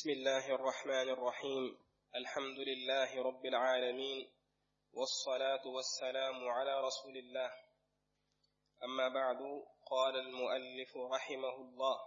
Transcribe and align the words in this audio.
بسم 0.00 0.10
الله 0.10 0.54
الرحمن 0.54 1.08
الرحيم 1.08 1.78
الحمد 2.14 2.58
لله 2.58 3.22
رب 3.22 3.46
العالمين 3.46 4.30
والصلاة 4.92 5.66
والسلام 5.66 6.48
على 6.48 6.80
رسول 6.80 7.16
الله 7.16 7.50
أما 8.84 9.08
بعد 9.08 9.64
قال 9.90 10.16
المؤلف 10.16 10.96
رحمه 10.96 11.54
الله 11.56 11.98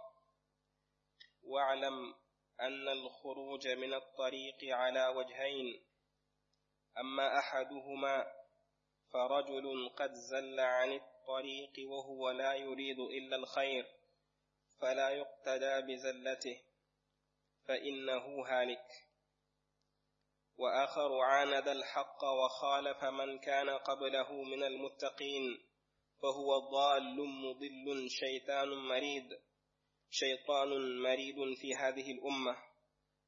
واعلم 1.42 2.14
أن 2.60 2.88
الخروج 2.88 3.68
من 3.68 3.94
الطريق 3.94 4.60
على 4.64 5.06
وجهين 5.08 5.82
أما 6.98 7.38
أحدهما 7.38 8.26
فرجل 9.12 9.88
قد 9.96 10.12
زل 10.12 10.60
عن 10.60 10.92
الطريق 10.92 11.72
وهو 11.90 12.30
لا 12.30 12.54
يريد 12.54 12.98
إلا 12.98 13.36
الخير 13.36 13.86
فلا 14.80 15.10
يقتدى 15.10 15.74
بزلته 15.92 16.60
فإنه 17.68 18.44
هالك 18.46 18.88
وآخر 20.56 21.20
عاند 21.20 21.68
الحق 21.68 22.24
وخالف 22.24 23.04
من 23.04 23.38
كان 23.38 23.70
قبله 23.70 24.32
من 24.32 24.62
المتقين 24.62 25.58
فهو 26.22 26.58
ضال 26.58 27.20
مضل 27.28 28.10
شيطان 28.10 28.68
مريد 28.68 29.38
شيطان 30.10 31.02
مريد 31.02 31.34
في 31.56 31.74
هذه 31.74 32.12
الأمة 32.12 32.56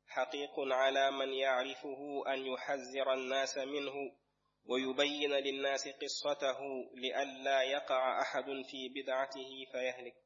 حقيق 0.09 0.61
على 0.61 1.11
من 1.11 1.33
يعرفه 1.33 2.25
أن 2.27 2.47
يحذر 2.47 3.13
الناس 3.13 3.59
منه 3.59 4.13
ويبين 4.65 5.31
للناس 5.33 5.89
قصته 5.89 6.61
لئلا 6.95 7.63
يقع 7.63 8.21
أحد 8.21 8.45
في 8.45 8.89
بدعته 8.95 9.65
فيهلك 9.73 10.26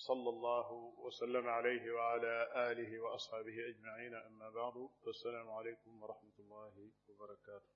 صلى 0.00 0.28
الله 0.28 0.68
وسلم 0.98 1.46
عليه 1.48 1.92
وعلى 1.92 2.48
آله 2.70 3.00
وأصحابه 3.00 3.68
أجمعين 3.68 4.14
أما 4.14 4.50
بعد 4.50 4.88
فالسلام 5.04 5.50
عليكم 5.50 6.02
ورحمة 6.02 6.38
الله 6.38 6.90
وبركاته 7.08 7.72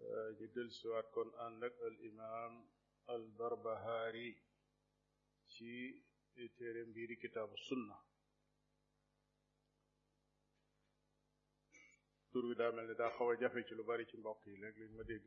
آه، 0.00 0.30
جدل 0.40 0.70
سواكن 0.72 1.34
أن 1.40 1.60
لك 1.60 1.74
الإمام 1.86 2.68
البربهاري 3.10 4.36
في 5.48 6.02
ترمبير 6.58 7.14
كتاب 7.14 7.54
السنة 7.54 7.96
turu 12.32 12.54
da 12.58 12.72
melni 12.72 12.94
da 12.96 13.08
xawa 13.10 13.34
jafé 13.40 13.64
ci 13.66 13.74
lu 13.74 13.82
bari 13.84 14.06
ci 14.06 14.16
mbokk 14.16 14.46
yi 14.46 14.60
rek 14.62 14.76
liñ 14.78 14.92
ma 14.98 15.02
dégg 15.02 15.26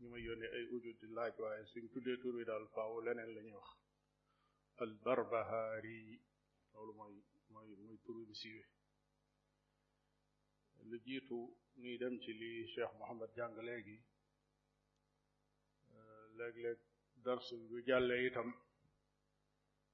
ñima 0.00 0.18
yone 0.18 0.46
ay 0.56 0.64
wujud 0.72 0.96
di 1.00 1.06
laaj 1.16 1.34
waaye 1.42 1.64
suñ 1.72 1.84
tuddee 1.92 2.18
turu 2.22 2.42
daal 2.48 2.64
faaw 2.74 2.98
leneen 3.06 3.30
la 3.36 3.42
ñuy 3.48 3.62
albarbahari 4.86 5.98
loolu 6.74 6.92
mooy 6.98 7.14
mooy 7.52 7.68
mooy 8.12 8.24
bi 8.30 8.34
siiwe 8.40 8.62
lu 10.90 10.96
jiitu 11.04 11.38
nuy 11.80 11.96
dem 12.02 12.14
ci 12.22 12.30
li 12.40 12.50
cheikh 12.72 12.92
mohammad 12.98 13.30
jàng 13.38 13.54
léegi 13.68 13.96
euh, 15.94 16.22
léeg-léeg 16.38 16.78
darsu 17.24 17.52
bi 17.60 17.66
bu 17.70 17.76
jàllee 17.88 18.20
itam 18.28 18.48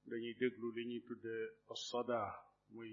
dañuy 0.09 0.33
déglu 0.39 0.67
li 0.75 0.81
ñuy 0.89 1.01
tudde 1.07 1.33
assada 1.73 2.19
muy 2.73 2.91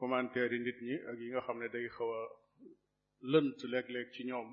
commentaire 0.00 0.52
yi 0.54 0.60
nit 0.66 0.78
ñi 0.86 0.94
ak 1.10 1.16
yi 1.22 1.26
nga 1.32 1.40
xam 1.46 1.58
ne 1.60 1.68
day 1.74 1.86
xaw 1.96 2.10
lënt 3.32 3.58
léeg-léeg 3.72 4.08
ci 4.14 4.22
ñoom 4.28 4.48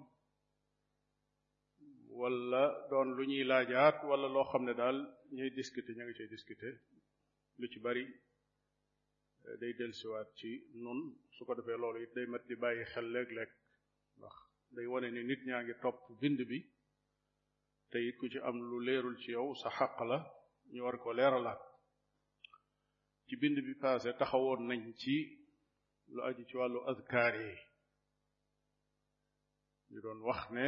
wala 2.20 2.64
doon 2.90 3.10
lu 3.18 3.24
ñuy 3.32 3.44
laajaat 3.50 3.98
wala 4.10 4.28
loo 4.34 4.48
xam 4.52 4.64
ne 4.68 4.74
daal 4.82 5.00
ñuy 5.36 5.50
discuter 5.50 5.96
ña 5.98 6.06
ngi 6.06 6.14
cay 6.18 6.28
discuter 6.30 6.74
lu 7.60 7.68
ci 7.68 7.80
bari 7.80 8.04
eh, 9.46 9.56
day 9.60 9.74
dellusiwaat 9.78 10.30
ci 10.40 10.52
nun 10.84 11.00
su 11.36 11.46
ko 11.46 11.54
defee 11.56 11.78
loolu 11.78 12.00
it 12.02 12.12
day 12.16 12.26
mat 12.26 12.44
di 12.48 12.56
bàyyi 12.56 12.84
xel 12.94 13.06
léeg-léeg 13.14 13.52
ndax 14.18 14.36
day 14.76 14.86
wone 14.92 15.08
ni 15.12 15.22
nit 15.24 15.42
ñaa 15.48 15.62
ngi 15.64 15.74
topp 15.84 15.98
bind 16.22 16.40
bi 16.50 16.60
te 17.90 17.98
it 18.08 18.16
ku 18.18 18.28
ci 18.32 18.40
am 18.48 18.58
lu 18.70 18.78
leerul 18.88 19.16
ci 19.24 19.32
yow 19.38 19.50
sa 19.62 19.70
xaq 19.78 19.94
la 20.10 20.18
ñu 20.74 20.82
war 20.86 20.98
ko 21.04 21.10
leeralaat 21.14 21.62
ci 23.28 23.36
bind 23.42 23.58
bi 23.66 23.74
passé 23.82 24.10
taxawoon 24.20 24.62
nañ 24.68 24.82
ci 25.02 25.16
lu 26.14 26.20
aju 26.28 26.44
ci 26.50 26.56
wàllu 26.60 26.80
azkaar 26.90 27.34
yi 27.44 27.54
ñu 29.92 30.00
doon 30.04 30.20
wax 30.28 30.44
ne 30.56 30.66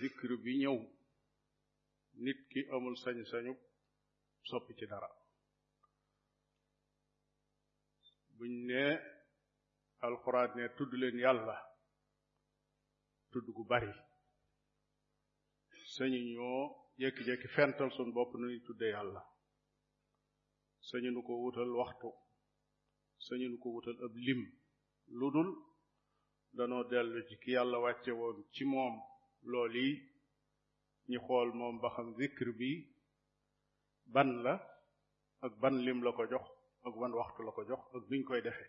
zikr 0.00 0.30
bi 0.44 0.52
ñëw 0.62 0.78
nit 2.24 2.38
ki 2.50 2.60
amul 2.74 2.94
sañ-sañu 3.02 3.52
soppi 4.48 4.72
ci 4.78 4.86
dara 4.86 5.08
buñ 8.36 8.52
ne 8.68 8.84
alxuraan 10.06 10.50
ne 10.54 10.64
tudd 10.76 10.92
leen 11.00 11.16
yàlla 11.24 11.56
tudd 13.32 13.46
gu 13.56 13.62
bari 13.70 13.92
sañu 15.94 16.18
ñoo 16.32 16.60
jékki-jékki 17.00 17.48
fental 17.56 17.90
suñ 17.96 18.08
bopp 18.16 18.30
nu 18.36 18.46
ñuy 18.48 18.62
tudde 18.66 18.86
yàlla 18.94 19.22
sañu 20.88 21.10
nu 21.12 21.20
ko 21.26 21.32
wutal 21.42 21.70
waxtu 21.80 22.08
sañu 23.26 23.46
nu 23.50 23.56
ko 23.62 23.68
wutal 23.74 23.98
ab 24.06 24.14
lim 24.26 24.40
lu 25.18 25.26
dul 25.34 25.50
danoo 26.56 26.84
dellu 26.90 27.20
ci 27.28 27.34
ki 27.42 27.50
yàlla 27.56 27.76
wàcce 27.84 28.10
woon 28.18 28.38
ci 28.54 28.62
moom 28.72 28.94
lool 29.50 29.74
yi 29.84 29.88
ñi 31.12 31.18
xool 31.26 31.48
moom 31.60 31.74
ba 31.82 31.88
xam 31.96 32.08
zikr 32.18 32.48
bi 32.58 32.70
ban 34.14 34.28
la 34.44 34.54
ak 35.46 35.52
ban 35.62 35.74
lim 35.84 35.98
la 36.06 36.10
ko 36.16 36.24
jox 36.32 36.46
ak 36.86 36.94
ban 37.00 37.12
waxtu 37.20 37.40
la 37.46 37.52
ko 37.56 37.62
jox 37.70 37.82
ak 37.96 38.02
nuñ 38.10 38.22
koy 38.28 38.40
defe 38.46 38.66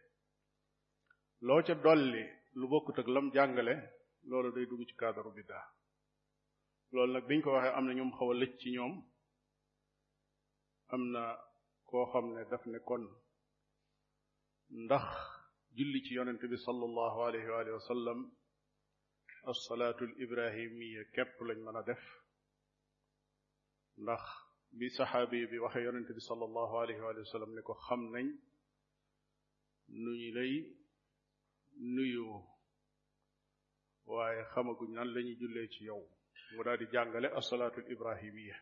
loo 1.47 1.61
ca 1.65 1.73
dolli 1.85 2.23
lu 2.59 2.65
bokkut 2.71 2.97
ak 3.01 3.07
lam 3.15 3.25
jàngale 3.35 3.75
loolu 4.29 4.49
day 4.55 4.65
dugg 4.69 4.83
ci 4.89 4.95
cadre 5.01 5.29
biddaa 5.37 5.65
loolu 6.93 7.13
nag 7.13 7.25
biñ 7.29 7.39
ko 7.43 7.49
waxee 7.55 7.75
am 7.77 7.85
na 7.87 7.93
ñoom 7.97 8.11
xaw 8.17 8.29
a 8.33 8.35
lëj 8.41 8.53
ci 8.59 8.67
ñoom 8.75 8.93
am 10.93 11.01
na 11.13 11.23
koo 11.89 12.05
xam 12.11 12.25
ne 12.35 12.41
daf 12.51 12.63
ne 12.71 12.79
kon 12.87 13.03
ndax 14.83 15.05
julli 15.75 15.99
ci 16.05 16.11
yonente 16.17 16.45
bi 16.51 16.57
sallallahu 16.67 17.19
alayhi 17.27 17.73
wa 17.77 17.85
sallam 17.91 18.19
asalaatu 19.51 20.01
al 20.09 20.13
ibrahimiya 20.25 21.01
képp 21.15 21.33
lañ 21.47 21.59
mën 21.65 21.79
a 21.83 21.85
def 21.89 22.03
ndax 24.01 24.21
bi 24.77 24.87
saxaabi 24.89 25.47
bi 25.51 25.57
waxee 25.63 25.83
yonent 25.85 26.09
bi 26.13 26.19
sallallahu 26.21 26.73
alayhi 26.81 27.01
wa 27.01 27.25
sallam 27.33 27.51
ne 27.55 27.61
ko 27.67 27.73
xam 27.85 28.01
nañ 28.13 28.27
nu 30.01 30.11
ñu 30.21 30.29
lay 30.37 30.53
nuyoo 31.95 32.39
waaye 34.11 34.43
xamaguñ 34.53 34.89
nan 34.95 35.07
la 35.13 35.19
ñuy 35.25 35.37
jullee 35.41 35.67
ci 35.73 35.81
yow 35.87 36.03
mu 36.53 36.61
daal 36.63 36.77
di 36.79 36.85
jàngale 36.93 37.27
asalaatul 37.39 37.87
ibrahimiya 37.95 38.57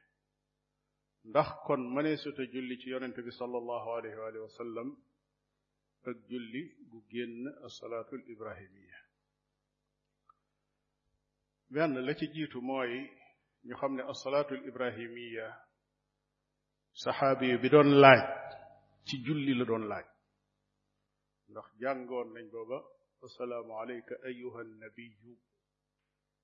ndax 1.29 1.49
kon 1.65 1.81
mënee 1.93 2.17
suta 2.21 2.43
julli 2.53 2.75
ci 2.81 2.87
yonent 2.93 3.17
bi 3.25 3.31
sallallahu 3.39 3.87
alayhi 3.97 4.39
wa 4.47 4.51
sallam 4.59 4.89
ak 6.09 6.17
julli 6.29 6.61
gu 6.89 6.99
génn 7.11 7.37
asalaatul 7.67 8.23
ibrahimiya 8.33 8.97
benn 11.73 11.93
la 12.05 12.13
ci 12.19 12.25
jiitu 12.33 12.57
mooy 12.69 12.93
ñu 13.67 13.73
xam 13.79 13.91
ne 13.97 14.01
asalaatu 14.13 14.55
ibrahimiya 14.69 15.47
saxaabi 17.03 17.47
bi 17.61 17.69
doon 17.73 17.89
laaj 18.03 18.21
ci 19.07 19.15
julli 19.25 19.53
la 19.59 19.65
doon 19.71 19.83
laaj 19.91 20.07
ndax 21.51 21.67
jàngoon 21.81 22.27
nañ 22.35 22.45
booba 22.53 22.79
assalaamu 23.27 23.73
alayka 23.81 24.13
ayuha 24.29 24.61
nabiyu 24.83 25.33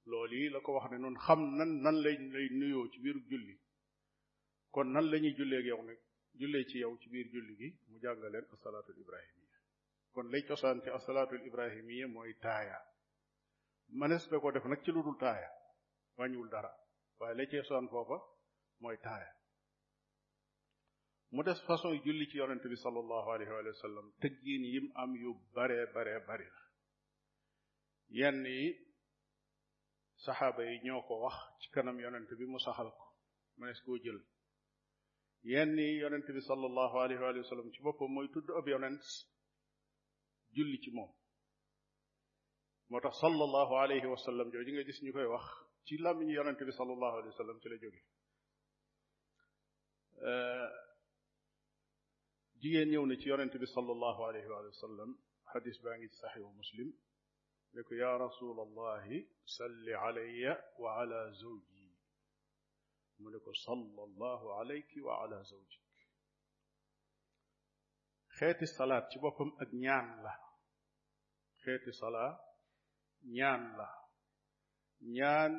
loolu 0.10 0.36
yi 0.42 0.48
la 0.54 0.60
ko 0.66 0.70
wax 0.78 0.86
ne 0.92 0.98
noonu 1.02 1.20
xam 1.26 1.40
nan 1.58 1.72
nan 1.84 1.96
lay 2.06 2.18
lay 2.36 2.48
nuyoo 2.60 2.88
ci 2.92 2.98
biir 3.04 3.18
julli 3.30 3.56
kon 4.74 4.88
nan 4.96 5.06
lañuy 5.12 5.32
ñuy 5.32 5.38
jullee 5.38 5.60
ak 5.62 5.66
yow 5.72 5.82
nag 5.90 6.00
jullee 6.40 6.66
ci 6.70 6.76
yow 6.84 6.94
ci 7.02 7.08
biir 7.14 7.28
julli 7.34 7.54
gi 7.60 7.70
mu 7.90 7.96
jàngaleen 8.04 8.46
asalaatu 8.56 8.92
ibrahimiya 9.04 9.60
kon 10.14 10.26
lay 10.34 10.44
cosaan 10.48 10.78
ci 10.84 10.90
asalaatu 10.98 11.36
ibrahimiya 11.50 12.06
mooy 12.16 12.34
taaya 12.44 12.78
mënees 14.00 14.24
na 14.32 14.38
ko 14.42 14.48
def 14.54 14.66
nag 14.72 14.82
ci 14.84 14.92
lu 14.92 15.02
dul 15.06 15.18
taaya 15.24 15.50
wàññiwul 16.20 16.52
dara 16.56 16.72
waaye 17.20 17.36
la 17.38 17.46
cee 17.52 17.64
soon 17.70 17.86
foofa 17.94 18.18
mooy 18.84 18.98
taaya 19.06 19.30
mu 21.34 21.42
des 21.48 21.60
façon 21.68 21.92
julli 22.06 22.26
ci 22.30 22.36
yonent 22.42 22.64
bi 22.72 22.78
sallallahu 22.86 23.28
alayhi 23.34 23.52
wa 23.58 23.74
sallam 23.86 24.06
tëggiin 24.22 24.64
yim 24.74 24.86
am 25.02 25.12
yu 25.24 25.30
bare 25.56 25.78
bare 25.96 26.14
bari 26.28 26.48
la 26.56 26.64
yenn 28.20 28.44
yi 28.58 28.66
saxaaba 30.24 30.62
yi 30.70 30.76
ñoo 30.86 31.02
ko 31.08 31.14
wax 31.24 31.38
ci 31.62 31.68
kanam 31.74 31.98
yonent 32.04 32.30
bi 32.40 32.46
mu 32.52 32.60
saxal 32.66 32.90
ko 32.98 33.06
mënees 33.58 33.80
koo 33.86 33.98
jël 34.04 34.20
yenn 35.52 35.74
yi 35.86 35.90
yonent 36.02 36.28
bi 36.36 36.42
sallallahu 36.50 36.96
alayhi 37.04 37.40
wa 37.42 37.50
sallam 37.52 37.68
ci 37.74 37.80
boppam 37.86 38.10
mooy 38.16 38.28
tudd 38.34 38.48
ab 38.60 38.66
yonent 38.74 39.04
julli 40.56 40.78
ci 40.84 40.90
moom 40.98 41.12
moo 42.90 43.00
tax 43.06 43.16
sallallahu 43.24 43.74
alayhi 43.84 44.08
wa 44.14 44.20
sallam 44.26 44.48
jooju 44.54 44.72
nga 44.76 44.84
gis 44.88 45.00
ñu 45.04 45.12
koy 45.18 45.28
wax 45.36 45.46
ci 45.88 45.98
lamiñu 46.00 46.34
yonente 46.34 46.66
bi 46.66 46.72
sallallahu 46.72 47.16
alayhi 47.18 47.30
wa 47.30 47.38
sallam 47.42 47.60
ci 47.62 47.70
la 47.70 47.78
jóge 47.84 48.02
jigéen 52.60 52.90
ñëw 52.92 53.06
na 53.06 53.16
ci 53.16 53.28
yonente 53.30 53.58
bi 53.58 53.66
sallallahu 53.68 54.20
alayhi 54.30 54.48
wa 54.52 54.60
sallam 54.74 55.12
xadis 55.52 55.78
baa 55.84 55.96
ngi 55.98 56.10
ci 56.10 56.18
saxihu 56.18 56.52
muslim 56.62 56.90
ne 57.74 57.82
ko 57.88 57.94
yaa 57.96 58.18
rasul 58.18 58.60
allahi 58.68 59.20
salli 59.56 59.94
alaya 59.94 60.54
wa 60.78 60.90
ala 61.02 61.22
zawji 61.40 61.88
mu 63.22 63.30
ne 63.30 63.40
ko 63.40 63.54
sallallahu 63.54 64.46
alayki 64.60 65.00
wa 65.02 65.14
ala 65.24 65.42
zawjik 65.44 65.86
xeeti 68.38 68.68
salaat 68.68 69.08
ci 69.12 69.20
boppam 69.20 69.52
ak 69.64 69.70
ñaan 69.72 70.08
la 70.24 70.34
xeeti 71.64 71.92
salaa 71.94 72.36
ñaan 73.38 73.64
la 73.78 73.97
ñaan 75.02 75.54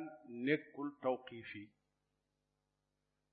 nekkul 0.45 0.89
tawqiif 1.03 1.49
yi 1.55 1.63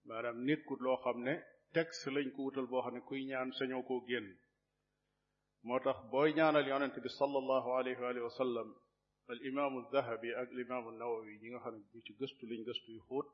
maanaam 0.07 0.39
nekkul 0.49 0.79
loo 0.85 0.97
xam 1.05 1.19
ne 1.27 1.35
teg 1.75 1.89
si 1.99 2.09
lañ 2.15 2.29
ko 2.35 2.39
wutal 2.47 2.67
boo 2.71 2.83
xam 2.85 2.95
ne 2.95 3.01
kuy 3.09 3.23
ñaan 3.31 3.49
sañoo 3.59 3.83
koo 3.89 4.01
génn 4.09 4.29
moo 5.67 5.81
tax 5.85 5.99
booy 6.13 6.31
ñaanal 6.39 6.67
yonente 6.71 6.99
bi 7.05 7.11
sallallahu 7.21 7.69
alayhi 7.79 7.99
wa 8.05 8.09
alihi 8.11 8.27
wa 8.31 8.37
sallam 8.41 8.69
al 9.33 9.41
imaamu 9.49 9.79
dahabi 9.95 10.29
ak 10.41 10.49
ñi 10.57 11.49
nga 11.51 11.59
xam 11.65 11.75
ne 11.93 11.99
ci 12.07 12.13
gëstu 12.21 12.43
liñ 12.51 12.61
gëstu 12.69 12.89
yu 12.97 13.01
xóot 13.09 13.29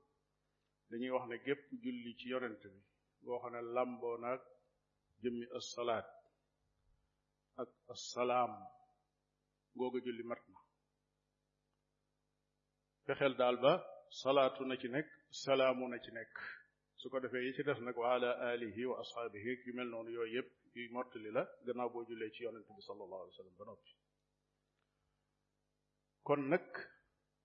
dañuy 0.89 1.13
wax 1.15 1.25
ne 1.29 1.37
gépp 1.47 1.63
julli 1.83 2.13
ci 2.19 2.27
yonente 2.33 2.69
bi 2.75 2.81
boo 3.25 3.39
xam 3.43 3.53
ne 3.55 3.61
làmboo 3.75 4.17
ak 7.61 7.71
assalaam 7.95 8.53
googa 9.79 9.99
julli 10.07 10.25
mat 10.31 10.41
fexeel 13.07 13.35
daal 13.41 13.57
ba 13.65 13.73
salaatu 14.23 14.63
na 14.67 14.75
ci 14.83 14.89
nekk 14.95 15.09
salaamu 15.43 15.85
na 15.89 15.97
ci 16.05 16.11
nekk 16.19 16.35
su 17.01 17.07
ko 17.11 17.17
defee 17.25 17.43
yi 17.47 17.53
ci 17.57 17.63
def 17.69 17.79
nag 17.87 17.97
wa 18.03 18.07
ala 18.15 18.31
alihi 18.53 18.83
wa 18.91 18.97
ashaabihi 19.03 19.51
yu 19.67 19.73
mel 19.77 19.89
noonu 19.93 20.11
yooyu 20.17 20.35
yëpp 20.37 20.51
yuy 20.77 20.89
mottali 20.97 21.31
la 21.37 21.43
gannaaw 21.67 21.89
boo 21.95 22.05
jullee 22.09 22.31
ci 22.35 22.41
yonent 22.47 22.67
bi 22.77 22.83
sallallahu 22.89 23.23
alayhi 23.23 23.35
wa 23.35 23.39
sallam 23.41 23.57
ba 23.61 23.65
noppi 23.69 23.93
kon 26.27 26.43
nag 26.53 26.69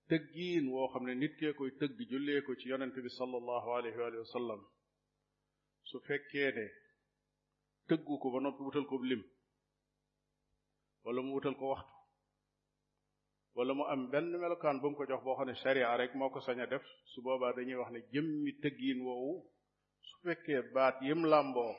tëggiin 0.09 0.65
woo 0.73 0.87
xam 0.93 1.03
ne 1.07 1.13
nit 1.21 1.33
kee 1.39 1.53
koy 1.57 1.71
tëgg 1.79 1.97
jullee 2.11 2.39
ko 2.45 2.51
ci 2.59 2.67
yonent 2.71 2.93
bi 3.05 3.09
sallallahu 3.19 3.69
alayhi 3.77 3.99
wa 4.23 4.31
sallam 4.35 4.61
su 5.89 5.95
fekkee 6.07 6.51
ne 6.57 6.65
tëggu 7.89 8.13
ko 8.21 8.27
ba 8.33 8.39
noppi 8.43 8.61
wutal 8.67 8.85
ko 8.91 8.95
lim 9.09 9.23
wala 11.03 11.19
mu 11.25 11.31
wutal 11.37 11.57
ko 11.59 11.65
waxtu 11.73 11.96
wala 13.57 13.73
mu 13.73 13.85
am 13.89 14.01
benn 14.13 14.37
melokaan 14.37 14.77
bu 14.81 14.87
mu 14.89 14.95
ko 14.97 15.03
jox 15.09 15.21
boo 15.25 15.33
xam 15.37 15.47
ne 15.49 15.55
sharia 15.63 15.89
rek 15.99 16.11
moo 16.19 16.29
ko 16.33 16.39
sañ 16.47 16.59
a 16.63 16.65
def 16.71 16.83
su 17.11 17.17
boobaa 17.25 17.53
dañuy 17.57 17.77
wax 17.81 17.89
ne 17.95 17.99
jëmmi 18.13 18.51
tëggiin 18.61 18.99
woowu 19.07 19.31
su 20.07 20.15
fekkee 20.23 20.61
baat 20.73 20.95
yëpp 21.07 21.21
làmboo 21.31 21.73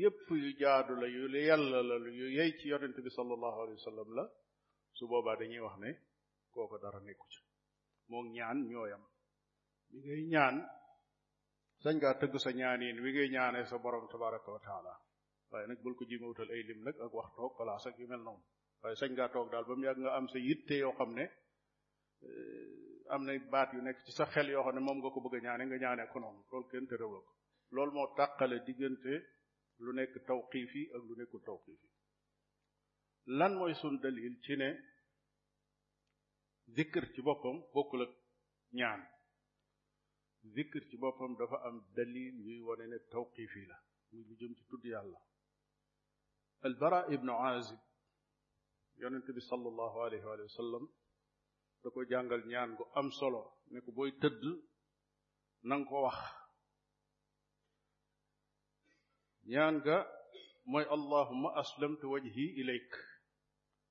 yépp 0.00 0.26
yu 0.42 0.50
jaadu 0.60 0.92
la 1.02 1.06
yu 1.16 1.22
yàlla 1.50 1.78
la 1.88 1.96
yu 2.20 2.26
yey 2.38 2.50
ci 2.58 2.66
yonent 2.72 2.96
bi 3.06 3.10
sallallahu 3.18 3.58
la 4.18 4.24
su 4.98 5.02
boobaa 5.10 5.36
dañuy 5.40 5.62
wax 5.66 5.76
ne 5.82 5.90
kooko 6.52 6.76
dara 6.82 7.00
nekku 7.06 7.26
ci 7.32 7.40
moog 8.10 8.26
ñaan 8.36 8.58
ñooyam 8.70 9.04
bi 9.90 9.96
ngay 10.06 10.22
ñaan 10.34 10.56
sañ 11.82 11.94
ngaa 12.00 12.14
tëgg 12.20 12.34
sa 12.44 12.50
ñaaniin 12.60 12.96
wi 13.04 13.10
ngay 13.14 13.28
ñaanee 13.34 13.64
sa 13.70 13.76
borom 13.84 14.04
tabaraka 14.12 14.48
wa 14.56 14.60
taala 14.66 14.92
waaye 15.50 15.66
nag 15.70 15.78
bul 15.84 15.94
ko 15.98 16.04
ji 16.08 16.16
ma 16.20 16.26
wutal 16.30 16.50
ay 16.54 16.62
lim 16.68 16.80
nag 16.86 16.96
ak 17.04 17.10
waxtoog 17.18 17.52
place 17.58 17.86
ak 17.88 17.96
yu 18.00 18.06
mel 18.12 18.18
noonu 18.28 18.42
waaye 18.84 18.96
sañ 19.02 19.10
ngaa 19.14 19.32
toog 19.34 19.48
daal 19.52 19.66
ba 19.68 19.74
mu 19.78 19.84
yàgg 19.88 20.00
nga 20.04 20.10
am 20.18 20.26
sa 20.32 20.38
yitte 20.48 20.74
yoo 20.82 20.94
xam 20.98 21.10
ne 21.18 21.24
eh, 22.26 23.10
am 23.14 23.22
na 23.26 23.32
baat 23.52 23.68
yu 23.74 23.80
nekk 23.86 23.98
ci 24.04 24.12
sa 24.18 24.24
xel 24.32 24.48
yoo 24.54 24.64
xam 24.64 24.74
ne 24.76 24.82
moom 24.86 24.98
nga 25.00 25.10
ko 25.14 25.18
bëgg 25.24 25.36
a 25.38 25.44
ñaane 25.46 25.62
nga 25.68 25.76
ñaane 25.82 26.02
ko 26.12 26.16
noonu 26.22 26.40
loolu 26.50 26.68
kenn 26.70 26.86
te 26.90 26.94
réwla 27.00 27.20
ko 27.26 27.32
loolu 27.74 27.92
moo 27.96 28.08
tàqale 28.18 28.56
diggante 28.66 29.14
lu 29.84 29.90
nekk 29.98 30.14
tawqiif 30.28 30.72
yi 30.78 30.82
ak 30.96 31.02
lu 31.08 31.14
nekkul 31.20 31.42
tawqiif 31.48 31.80
lan 33.38 33.52
mooy 33.58 33.74
sun 33.80 33.94
dalil 34.02 34.34
ci 34.44 34.54
ne 34.60 34.68
zikr 36.76 37.04
ci 37.14 37.20
boppam 37.26 37.56
bokkul 37.74 38.00
ak 38.06 38.12
ñaan 38.78 39.02
zikr 40.54 40.82
ci 40.90 40.96
boppam 41.02 41.32
dafa 41.38 41.56
am 41.68 41.76
dalil 41.96 42.34
yuy 42.46 42.60
wane 42.66 42.86
ne 42.92 42.98
tawqiif 43.12 43.52
yi 43.58 43.64
la 43.70 43.78
muy 44.12 44.22
lu 44.28 44.34
jëm 44.40 44.52
ci 44.58 44.64
tudd 44.70 44.84
yàlla 44.90 45.18
albara 46.66 47.00
ibnu 47.14 47.32
azib 47.52 47.82
yonent 49.02 49.26
bi 49.36 49.40
sallallahu 49.50 49.96
alayhi 50.06 50.24
wa 50.26 50.48
sallam 50.56 50.84
da 51.82 51.90
ko 51.94 52.00
jàngal 52.12 52.42
ñaan 52.52 52.70
gu 52.78 52.84
am 53.00 53.08
solo 53.20 53.42
ne 53.72 53.78
ko 53.84 53.90
booy 53.96 54.10
tëdd 54.22 54.42
na 55.68 55.74
nga 55.76 55.88
ko 55.88 55.96
wax 56.06 56.20
ñaan 59.52 59.76
ga 59.86 59.96
mooy 60.70 60.86
allahumma 60.96 61.48
aslamtu 61.62 62.04
wajhi 62.12 62.46
ilayk 62.60 62.90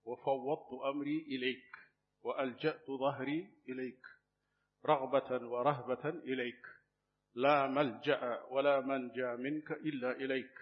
wa 0.08 0.16
fawwadtu 0.24 0.76
amri 0.92 1.18
ilayk 1.36 1.66
wa 2.26 2.32
alja'tu 2.44 2.92
dhahri 3.04 3.40
ilayk 3.72 4.02
raghbatan 4.92 5.42
wa 5.54 5.60
rahbatan 5.70 6.16
ilayk 6.32 6.62
la 7.44 7.54
malja'a 7.76 8.32
wala 8.54 8.74
manja 8.90 9.28
minka 9.46 9.76
illa 9.90 10.10
ilayk 10.24 10.54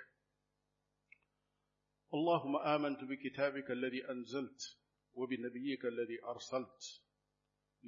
اللهم 2.13 2.55
آمنت 2.55 3.03
بكتابك 3.03 3.71
الذي 3.71 4.11
أنزلت 4.11 4.77
وبنبيك 5.13 5.85
الذي 5.85 6.17
أرسلت 6.23 6.81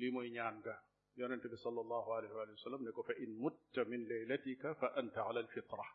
lii 0.01 0.09
mooy 0.15 0.27
ñaan 0.33 0.59
ga 0.65 0.75
yonente 1.19 1.47
bi 1.51 1.57
sallallahu 1.57 2.13
alayhi 2.17 2.33
wa 2.35 2.57
sallam 2.63 2.83
ne 2.83 2.91
ko 2.91 3.03
fa 3.03 3.13
in 3.25 3.31
mutta 3.43 3.83
min 3.91 4.05
laylatika 4.11 4.73
fa 4.79 4.87
anta 5.01 5.21
ala 5.27 5.39
alfitra 5.45 5.85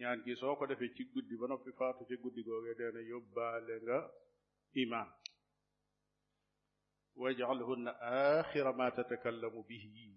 ñaan 0.00 0.22
gi 0.24 0.34
soo 0.40 0.54
ko 0.58 0.64
defee 0.66 0.94
ci 0.94 1.02
guddi 1.12 1.34
ba 1.40 1.46
noppi 1.46 1.70
faatu 1.78 2.06
ci 2.08 2.14
guddi 2.22 2.42
googee 2.46 2.74
dee 2.78 2.90
na 2.94 3.00
yóbbaale 3.12 3.74
nga 3.84 3.98
iman 4.82 5.08
wajcalhunna 7.20 7.90
axira 8.14 8.72
ma 8.78 8.86
tatakallamu 8.98 9.60
bihi 9.70 10.08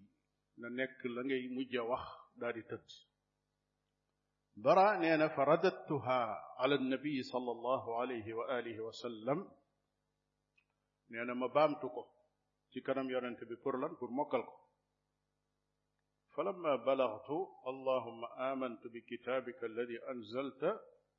na 0.60 0.68
nekk 0.78 1.00
la 1.14 1.20
ngay 1.28 1.42
mujj 1.56 1.72
a 1.80 1.82
wax 1.90 2.04
daal 2.40 2.54
di 2.56 2.62
tëdd 2.70 2.88
برا 4.56 4.96
نينا 4.98 5.28
فرددتها 5.28 6.22
على 6.58 6.74
النبي 6.74 7.22
صلى 7.22 7.50
الله 7.50 8.00
عليه 8.00 8.34
وآله 8.34 8.80
وسلم 8.80 9.52
نينا 11.10 11.34
ما 11.34 11.46
بامتكو 11.46 12.04
ci 12.74 12.82
kanam 12.84 13.08
yonent 13.08 13.40
bi 13.48 13.56
pour 13.56 14.44
فلما 16.36 16.76
بلغت 16.76 17.30
اللهم 17.66 18.24
آمنت 18.24 18.86
بكتابك 18.86 19.64
الذي 19.64 19.98
أنزلت 20.08 20.62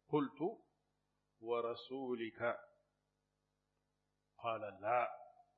قلت 0.08 0.40
ورسولك 1.42 2.42
قال 4.38 4.62
لا 4.62 5.02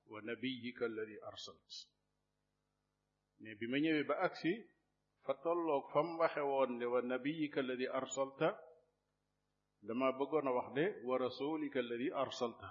ونبيك 0.07 0.83
الذي 0.83 1.24
أرسلت 1.24 1.71
نبي 3.41 3.67
من 3.67 3.83
يبي 3.86 4.13
أكسي 4.13 4.78
fa 5.25 5.33
tolloog 5.43 5.85
fa 5.93 5.99
mu 6.07 6.13
waxe 6.21 6.41
woon 6.51 6.71
ne 6.79 6.85
wa 6.93 6.99
nabiyika 7.13 7.59
alladi 7.63 7.88
arsalta 7.99 8.49
dama 9.85 10.07
bëggoon 10.19 10.45
a 10.49 10.51
wax 10.57 10.67
de 10.77 10.85
wa 11.07 11.15
rasulika 11.25 11.77
alladi 11.83 12.07
arsalta 12.23 12.67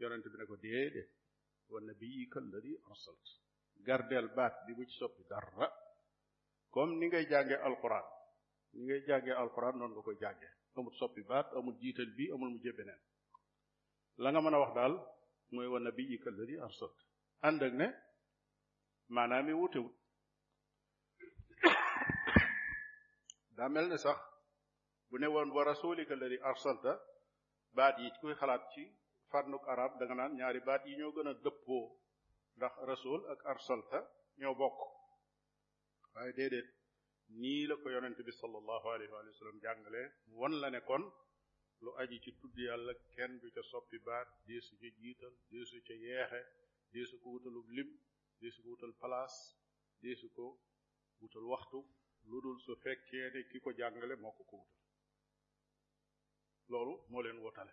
yonent 0.00 0.24
bi 0.32 0.36
na 0.38 0.44
ko 0.50 0.56
déedéet 0.64 1.10
wa 1.72 1.78
nabiyika 1.88 2.36
alladi 2.42 2.72
arsalta 2.90 3.30
gardeel 3.86 4.28
baat 4.36 4.54
bi 4.66 4.72
bu 4.76 4.82
ci 4.90 4.94
soppi 5.00 5.22
dara 5.30 5.66
comme 6.72 6.94
ni 6.98 7.06
ngay 7.10 7.24
jànge 7.32 7.56
alquran 7.68 8.04
ni 8.74 8.80
ngay 8.88 9.00
jànge 9.08 9.32
alquran 9.42 9.74
noonu 9.78 9.92
nga 9.94 10.02
koy 10.06 10.18
jànge 10.22 10.48
amul 10.76 10.94
soppi 11.00 11.22
baat 11.30 11.46
amul 11.56 11.76
jiital 11.82 12.10
bi 12.16 12.24
amul 12.34 12.50
mujje 12.54 12.70
beneen 12.78 13.02
la 14.22 14.28
nga 14.32 14.40
mën 14.40 14.54
a 14.56 14.58
wax 14.62 14.72
daal 14.78 14.94
mooy 15.52 15.66
wa 15.72 15.78
nabiyika 15.86 16.26
alladi 16.32 16.54
arsalta 16.66 17.02
ànd 17.46 17.60
ak 17.66 17.74
ne 17.80 17.86
maanaam 19.14 19.46
i 19.52 19.54
wutewut 19.60 19.97
daa 23.58 23.68
mel 23.74 23.88
ni 23.90 23.98
sax 24.04 24.18
bu 25.10 25.14
ne 25.22 25.28
woon 25.34 25.50
wa 25.56 25.62
rasulika 25.70 26.12
alladi 26.16 26.38
arsalta 26.50 26.92
baat 27.78 27.94
yi 28.02 28.08
kuy 28.20 28.34
xalaat 28.40 28.62
ci 28.74 28.82
fànnuk 29.30 29.64
arab 29.74 29.92
danga 29.98 30.14
naan 30.20 30.32
ñaari 30.38 30.60
baat 30.68 30.82
yi 30.88 30.94
ñoo 31.00 31.12
gën 31.16 31.28
a 31.32 31.34
dëppoo 31.44 31.86
ndax 32.56 32.74
rasul 32.90 33.20
ak 33.32 33.40
arsalta 33.52 33.98
ñoo 34.40 34.54
bokk 34.60 34.78
waaye 36.14 36.32
déedéet 36.38 36.68
nii 37.40 37.64
la 37.70 37.74
ko 37.80 37.86
yonent 37.94 38.18
bi 38.26 38.32
sallallahu 38.40 38.86
alayhi 38.94 39.10
wa 39.16 39.38
sallam 39.40 39.58
jàngalee 39.66 40.06
mu 40.26 40.34
won 40.42 40.54
la 40.62 40.68
ne 40.74 40.80
kon 40.88 41.02
lu 41.84 41.90
aji 42.02 42.16
ci 42.24 42.30
tudd 42.40 42.54
yàlla 42.66 42.92
kenn 43.14 43.32
du 43.42 43.48
ca 43.54 43.62
soppi 43.70 43.98
baat 44.06 44.28
deesu 44.48 44.72
ca 44.80 44.88
jiital 45.00 45.34
deesu 45.52 45.76
ca 45.86 45.94
yeexe 46.04 46.42
deesu 46.92 47.14
ko 47.22 47.26
wutalub 47.34 47.68
lim 47.76 47.90
deesu 48.40 48.58
ko 48.62 48.68
wutal 48.74 48.94
place 49.02 49.40
deesu 50.02 50.26
ko 50.36 50.44
wutal 51.20 51.46
waxtu 51.52 51.80
lu 52.30 52.38
dul 52.44 52.58
su 52.64 52.72
fekkee 52.84 53.26
ne 53.34 53.40
ki 53.50 53.58
ko 53.64 53.70
jàngale 53.78 54.14
moo 54.22 54.32
ko 54.36 54.42
ko 54.50 54.54
wutal 54.62 54.84
loolu 56.70 56.92
moo 57.10 57.22
leen 57.24 57.38
wutale 57.44 57.72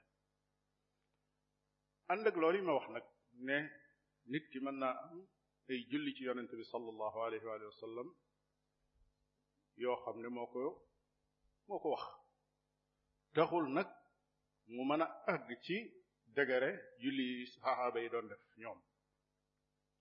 ànd 2.12 2.25
ak 2.29 2.35
loolu 2.41 2.57
yi 2.59 2.67
ma 2.67 2.74
wax 2.77 2.88
nag 2.95 3.05
ne 3.47 3.57
nit 4.31 4.45
ki 4.51 4.59
mën 4.65 4.77
naa 4.81 4.95
am 5.12 5.19
ay 5.69 5.79
julli 5.89 6.12
ci 6.15 6.21
yonent 6.27 6.51
bi 6.59 6.65
sallallahu 6.74 7.17
alayhi 7.25 7.45
wa 7.53 7.79
sallam 7.83 8.07
yoo 9.83 9.97
xam 10.03 10.17
ne 10.24 10.29
moo 10.38 10.47
ko 10.53 10.59
moo 11.67 11.79
ko 11.83 11.88
wax 11.95 12.05
taxul 13.35 13.65
nag 13.77 13.89
mu 14.74 14.81
mën 14.89 15.01
a 15.05 15.07
àgg 15.33 15.50
ci 15.65 15.77
dëgëre 16.35 16.71
julli 17.01 17.27
saxaaba 17.53 18.00
yi 18.03 18.07
doon 18.13 18.27
def 18.31 18.41
ñoom 18.62 18.79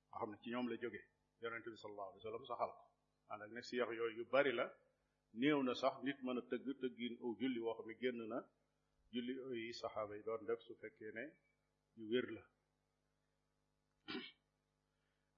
nga 0.08 0.16
xam 0.18 0.30
ne 0.30 0.36
ci 0.42 0.48
ñoom 0.50 0.66
la 0.70 0.76
jóge 0.82 1.00
yonent 1.40 1.66
bi 1.72 1.78
sallallahu 1.82 2.82
maanaam 3.28 3.50
ne 3.56 3.60
si 3.68 3.74
yooyu 3.80 4.04
yu 4.18 4.24
bari 4.32 4.52
la 4.60 4.66
néew 5.40 5.58
na 5.66 5.72
sax 5.82 5.94
nit 6.06 6.18
mën 6.26 6.38
a 6.40 6.42
tëgg 6.50 6.66
tëggin 6.82 7.14
aw 7.24 7.30
julli 7.40 7.60
woo 7.64 7.76
xam 7.76 7.86
ne 7.88 7.94
génn 8.02 8.18
na 8.32 8.38
julli 9.12 9.32
yi 9.64 9.72
saxaaba 9.80 10.12
yi 10.18 10.22
doon 10.28 10.42
def 10.48 10.60
su 10.66 10.72
fekkee 10.80 11.12
ne 11.16 11.24
yu 11.98 12.04
wér 12.12 12.26
la 12.36 12.42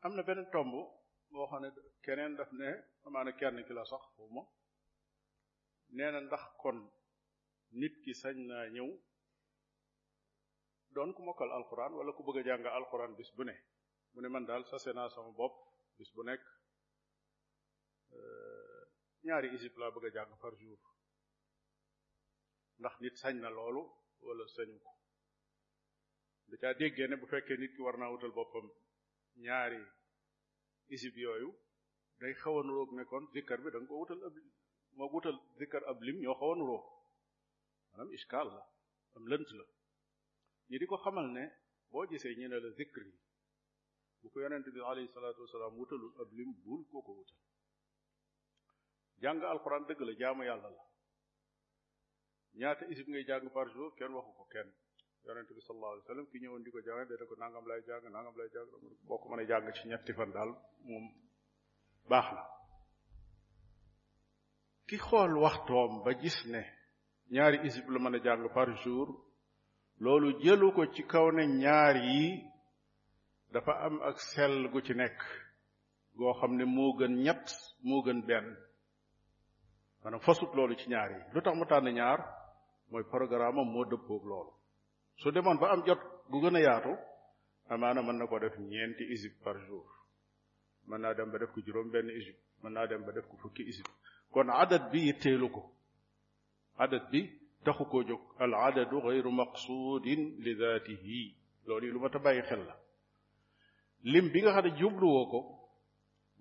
am 0.04 0.12
na 0.16 0.22
benn 0.28 0.44
tomb 0.52 0.72
boo 1.32 1.46
xam 1.50 1.60
ne 1.62 1.68
keneen 2.04 2.32
daf 2.38 2.50
ne 2.60 2.68
amaana 3.06 3.30
kenn 3.40 3.58
ki 3.66 3.72
la 3.78 3.82
sax 3.92 4.04
xawma 4.16 4.42
nee 5.96 6.10
na 6.12 6.18
ndax 6.26 6.44
kon 6.62 6.78
nit 7.80 7.94
ki 8.02 8.12
sañ 8.20 8.36
naa 8.50 8.66
ñëw 8.74 8.88
doon 10.94 11.10
ku 11.14 11.20
mokkal 11.26 11.50
alxuraan 11.56 11.92
wala 11.98 12.10
ku 12.16 12.22
bëgg 12.26 12.38
a 12.40 12.42
jàng 12.48 12.64
alxuraan 12.78 13.12
bis 13.18 13.30
bu 13.36 13.42
ne 13.48 13.54
mu 14.12 14.18
ne 14.20 14.28
man 14.30 14.44
daal 14.48 14.62
sa 14.70 14.90
naa 14.98 15.08
sama 15.14 15.32
bopp 15.40 15.54
bis 15.98 16.10
bu 16.14 16.22
nekk 16.28 16.44
Euh, 18.14 18.84
ñaari 19.26 19.48
isib 19.56 19.74
laa 19.80 19.92
bëgg 19.94 20.06
a 20.08 20.14
jàng 20.16 20.32
par 20.42 20.54
jour 20.62 20.78
ndax 22.80 22.94
nit 23.02 23.14
sañ 23.22 23.36
na 23.40 23.48
loolu 23.56 23.82
wala 24.26 24.44
sañu 24.56 24.76
ko 24.84 24.90
da 26.48 26.54
caa 26.62 26.78
déggee 26.80 27.06
ne 27.08 27.16
bu 27.20 27.26
fekkee 27.32 27.56
nit 27.60 27.72
ki 27.74 27.80
war 27.84 27.96
naa 27.98 28.12
wutal 28.12 28.32
boppam 28.38 28.66
ñaari 29.44 29.80
isib 30.94 31.14
yooyu 31.24 31.48
day 32.20 32.34
xaw 32.40 32.54
a 32.58 32.62
nekkoon 32.96 33.24
ne 33.26 33.30
zikkar 33.34 33.58
bi 33.62 33.68
da 33.74 33.78
koo 33.88 33.98
wutal 34.02 34.20
ab 34.28 34.34
moo 34.96 35.10
wutal 35.14 35.36
zikkar 35.58 35.82
ab 35.90 35.98
lim 36.06 36.16
ñoo 36.22 36.38
xaw 36.40 36.50
a 36.52 36.56
nuróog 36.56 36.84
maanaam 37.88 38.10
la 38.54 38.62
am 39.16 39.24
lënt 39.30 39.48
la 39.58 39.66
ñi 40.68 40.76
di 40.80 40.86
ko 40.90 40.96
xamal 41.04 41.26
ne 41.36 41.44
boo 41.90 42.08
gisee 42.10 42.36
ñu 42.38 42.46
ne 42.48 42.58
la 42.64 42.70
zikr 42.78 43.02
yi 43.10 43.14
bu 44.20 44.26
ko 44.32 44.36
yonente 44.42 44.70
bi 44.74 44.80
alayhi 44.90 45.12
salaatu 45.14 45.40
wasalaam 45.44 45.74
wutalul 45.78 46.14
ab 46.22 46.28
lim 46.36 46.50
bul 46.64 46.82
koo 46.92 47.02
ko 47.08 47.12
wutal 47.20 47.38
jàng 49.22 49.40
alquran 49.52 49.82
dëgg 49.88 50.00
la 50.08 50.12
jaamu 50.20 50.42
yàlla 50.48 50.68
la 50.76 50.82
ñaata 52.60 52.82
isib 52.92 53.06
ngay 53.10 53.24
jàng 53.28 53.48
par 53.54 53.66
jour 53.74 53.90
kenn 53.98 54.12
waxu 54.16 54.32
ko 54.38 54.44
kenn 54.54 54.68
yonente 55.24 55.52
bi 55.56 55.60
sallallahu 55.66 55.92
alayhi 55.92 56.04
wasallam 56.06 56.28
ki 56.30 56.36
ñëwoon 56.42 56.62
di 56.64 56.70
ko 56.74 56.80
jàng 56.86 57.00
dana 57.10 57.24
ko 57.30 57.34
nangam 57.42 57.64
lay 57.70 57.80
jàng 57.88 58.04
nangam 58.16 58.34
lay 58.40 58.48
jàng 58.54 58.68
boo 59.08 59.18
ko 59.20 59.26
mën 59.30 59.40
a 59.42 59.44
jàng 59.50 59.66
ci 59.76 59.84
ñetti 59.90 60.12
fan 60.18 60.30
daal 60.36 60.50
moom 60.88 61.04
baax 62.10 62.26
na 62.36 62.42
ki 64.88 64.96
xool 65.06 65.32
waxtoom 65.44 65.92
ba 66.04 66.10
gis 66.20 66.38
ne 66.52 66.62
ñaari 67.34 67.56
isib 67.66 67.86
la 67.92 67.98
mën 68.04 68.16
a 68.18 68.20
jàng 68.24 68.42
par 68.56 68.68
jour 68.82 69.08
loolu 70.02 70.28
jëlu 70.44 70.68
ko 70.76 70.82
ci 70.94 71.02
kaw 71.12 71.26
ne 71.36 71.42
ñaar 71.62 71.94
yi 72.08 72.24
dafa 73.52 73.72
am 73.86 73.96
ak 74.08 74.16
sell 74.30 74.56
gu 74.72 74.78
ci 74.86 74.94
nekk 75.00 75.18
goo 76.18 76.32
xam 76.40 76.52
ne 76.58 76.64
moo 76.76 76.92
gën 76.98 77.14
ñett 77.24 77.46
moo 77.88 78.02
gën 78.06 78.20
benn 78.30 78.48
maanaam 80.06 80.22
fasut 80.26 80.54
loolu 80.58 80.74
ci 80.80 80.86
ñaar 80.92 81.10
yi 81.12 81.20
lu 81.34 81.40
tax 81.42 81.54
mu 81.58 81.64
tànn 81.70 81.90
ñaar 81.98 82.18
mooy 82.90 83.04
programme 83.10 83.58
am 83.62 83.70
moo 83.74 83.84
dëppoog 83.90 84.24
loolu 84.30 84.52
su 85.20 85.30
demoon 85.34 85.58
ba 85.60 85.66
am 85.72 85.80
jot 85.86 86.00
gu 86.30 86.36
gën 86.42 86.56
a 86.58 86.60
yaatu 86.66 86.92
amaana 87.74 88.00
mën 88.06 88.16
na 88.18 88.24
ko 88.30 88.38
def 88.38 88.54
ñeenti 88.70 89.04
isib 89.14 89.32
par 89.44 89.56
jour 89.66 89.86
mën 90.88 90.98
naa 91.02 91.14
dem 91.14 91.30
ba 91.32 91.38
def 91.38 91.50
ko 91.54 91.60
juróom 91.66 91.90
benn 91.94 92.08
isib 92.20 92.36
mën 92.62 92.72
naa 92.74 92.86
dem 92.86 93.02
ba 93.06 93.10
def 93.16 93.26
ko 93.30 93.36
fukki 93.42 93.62
isib 93.70 93.86
kon 94.32 94.48
adat 94.62 94.84
bi 94.92 94.98
yitteelu 95.08 95.48
ko 95.54 95.62
adat 96.84 97.04
bi 97.10 97.20
taxu 97.64 97.84
ko 97.92 97.98
jóg 98.08 98.22
al 98.42 98.52
adadu 98.68 98.96
gayru 99.06 99.30
maqsudin 99.40 100.22
li 100.44 100.52
daatihi 100.60 101.20
loolu 101.66 101.84
yi 101.86 101.92
lu 101.94 102.00
ma 102.04 102.08
ta 102.14 102.18
bàyyi 102.24 102.42
xel 102.48 102.62
la 102.68 102.76
lim 104.12 104.26
bi 104.32 104.38
nga 104.42 104.52
xam 104.54 104.64
ne 104.66 104.70
jubluwoo 104.80 105.26
ko 105.32 105.38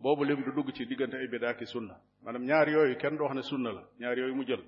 boobu 0.02 0.24
lim 0.26 0.42
du 0.44 0.52
dugg 0.52 0.72
ci 0.76 0.86
diggante 0.86 1.16
ay 1.18 1.28
bidaa 1.28 1.54
ki 1.56 1.66
sunna 1.66 1.96
maanaam 2.24 2.44
ñaar 2.46 2.68
yooyu 2.70 2.96
kenn 2.98 3.16
du 3.18 3.24
wax 3.24 3.34
ne 3.36 3.42
sunna 3.42 3.72
la 3.72 3.82
ñaar 4.00 4.18
yooyu 4.18 4.36
mu 4.36 4.44
jël 4.46 4.64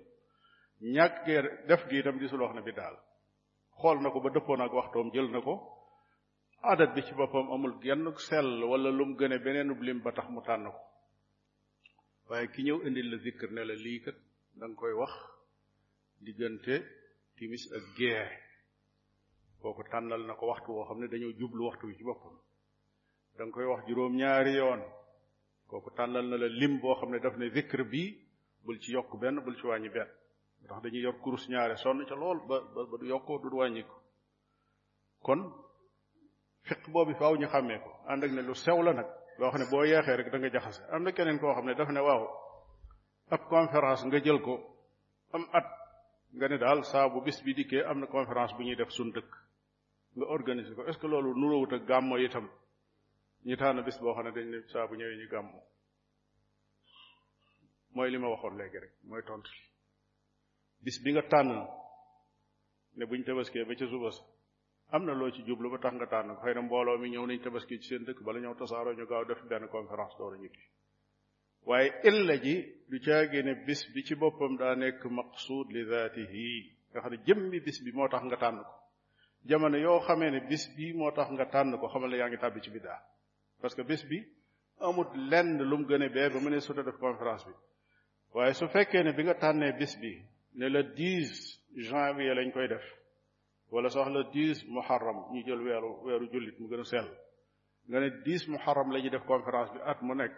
ñàkk 0.82 1.26
def 1.68 1.82
gi 1.90 1.98
itam 2.00 2.18
gisul 2.20 2.40
wax 2.42 2.54
ne 2.56 2.62
bidaa 2.62 2.84
daal 2.92 2.98
xool 3.82 3.98
na 4.02 4.10
ko 4.12 4.20
ba 4.22 4.30
dëppoon 4.30 4.62
ak 4.62 4.74
waxtoom 4.74 5.12
jël 5.14 5.30
na 5.32 5.42
ko 5.42 5.54
adat 6.62 6.92
bi 6.96 7.02
ci 7.04 7.14
boppam 7.14 7.48
amul 7.52 7.76
genn 7.82 8.06
sell 8.28 8.64
wala 8.70 8.90
lu 8.92 9.06
mu 9.06 9.16
gëne 9.20 9.38
beneen 9.46 9.70
lim 9.86 10.00
ba 10.02 10.12
tax 10.12 10.28
mu 10.30 10.42
tànn 10.42 10.66
ko 10.72 10.80
waaye 12.30 12.48
ki 12.54 12.62
ñëw 12.64 12.78
indi 12.88 13.02
la 13.04 13.18
zikr 13.26 13.50
ne 13.52 13.64
la 13.70 13.76
lii 13.76 14.00
kat 14.04 14.16
da 14.60 14.66
koy 14.80 14.94
wax 15.02 15.12
diggante 16.24 16.76
timis 17.36 17.64
ak 17.78 17.84
gee 17.98 18.26
kooku 19.60 19.84
tànnal 19.92 20.22
na 20.28 20.34
ko 20.40 20.46
waxtu 20.52 20.70
woo 20.76 20.86
xam 20.88 21.00
ne 21.00 21.08
dañoo 21.12 21.34
jublu 21.40 21.62
waxtu 21.68 21.86
wi 21.88 21.96
ci 21.98 22.04
boppam 22.04 22.36
da 23.38 23.44
koy 23.56 23.66
wax 23.72 23.82
juróom-ñaari 23.88 24.54
yoon 24.60 24.82
kooku 25.70 25.90
tànnal 25.98 26.24
na 26.30 26.38
la 26.38 26.48
lim 26.48 26.80
boo 26.80 26.96
xam 27.00 27.10
ne 27.12 27.20
daf 27.20 27.36
ne 27.38 27.50
zikr 27.50 27.84
bii 27.84 28.10
bul 28.66 28.80
ci 28.80 28.92
yokk 28.92 29.12
benn 29.22 29.40
bul 29.46 29.56
ci 29.60 29.66
wàññi 29.68 29.90
benn 29.94 30.10
ndax 30.64 30.80
dañuy 30.84 31.02
yor 31.02 31.16
kurus 31.22 31.48
ñaare 31.50 31.76
sonn 31.78 32.06
ca 32.10 32.16
lool 32.16 32.40
ba 32.48 32.62
ba 32.92 32.96
du 33.00 33.06
yokkoo 33.08 33.40
du 33.40 33.58
wàññi 33.58 33.84
ko 33.84 33.98
kon 35.26 35.42
fiq 36.68 36.82
boobu 36.94 37.14
faw 37.20 37.34
ñu 37.36 37.48
xàmmee 37.54 37.80
ko 37.86 37.92
ànd 38.12 38.24
ak 38.24 38.32
ne 38.32 38.42
lu 38.42 38.54
sew 38.56 38.82
la 38.82 38.92
nag 38.94 39.06
loo 39.38 39.50
xam 39.52 39.62
ne 39.62 39.66
boo 39.72 39.84
yeexee 39.84 40.16
rek 40.18 40.30
da 40.32 40.38
nga 40.38 40.50
jaxase 40.54 40.82
am 40.94 41.02
na 41.04 41.12
keneen 41.12 41.40
koo 41.40 41.54
xam 41.56 41.66
ne 41.66 41.74
daf 41.76 41.90
ne 41.90 42.00
waaw 42.08 42.22
ab 43.34 43.42
conférence 43.54 44.04
nga 44.08 44.20
jël 44.24 44.40
ko 44.46 44.54
am 45.34 45.44
at 45.58 45.68
nga 46.36 46.48
ne 46.50 46.58
daal 46.58 46.84
saa 46.92 47.10
bu 47.12 47.20
bis 47.26 47.38
bi 47.46 47.52
dikkee 47.58 47.84
am 47.90 48.00
na 48.02 48.08
conférence 48.08 48.54
bu 48.56 48.62
ñuy 48.64 48.76
def 48.76 48.90
suñ 48.98 49.10
dëkk 49.16 49.30
nga 50.18 50.26
organiser 50.36 50.76
ko 50.76 50.82
est-ce 50.88 51.00
que 51.02 51.08
loolu 51.08 51.32
nuróowut 51.42 51.72
ak 51.76 51.82
gàmmo 51.90 52.16
itam 52.18 52.48
ñi 53.48 53.56
tànn 53.56 53.82
bis 53.86 53.98
boo 54.04 54.14
xam 54.16 54.26
ne 54.26 54.32
dañ 54.36 54.48
ne 54.52 54.58
saa 54.72 54.88
bu 54.90 54.96
ñëwee 55.00 55.18
ñu 55.20 55.28
gàmmu 55.34 55.60
mooy 57.96 58.10
li 58.12 58.18
ma 58.18 58.28
waxoon 58.34 58.56
léegi 58.60 58.80
rek 58.84 58.94
mooy 59.10 59.22
tontu 59.28 59.52
bis 60.84 60.98
bi 61.04 61.12
nga 61.14 61.24
tànn 61.32 61.50
ne 62.98 63.04
buñ 63.10 63.22
tabaskee 63.28 63.64
ba 63.68 63.74
ca 63.80 63.86
suba 63.92 64.10
sa 64.16 64.24
am 64.94 65.02
na 65.06 65.14
loo 65.20 65.32
ci 65.36 65.42
jublu 65.48 65.68
ba 65.72 65.78
tax 65.84 65.94
nga 65.98 66.08
tànn 66.14 66.30
ko 66.40 66.48
na 66.56 66.62
mbooloo 66.68 66.98
mi 67.02 67.08
ñëw 67.14 67.26
nañ 67.30 67.40
tabaski 67.46 67.76
ci 67.82 67.88
seen 67.90 68.04
dëkk 68.08 68.20
bala 68.26 68.40
ñëw 68.44 68.56
tasaaroo 68.60 68.94
ñu 68.98 69.06
gaaw 69.12 69.24
def 69.30 69.42
benn 69.50 69.66
conférence 69.74 70.16
door 70.20 70.34
waaye 71.68 71.90
illa 72.10 72.36
ji 72.44 72.54
du 72.90 72.96
caagee 73.06 73.42
bis 73.68 73.82
bi 73.94 74.02
ci 74.08 74.16
boppam 74.22 74.54
daa 74.62 74.74
nekk 74.82 75.04
maqsuud 75.18 75.68
li 75.76 75.82
zaatihi 75.92 76.48
nga 76.92 77.00
xam 77.02 77.12
ne 77.14 77.18
jëmmi 77.28 77.58
bis 77.66 77.78
bi 77.84 77.90
moo 77.98 78.08
tax 78.14 78.24
nga 78.28 78.38
tànn 78.44 78.60
ko 78.68 78.72
jamono 79.50 79.78
yoo 79.86 80.00
xamee 80.06 80.32
ne 80.34 80.40
bis 80.50 80.64
bi 80.76 80.86
moo 81.00 81.12
tax 81.18 81.28
nga 81.36 81.46
tànn 81.54 81.72
ko 81.80 81.86
xamal 81.94 82.10
ne 82.12 82.18
yaa 82.22 82.28
ngi 82.30 82.38
tàbbi 82.44 82.60
ci 82.68 82.72
biddaa 82.78 83.02
parce 83.62 83.76
que 83.76 83.82
bés 83.84 84.04
bi 84.08 84.24
amut 84.80 85.08
lenn 85.16 85.58
lum 85.64 85.82
mu 85.82 85.88
gën 85.88 86.04
a 86.04 86.10
bee 86.10 86.30
ba 86.30 86.40
mu 86.40 86.50
ne 86.50 86.60
suta 86.60 86.84
def 86.84 86.98
conférence 86.98 87.46
bi 87.48 87.54
waaye 88.34 88.54
su 88.54 88.68
fekkee 88.68 89.04
ne 89.04 89.14
bi 89.14 89.24
nga 89.24 89.34
tànnee 89.36 89.74
bés 89.78 89.96
bi 90.02 90.22
ne 90.56 90.68
le 90.70 90.82
10 90.94 91.64
janvier 91.90 92.36
lañ 92.36 92.52
koy 92.52 92.68
def 92.68 92.84
wala 93.72 93.90
sax 93.90 94.08
le 94.12 94.24
10 94.32 94.66
muharram 94.68 95.18
ñu 95.34 95.44
jël 95.46 95.62
weeru 95.62 95.90
weeru 96.04 96.30
jullit 96.32 96.60
mu 96.60 96.68
gën 96.70 96.80
a 96.80 96.84
sell 96.86 97.08
nga 97.90 98.00
ne 98.00 98.10
10 98.24 98.48
muharram 98.50 98.92
la 98.92 99.00
ñuy 99.00 99.10
def 99.10 99.26
conférence 99.26 99.72
bi 99.74 99.80
at 99.84 100.02
mu 100.02 100.14
nekk 100.16 100.36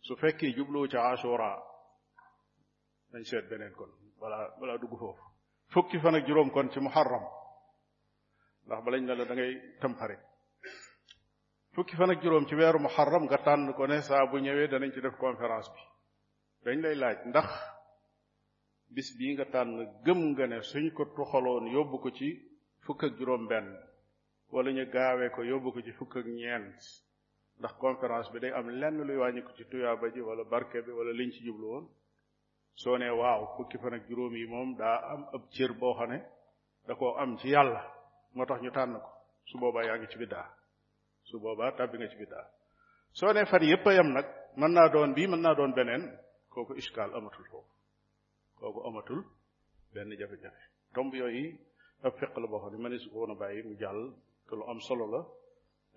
su 0.00 0.16
fekkee 0.16 0.52
jubloo 0.56 0.86
ci 0.88 0.96
ashura 0.96 1.52
dañ 3.12 3.24
seet 3.24 3.48
beneen 3.50 3.72
kon 3.72 3.90
balaa 4.20 4.48
balaa 4.58 4.78
dugg 4.78 4.94
foofu 4.98 5.22
fukki 5.72 5.98
fan 6.00 6.14
ak 6.16 6.26
juróom 6.26 6.50
kon 6.50 6.70
ci 6.72 6.80
muharram 6.80 7.24
ndax 8.66 8.84
balañ 8.84 9.02
ne 9.04 9.14
la 9.14 9.24
da 9.24 9.34
ngay 9.34 9.52
tam 9.80 9.94
xarit 9.94 10.20
fukki 11.74 11.96
fan 11.96 12.10
ak 12.10 12.22
juróom 12.22 12.46
ci 12.46 12.54
weeru 12.54 12.78
muharram 12.78 13.22
nga 13.24 13.38
tànn 13.38 13.72
ko 13.74 13.86
ne 13.86 14.02
saa 14.02 14.26
bu 14.30 14.38
ñëwee 14.38 14.68
danañ 14.70 14.90
ci 14.92 15.00
def 15.00 15.16
conférence 15.18 15.70
bi 15.74 15.82
dañ 16.64 16.78
lay 16.82 16.94
laaj 16.94 17.18
ndax 17.28 17.48
bis 18.94 19.08
bii 19.18 19.32
nga 19.34 19.44
tànn 19.52 19.76
gëm 20.04 20.18
nga 20.30 20.46
ne 20.46 20.62
suñ 20.62 20.90
ko 20.96 21.02
tuxaloon 21.14 21.66
yóbbu 21.70 21.96
ko 22.02 22.10
ci 22.10 22.28
fukk 22.84 23.04
ak 23.04 23.12
juróom 23.18 23.46
benn 23.48 23.68
wala 24.52 24.72
ñu 24.72 24.84
gaawee 24.94 25.30
ko 25.30 25.42
yóbbu 25.44 25.72
ko 25.72 25.80
ci 25.82 25.92
fukk 25.92 26.16
ak 26.16 26.26
ñeent 26.26 26.80
ndax 27.58 27.72
conférence 27.78 28.30
bi 28.32 28.40
day 28.40 28.52
am 28.52 28.68
lenn 28.70 28.96
luy 29.06 29.16
wàññi 29.16 29.42
ko 29.42 29.52
ci 29.56 29.64
tuyaaba 29.70 30.10
ji 30.10 30.20
wala 30.20 30.44
barke 30.44 30.82
bi 30.82 30.90
wala 30.92 31.12
liñ 31.12 31.30
ci 31.30 31.44
jublu 31.44 31.86
soo 32.74 32.98
nee 32.98 33.10
waaw 33.14 33.54
fukki 33.56 33.78
fan 33.78 33.94
ak 33.94 34.08
juróom 34.08 34.34
yi 34.36 34.46
moom 34.46 34.76
daa 34.76 34.98
am 35.12 35.22
ab 35.34 35.42
cër 35.54 35.72
boo 35.78 35.94
xam 35.94 36.10
ne 36.10 36.18
da 36.86 36.94
koo 36.94 37.14
am 37.16 37.36
ci 37.38 37.48
yàlla 37.48 37.82
moo 38.34 38.46
tax 38.46 38.60
ñu 38.62 38.70
tànn 38.70 38.98
ko 39.00 39.08
su 39.46 39.58
boobaa 39.58 39.84
yaa 39.86 39.96
ngi 39.98 40.08
ci 40.10 40.18
biddaa 40.18 40.59
su 41.30 41.36
boba 41.44 41.66
tàbbi 41.78 41.96
nga 41.98 42.08
ci 42.12 42.16
bida 42.20 42.40
so 43.18 43.32
ne 43.32 43.44
far 43.46 43.62
yépp 43.62 43.86
yam 43.96 44.08
nak 44.14 44.26
man 44.58 44.72
na 44.74 44.88
doon 44.88 45.14
bi 45.16 45.22
man 45.26 45.40
na 45.42 45.54
doon 45.58 45.72
benen 45.76 46.02
koku 46.54 46.72
iskal 46.80 47.10
amatul 47.18 47.44
foofu 47.50 47.72
koku 48.58 48.80
amatul 48.88 49.20
ben 49.94 50.08
jafe-jafe 50.20 50.62
tomb 50.94 51.12
yoy 51.14 51.32
yi 51.38 51.44
fiq 52.18 52.32
la 52.40 52.46
boo 52.50 52.60
xam 52.60 52.82
manis 52.82 53.02
wona 53.14 53.32
ne 53.34 53.38
bàyyi 53.40 53.62
mu 53.62 53.74
jàll 53.80 54.00
te 54.48 54.54
lu 54.56 54.64
am 54.70 54.80
solo 54.80 55.06
la 55.14 55.20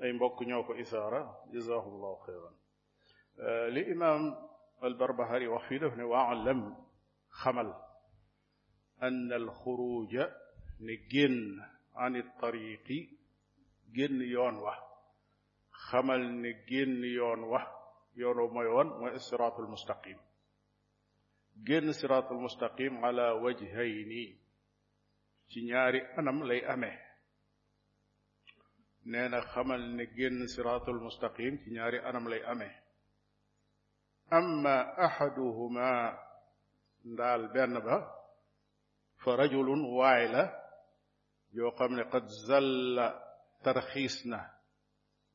ay 0.03 0.11
mbokk 0.13 0.37
ñoko 0.49 0.73
isara 0.83 1.21
jazakumullahu 1.53 2.17
khairan 2.25 2.55
li 3.75 3.81
imam 3.93 4.21
al 4.81 4.95
barbahari 5.01 5.47
wax 5.47 5.63
fii 5.67 5.79
daf 5.79 5.93
ne 5.95 6.03
waalam 6.03 6.61
xamal 7.41 7.69
an 9.05 9.15
al 9.31 9.47
xuruja 9.61 10.25
ne 10.85 10.93
génn 11.11 11.39
an 12.03 12.13
tariqi 12.39 12.99
génn 13.95 14.15
yoon 14.33 14.55
wa 14.65 14.92
خمل 15.93 16.41
نجين 16.41 17.03
يون 17.03 17.39
وح 17.53 17.63
يون 18.17 18.37
ميون 18.53 18.87
ما 19.01 19.07
الصراط 19.15 19.59
المستقيم 19.59 20.19
جن 21.57 21.89
الصراط 21.89 22.31
المستقيم 22.31 23.05
على 23.05 23.29
وجهين 23.31 24.39
تنياري 25.55 25.99
أنم 26.19 26.43
لي 26.43 26.73
أمه 26.73 26.99
نينا 29.05 29.41
خمل 29.41 29.95
نجين 29.97 30.41
الصراط 30.41 30.89
المستقيم 30.89 31.57
تنياري 31.57 32.09
أنم 32.09 32.29
لي 32.29 32.51
أمه 32.51 32.75
أما 34.33 35.05
أحدهما 35.05 36.19
دال 37.05 37.47
بنبا 37.47 37.97
فرجل 39.25 39.69
وائلة 39.79 40.63
يقام 41.53 42.03
قد 42.09 42.25
زل 42.47 42.97
ترخيصنا 43.63 44.52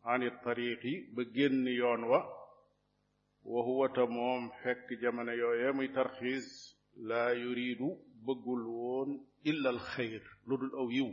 عن 0.05 0.23
الطريق 0.23 1.09
بجن 1.15 1.67
يون 1.67 2.05
و 2.05 2.23
وهو 3.45 3.87
تموم 3.87 4.51
فك 4.51 4.87
جمن 5.03 5.29
يوم 5.29 5.87
ترخيز 5.95 6.79
لا 6.97 7.31
يريد 7.33 7.79
بقلون 8.13 9.27
إلا 9.47 9.71
الخير 9.71 10.37
لدل 10.47 10.71
أو 10.71 10.91
يو 10.91 11.13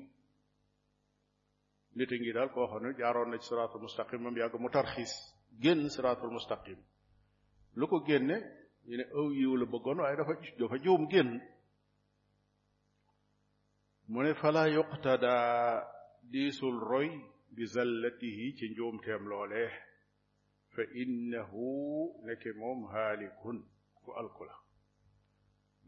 نتنجي 1.97 2.31
دال 2.31 2.47
كوهنو 2.51 2.91
جارون 2.91 3.37
صراط 3.39 3.75
المستقيم 3.75 4.23
من 4.23 4.33
بياغ 4.33 4.57
مترخيز 4.57 5.15
جن 5.59 5.89
صراط 5.89 6.23
المستقيم 6.23 6.85
لكو 7.77 7.99
جن 8.03 8.29
يعني 8.85 9.11
أو 9.11 9.31
يو 9.31 9.55
لبقون 9.55 9.99
وعيدا 9.99 10.23
فجوم 10.69 11.07
جن 11.07 11.41
من 14.09 14.33
فلا 14.33 14.65
يقتدى 14.65 15.35
ديس 16.23 16.63
الرئي 16.63 17.34
بزلته 17.57 18.53
تنجوم 18.59 18.97
تيم 19.01 19.29
لوليه 19.29 19.71
فإنه 20.77 21.51
نكموم 22.23 22.83
هالكون 22.85 23.69
كو 24.05 24.19
ألقلا 24.19 24.55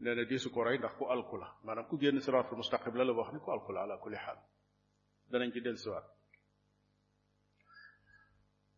نانا 0.00 0.22
دي 0.22 0.38
سكوري 0.38 0.78
نخ 0.78 0.98
كو 0.98 1.12
ألقلا 1.12 1.52
ما 1.64 1.74
نمكو 1.74 1.96
دي 1.96 2.10
نصرات 2.10 2.52
المستقب 2.52 2.96
للا 2.96 3.12
وخني 3.12 3.38
كو 3.38 3.54
ألقلا 3.54 3.80
على 3.80 3.98
كل 3.98 4.16
حال 4.16 4.36
دانا 5.30 5.46
نجد 5.46 5.66
السؤال 5.66 6.02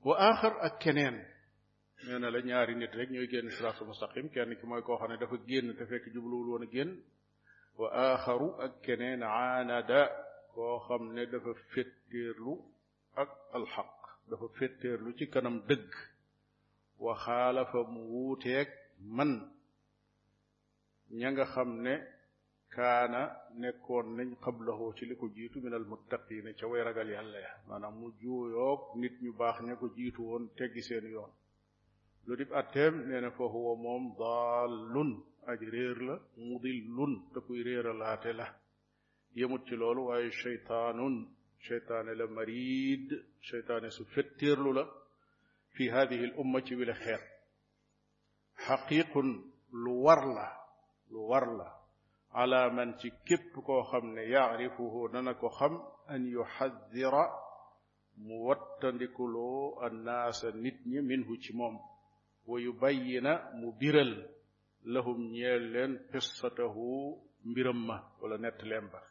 وآخر 0.04 0.66
أكنين 0.66 1.24
نانا 2.06 2.26
لنياري 2.26 2.74
نترك 2.74 3.08
نيو 3.08 3.26
جين 3.26 3.46
نصرات 3.46 3.82
المستقب 3.82 4.26
كأنك 4.26 4.60
كما 4.62 4.78
يكو 4.78 4.96
خاني 4.96 5.16
دفو 5.16 5.36
جين 5.36 5.70
نتفاك 5.70 6.08
جبلول 6.08 6.48
وانا 6.48 6.70
جين 6.70 7.04
وآخر 7.76 8.64
أكنين 8.64 9.22
عاندا 9.22 10.10
كو 10.54 10.78
خمني 10.78 11.26
دفو 11.26 11.54
فتر 11.54 12.70
ak 13.20 13.30
alxaq 13.58 13.92
dafa 14.30 14.46
fetteerlu 14.56 15.10
ci 15.18 15.24
kanam 15.32 15.56
deug 15.68 15.88
wa 17.04 17.14
khalafa 17.24 17.80
mu 17.92 18.00
wutek 18.12 18.68
man 19.16 19.30
ña 21.18 21.28
nga 21.32 21.44
xamne 21.54 21.94
kana 22.74 23.22
nekkon 23.60 23.60
nekkoon 23.62 24.06
nañ 24.16 24.28
xablahoo 24.44 24.90
ci 24.96 25.04
liko 25.10 25.26
jitu 25.36 25.56
min 25.64 25.74
al 25.80 25.84
muttaqin 25.92 26.46
ci 26.58 26.64
way 26.70 26.82
ragal 26.86 27.08
yàlla 27.14 27.38
ya 27.46 27.52
maanaam 27.68 27.94
mu 28.00 28.06
juuyoog 28.20 28.80
nit 29.00 29.14
ñu 29.24 29.32
bax 29.40 29.56
ne 29.66 29.72
ko 29.80 29.86
jitu 29.96 30.20
won 30.28 30.42
teggi 30.56 30.82
seen 30.88 31.04
yoon 31.14 31.32
lu 32.26 32.32
dib 32.38 32.50
atem 32.60 32.94
neena 33.08 33.20
na 33.30 33.30
fa 33.36 33.44
mom 33.84 34.02
dalun 34.20 34.20
dallun 34.20 35.10
aji 35.50 35.66
réer 35.74 35.98
la 36.08 36.16
mudillun 36.46 37.12
te 37.32 37.38
kuy 37.46 37.60
réeralaate 37.66 38.30
la 38.40 38.46
yemut 39.38 39.62
ci 39.68 39.74
loolu 39.80 40.02
waaye 40.08 40.28
cheytaanun 40.40 41.16
شيطان 41.60 42.08
المريد 42.08 43.24
شيطان 43.40 43.90
سفتير 43.90 44.56
لولا 44.58 44.86
في 45.72 45.90
هذه 45.90 46.24
الأمة 46.24 46.64
ولا 46.72 46.92
خير 46.92 47.18
حقيق 48.56 49.18
لورلا 49.86 50.66
لورلا 51.10 51.80
على 52.30 52.70
من 52.70 52.96
تكب 52.96 53.60
كوخم 53.66 54.18
يعرفه 54.18 55.10
ننكو 55.14 55.48
خم 55.48 55.82
أن 56.10 56.26
يحذر 56.26 57.12
موطن 58.16 58.96
لكلو 58.96 59.86
الناس 59.86 60.44
نتني 60.44 61.00
منه 61.00 61.36
تموم 61.48 61.80
ويبين 62.46 63.32
مبرل 63.54 64.28
لهم 64.84 65.20
نيالين 65.22 65.98
قصته 66.14 66.76
مبرمة 67.44 68.04
ولا 68.20 68.48
نتلمبخ 68.48 69.09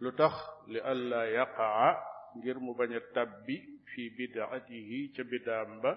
lu 0.00 0.10
tax 0.16 0.34
li 0.70 0.80
alla 0.90 1.22
yaqaa 1.36 1.88
ngir 2.36 2.56
mu 2.64 2.72
bañ 2.78 2.92
a 2.94 3.00
tabbi 3.14 3.56
fi 3.90 4.02
bidaatihi 4.16 4.98
ca 5.14 5.22
bidaam 5.30 5.70
ba 5.82 5.92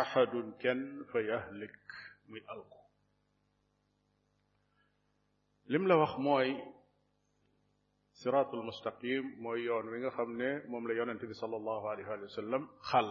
ahadun 0.00 0.48
kenn 0.62 0.82
fa 1.10 1.18
yahlik 1.20 1.74
muy 2.28 2.42
alku 2.54 2.78
lim 5.70 5.84
la 5.86 5.96
wax 5.96 6.12
mooy 6.18 6.48
siraatul 8.20 8.62
mustaqim 8.68 9.24
mooy 9.42 9.60
yoon 9.68 9.86
wi 9.92 9.98
nga 10.00 10.10
xam 10.16 10.30
ne 10.40 10.48
moom 10.70 10.84
la 10.88 10.94
yonente 10.94 11.26
bi 11.26 11.34
sallallahu 11.34 11.86
alayhi 11.92 12.08
wa 12.22 12.28
sallam 12.38 12.62
xal 12.90 13.08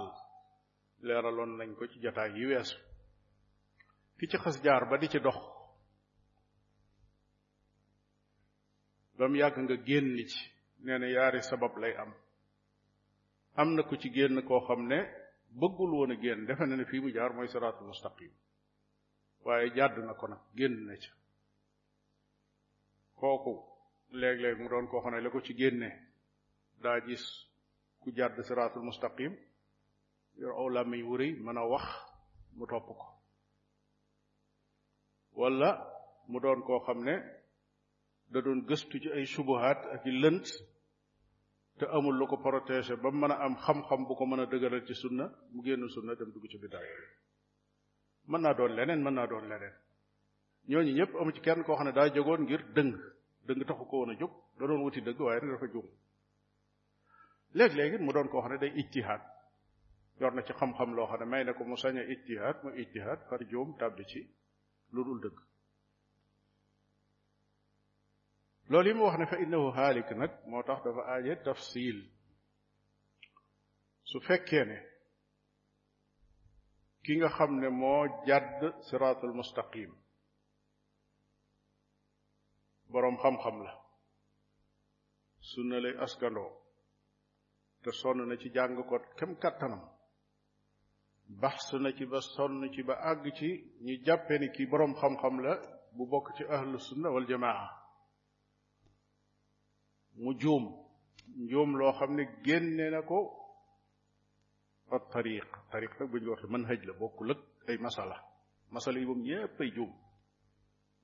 leeraloon 1.06 1.58
nañ 1.58 1.70
ko 1.78 1.88
ci 1.88 2.00
jataay 2.04 2.32
yi 2.38 2.46
wees 2.50 2.70
ki 4.18 4.26
ci 4.30 4.38
xas 4.38 4.56
jaar 4.64 4.84
ba 4.90 4.98
di 4.98 5.08
ci 5.10 5.20
dox 5.20 5.38
ba 9.20 9.26
mu 9.28 9.36
yàgg 9.38 9.58
nga 9.64 9.76
génn 9.88 10.10
ci 10.32 10.40
nee 10.84 10.98
na 11.00 11.08
yaari 11.16 11.40
sabab 11.52 11.74
lay 11.82 11.94
am 12.04 12.12
am 13.62 13.70
na 13.76 13.82
ku 13.88 13.94
ci 14.02 14.08
génn 14.16 14.38
koo 14.48 14.60
xam 14.68 14.82
ne 14.92 15.00
bëggul 15.60 15.92
woona 15.98 16.16
génn 16.24 16.42
defe 16.48 16.64
na 16.66 16.76
ne 16.76 16.86
fii 16.90 17.00
mu 17.04 17.10
jaar 17.18 17.32
mooy 17.36 17.48
siraatul 17.54 17.88
mustaqim 17.92 18.32
waaye 19.44 19.68
jàdd 19.78 19.96
na 20.08 20.14
ko 20.20 20.26
nag 20.32 20.42
génn 20.58 20.76
na 20.88 20.94
ca 21.04 21.12
kooku 23.20 23.54
léeg-léeg 24.20 24.56
mu 24.62 24.68
doon 24.72 24.86
koo 24.92 25.02
xam 25.04 25.14
ne 25.14 25.20
la 25.26 25.30
ko 25.34 25.40
ci 25.46 25.54
génne 25.60 25.90
daa 26.84 26.98
gis 27.06 27.24
ku 28.02 28.08
jàdd 28.18 28.38
siraatul 28.48 28.84
mustaqim 28.90 29.32
yor 30.40 30.54
aw 30.60 30.68
làmmiñ 30.76 31.04
wu 31.10 31.16
mën 31.46 31.58
a 31.62 31.66
wax 31.72 31.88
mu 32.58 32.64
topp 32.72 32.86
ko 33.02 33.08
wala 35.40 35.70
mu 36.30 36.38
doon 36.44 36.60
koo 36.68 36.80
xam 36.88 37.02
ne 37.08 37.16
da 38.34 38.42
doon 38.46 38.62
gëstu 38.70 39.00
ci 39.02 39.10
ay 39.12 39.26
subuhaat 39.26 39.80
ak 39.94 40.06
i 40.06 40.12
lënt 40.22 40.46
te 41.78 41.86
amul 41.98 42.16
lu 42.20 42.26
ko 42.28 42.38
protéger 42.46 42.98
ba 43.02 43.10
mu 43.12 43.18
mën 43.20 43.32
a 43.32 43.36
am 43.46 43.56
xam-xam 43.66 44.02
bu 44.08 44.14
ko 44.18 44.26
mën 44.26 44.40
a 44.44 44.46
dëgëral 44.52 44.84
ci 44.88 44.94
sunna 45.02 45.26
mu 45.54 45.60
génn 45.66 45.90
sunna 45.96 46.14
dem 46.20 46.30
dugg 46.34 46.46
ci 46.52 46.58
biddaa 46.58 46.84
mën 48.30 48.42
naa 48.42 48.54
doon 48.58 48.72
leneen 48.78 49.02
mën 49.06 49.14
naa 49.14 49.28
doon 49.32 49.46
leneen 49.52 49.74
ñooñu 50.70 50.92
ñëpp 50.98 51.12
amu 51.20 51.30
ci 51.36 51.42
kenn 51.46 51.64
koo 51.66 51.76
xam 51.78 51.86
ne 51.88 51.92
daa 51.98 52.08
jegoon 52.16 52.42
ngir 52.46 52.62
dëng 52.76 52.94
dëng 53.48 53.62
taxu 53.68 53.86
ko 53.90 53.96
woon 54.00 54.12
a 54.14 54.16
jóg 54.22 54.32
da 54.58 54.64
doon 54.68 54.82
wuti 54.84 55.02
dëgg 55.08 55.20
waaye 55.26 55.40
nag 55.42 55.52
dafa 55.54 55.68
juum 55.74 55.88
léeg-léeg 57.58 57.94
mu 58.06 58.12
doon 58.16 58.28
koo 58.32 58.42
xam 58.42 58.52
ne 58.54 58.58
day 58.64 58.72
ijtihaad 58.82 59.22
yor 60.20 60.34
na 60.36 60.42
ci 60.48 60.54
xam-xam 60.60 60.90
loo 60.96 61.08
xam 61.10 61.20
ne 61.20 61.26
may 61.32 61.44
na 61.46 61.52
ko 61.58 61.64
mu 61.70 61.76
sañ 61.84 61.96
a 62.02 62.04
ijtihaad 62.14 62.58
mu 62.64 62.70
ijtihaad 62.82 63.20
far 63.30 63.42
juum 63.52 63.70
tàbbi 63.80 64.04
ci 64.12 64.22
lu 64.96 65.02
dul 65.08 65.20
dëgg 65.26 65.38
loolu 68.70 68.88
yi 68.88 68.94
mu 68.94 69.04
wax 69.06 69.18
ne 69.20 69.26
fa 69.26 69.36
innahu 69.44 69.72
haalik 69.78 70.10
nag 70.20 70.32
moo 70.50 70.64
tax 70.68 70.80
dafa 70.86 71.02
aaje 71.14 71.34
tafsil 71.46 71.98
su 74.10 74.18
fekkee 74.28 74.66
ne 74.70 74.78
ki 77.04 77.14
nga 77.18 77.30
xam 77.38 77.52
ne 77.62 77.70
moo 77.82 78.04
jàdd 78.28 78.62
siraatul 78.88 79.34
mustaqim 79.40 79.92
boroom 82.92 83.18
xam-xam 83.22 83.58
la 83.66 83.72
sunna 85.52 85.78
lay 85.84 85.96
askandoo 86.06 86.52
te 87.82 87.90
sonn 88.00 88.20
na 88.28 88.36
ci 88.42 88.50
jàng 88.56 88.74
ko 88.90 88.96
kem 89.18 89.32
kàttanam 89.42 89.84
baxs 91.42 91.72
na 91.84 91.90
ci 91.98 92.06
ba 92.12 92.20
sonn 92.22 92.72
ci 92.74 92.82
ba 92.88 92.96
àgg 93.10 93.26
ci 93.38 93.48
ñi 93.86 93.94
jàppe 94.06 94.34
ni 94.40 94.48
ki 94.56 94.64
boroom 94.70 94.94
xam-xam 95.02 95.36
la 95.44 95.54
bu 95.96 96.04
bokk 96.12 96.28
ci 96.36 96.44
ahlu 96.56 96.78
sunna 96.88 97.10
wal 97.16 97.28
jamaa 97.30 97.79
mu 100.18 100.34
juum 100.40 100.64
njuum 101.46 101.72
loo 101.80 101.92
xam 102.00 102.12
ne 102.18 102.24
génne 102.46 102.86
na 102.96 103.02
ko 103.10 103.20
ak 104.96 105.04
tariq 105.12 105.48
tariq 105.72 105.92
nag 106.00 106.10
bu 106.12 106.18
ñu 106.18 106.26
ko 106.28 106.32
waxee 106.34 106.52
mën 106.54 106.66
hëj 106.70 106.82
la 106.88 106.94
bokkul 107.00 107.32
ak 107.32 107.40
ay 107.70 107.78
masala 107.78 108.16
masala 108.74 109.00
yi 109.00 109.06
moom 109.06 109.22
ñépp 109.28 109.58
ay 109.62 109.72
juum 109.76 109.92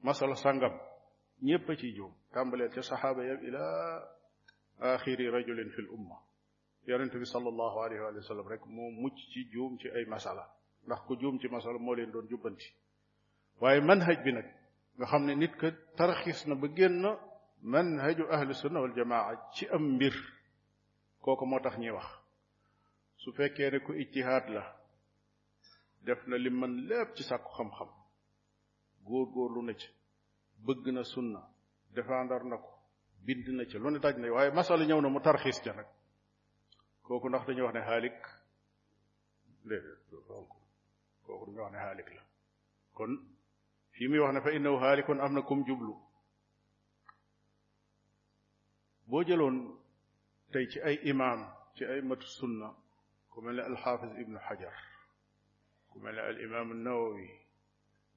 masala 0.05 0.35
sàngam 0.35 0.75
ñépp 1.45 1.67
a 1.69 1.73
ciy 1.79 1.95
juum 1.95 2.13
tàmbaleel 2.33 2.71
ca 2.75 2.81
saxaaba 2.81 3.21
ya 3.29 3.35
ilaa 3.47 4.03
axiri 4.79 5.29
rajulin 5.29 5.69
fil 5.75 5.89
umma 5.97 6.15
yonente 6.87 7.17
bi 7.19 7.25
sallallahu 7.25 7.77
alayhi 7.85 8.01
wa 8.03 8.21
sallam 8.21 8.47
rek 8.47 8.63
moo 8.65 8.91
mucc 9.01 9.17
ci 9.31 9.49
juum 9.53 9.77
ci 9.79 9.87
ay 9.89 10.05
masala 10.05 10.43
ndax 10.85 10.99
ku 11.07 11.13
juum 11.21 11.39
ci 11.39 11.47
masala 11.47 11.77
moo 11.79 11.95
leen 11.95 12.11
doon 12.11 12.27
jubbanti 12.29 12.67
waaye 13.61 13.79
manhaj 13.81 14.17
bi 14.25 14.31
nag 14.33 14.47
nga 14.97 15.05
xam 15.05 15.25
ne 15.25 15.33
nit 15.35 15.53
ka 15.55 15.67
tarxiis 15.97 16.47
na 16.47 16.55
ba 16.55 16.67
génn 16.77 17.03
manhaju 17.65 18.25
ahlu 18.29 18.53
sunna 18.53 18.79
wal 18.85 18.93
jamaa 18.95 19.33
ci 19.53 19.65
am 19.75 19.83
mbir 19.97 20.13
kooku 21.23 21.45
moo 21.49 21.59
tax 21.63 21.75
ñuy 21.81 21.91
wax 21.97 22.07
su 23.21 23.29
fekkee 23.37 23.71
ne 23.71 23.79
ku 23.79 23.91
ijtihaad 23.93 24.45
la 24.49 24.63
def 26.05 26.19
na 26.27 26.35
li 26.37 26.49
mën 26.49 26.71
lépp 26.89 27.15
ci 27.15 27.23
sàkku 27.23 27.49
xam-xam 27.57 27.89
góor-góorlu 29.07 29.61
na 29.65 29.73
ci 29.73 29.87
bëgg 30.65 30.85
na 30.93 31.03
sunna 31.03 31.41
défendar 31.95 32.43
na 32.45 32.57
ko 32.57 32.69
bind 33.25 33.47
na 33.47 33.65
ci 33.65 33.77
lu 33.77 33.89
ne 33.89 33.99
daj 33.99 34.15
na 34.19 34.31
waaye 34.33 34.51
masala 34.51 34.85
ñëw 34.85 35.01
na 35.01 35.09
mu 35.09 35.19
tarxiis 35.21 35.59
ca 35.63 35.73
nag 35.73 35.87
kooku 37.03 37.29
ndax 37.29 37.45
dañuy 37.47 37.63
wax 37.65 37.73
ne 37.73 37.79
xaalik 37.81 38.17
déedéet 39.67 40.01
kooku 41.25 41.43
dañuy 41.47 41.61
wax 41.63 41.71
ne 41.71 41.77
xaalik 41.79 42.07
la 42.15 42.21
kon 42.93 43.11
fii 43.93 44.07
muy 44.07 44.19
wax 44.19 44.33
ne 44.33 44.41
fa 44.41 44.51
innahu 44.51 44.77
xaalikun 44.81 45.19
am 45.19 45.33
na 45.33 45.41
kum 45.41 45.65
jublu 45.67 46.04
boo 49.09 49.21
jëloon 49.27 49.57
tey 50.51 50.65
ci 50.71 50.79
ay 50.81 50.97
imaam 51.03 51.39
ci 51.75 51.83
ay 51.85 52.01
matu 52.01 52.27
sunna 52.27 52.67
ku 53.29 53.41
mel 53.41 53.55
ne 53.55 53.61
alxaafis 53.63 54.13
ibnu 54.21 54.37
xajar 54.47 54.75
ku 55.91 55.99
mel 55.99 56.15
ne 56.15 56.21
al 56.21 56.37
imaam 56.45 56.69
nawawi 56.85 57.27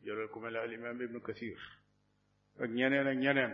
jëlal 0.05 0.29
ku 0.33 0.39
mel 0.41 0.53
ne 0.53 0.59
al 0.59 0.73
imaam 0.73 0.99
ibnu 1.03 1.21
kathir 1.27 1.61
ak 2.63 2.71
ñeneen 2.71 3.07
ak 3.13 3.17
ñeneen 3.25 3.53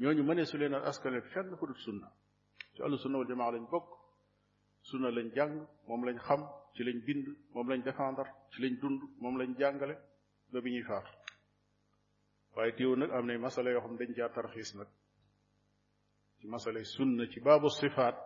ñooñu 0.00 0.22
mënee 0.28 0.46
su 0.50 0.56
leen 0.56 0.74
askane 0.90 1.20
fenn 1.32 1.50
ku 1.58 1.64
dut 1.66 1.78
sunna 1.86 2.08
ci 2.74 2.80
àllu 2.82 2.96
sunna 2.96 3.16
wal 3.18 3.28
jamaa 3.28 3.52
lañ 3.52 3.66
bokk 3.72 3.88
sunna 4.88 5.08
lañ 5.16 5.28
jàng 5.36 5.54
moom 5.86 6.02
lañ 6.06 6.18
xam 6.26 6.40
ci 6.74 6.80
lañ 6.86 6.98
bind 7.06 7.26
moom 7.52 7.66
lañ 7.70 7.82
défendre 7.88 8.28
ci 8.50 8.58
lañ 8.62 8.74
dund 8.80 9.00
moom 9.22 9.34
lañ 9.40 9.50
jàngale 9.58 9.94
ba 10.50 10.58
bi 10.62 10.70
ñuy 10.74 10.82
faar 10.90 11.04
waaye 12.56 12.72
téew 12.76 12.92
nag 12.96 13.10
am 13.16 13.24
na 13.26 13.34
masala 13.46 13.68
yoo 13.70 13.80
xam 13.84 13.96
dañ 14.00 14.10
caa 14.16 14.32
tarxiis 14.34 14.72
nag 14.78 14.88
ci 16.40 16.46
masala 16.46 16.82
sunna 16.84 17.28
ci 17.30 17.40
baabu 17.40 17.68
sifaat 17.80 18.16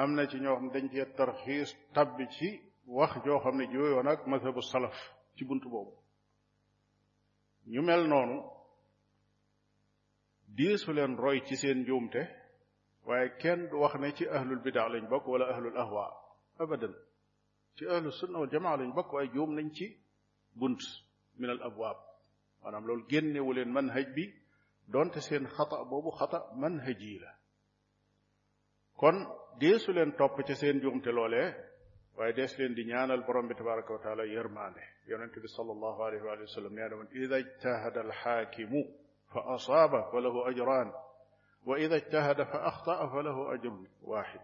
am 0.00 0.10
na 0.14 0.26
ci 0.30 0.36
ñoo 0.42 0.56
xam 0.56 0.68
dañ 0.72 0.86
cee 0.92 1.06
tarxiis 1.16 1.70
tabbi 1.94 2.24
ci 2.34 2.48
wax 2.86 3.12
joo 3.24 3.38
xam 3.44 3.56
ne 3.56 3.66
jooyoon 3.72 4.06
ak 4.10 4.20
mazhabu 4.26 4.60
salaf 4.62 4.96
ci 5.34 5.44
bunt 5.44 5.64
boobu 5.70 5.92
ñu 7.72 7.80
mel 7.82 8.02
noonu 8.08 8.38
diisu 10.56 10.92
leen 10.92 11.16
roy 11.16 11.40
ci 11.46 11.56
seen 11.56 11.78
njuumte 11.82 12.20
waaye 13.06 13.28
kenn 13.40 13.68
du 13.70 13.76
wax 13.78 13.94
ne 14.00 14.12
ci 14.12 14.24
ahlul 14.28 14.60
bidaa 14.60 14.88
lañ 14.88 15.04
bokk 15.08 15.26
wala 15.28 15.46
ahlul 15.46 15.76
ahwa 15.78 16.04
abadan 16.58 16.94
ci 17.76 17.86
ahlu 17.86 18.10
sunna 18.12 18.38
wal 18.38 18.50
jamaa 18.50 18.76
lañ 18.76 18.90
bokk 18.94 19.12
waaye 19.12 19.30
juum 19.32 19.50
nañ 19.54 19.70
ci 19.76 19.86
bunt 20.54 20.80
min 21.38 21.50
al 21.50 21.62
abwaab 21.62 21.98
maanaam 22.62 22.84
loolu 22.86 23.04
génnewu 23.08 23.52
leen 23.52 23.70
manhaj 23.72 24.06
bi 24.14 24.24
donte 24.92 25.20
seen 25.20 25.46
xata 25.56 25.78
boobu 25.90 26.10
xata 26.20 26.38
manhaji 26.60 27.14
la 27.24 27.30
kon 29.00 29.16
deesu 29.60 29.92
leen 29.92 30.12
topp 30.16 30.34
ca 30.46 30.54
seen 30.54 30.80
jumte 30.80 31.10
loolee 31.12 31.48
waaye 32.16 32.32
dees 32.36 32.58
leen 32.58 32.74
di 32.74 32.84
ñaanal 32.90 33.22
borom 33.26 33.48
bi 33.48 33.54
tabaraka 33.54 33.92
wa 33.92 34.02
taala 34.02 34.24
yërmaande 34.24 34.80
yonent 35.10 35.34
bi 35.42 35.48
sallallahu 35.56 36.00
alayhi 36.06 36.24
wa 36.24 36.46
sallam 36.56 36.74
nee 36.74 36.88
na 36.88 36.96
woon 36.96 37.08
ida 37.24 37.36
ijtahada 37.38 38.00
alxaakimu 38.00 38.80
fa 39.32 39.40
asaaba 39.54 40.08
fa 40.10 40.20
lahu 40.20 40.40
ajraan 40.48 40.90
wa 41.66 41.78
ida 41.78 41.96
ijtahada 41.96 42.44
fa 42.46 42.58
axtaa 42.70 43.08
fa 43.12 43.22
lahu 43.22 43.42
ajrun 43.54 43.88
waaxid 44.02 44.40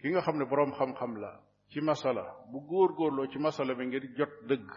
ki 0.00 0.08
nga 0.12 0.20
xam 0.20 0.36
ne 0.38 0.44
boroom 0.44 0.72
xam-xam 0.78 1.12
la 1.22 1.32
ci 1.70 1.80
masala 1.80 2.24
bu 2.50 2.58
góor-góorloo 2.68 3.26
ci 3.32 3.38
masala 3.38 3.74
bi 3.74 3.84
ngir 3.86 4.04
jot 4.18 4.32
dëgg 4.48 4.68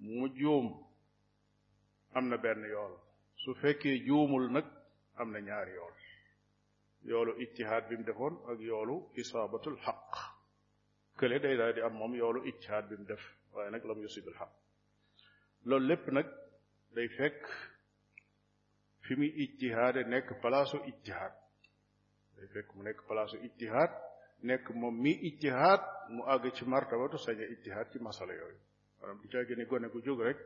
mu 0.00 0.28
juum 0.34 0.66
am 2.16 2.28
na 2.28 2.36
benn 2.38 2.64
yool 2.72 2.94
su 3.48 3.54
fekkee 3.62 3.92
juumul 4.08 4.44
nag 4.54 4.66
am 5.20 5.28
na 5.32 5.38
ñaari 5.48 5.72
yool 5.78 5.94
yoolu 7.10 7.32
ijtihaad 7.44 7.84
bi 7.88 7.94
mu 7.98 8.04
defoon 8.08 8.34
ak 8.50 8.58
yoolu 8.70 8.94
isaabatul 9.22 9.76
xaq 9.84 10.00
kële 11.18 11.36
day 11.44 11.54
daal 11.60 11.72
di 11.76 11.80
am 11.86 11.94
moom 12.00 12.12
yoolu 12.22 12.40
ijtihaad 12.50 12.84
bi 12.90 12.94
mu 13.00 13.06
def 13.12 13.22
waaye 13.54 13.70
nag 13.74 13.82
lam 13.88 13.98
yusibul 14.04 14.36
xaq 14.40 14.52
loolu 15.68 15.86
lépp 15.90 16.04
nag 16.16 16.26
day 16.96 17.08
fekk 17.16 17.40
fi 19.04 19.12
muy 19.18 19.30
ijtihaade 19.44 20.00
nekk 20.12 20.28
palaasu 20.42 20.76
ijtihaad 20.90 21.34
day 22.36 22.48
fekk 22.54 22.68
mu 22.76 22.82
nekk 22.88 23.00
palaasu 23.08 23.36
ijtihaad 23.46 23.92
nekk 24.48 24.64
moom 24.80 24.94
mi 25.02 25.12
ijtihaad 25.28 25.82
mu 26.14 26.20
àgg 26.32 26.44
ci 26.56 26.62
martabatu 26.72 27.16
sañ 27.24 27.38
a 27.44 27.46
ijtihaad 27.54 27.88
ci 27.92 27.98
masala 28.08 28.32
yooyu 28.40 28.58
maanaam 28.98 29.18
du 29.22 29.26
caagi 29.32 29.54
ni 29.58 29.64
gone 29.70 29.88
gu 29.92 29.98
jóg 30.06 30.20
rek 30.28 30.38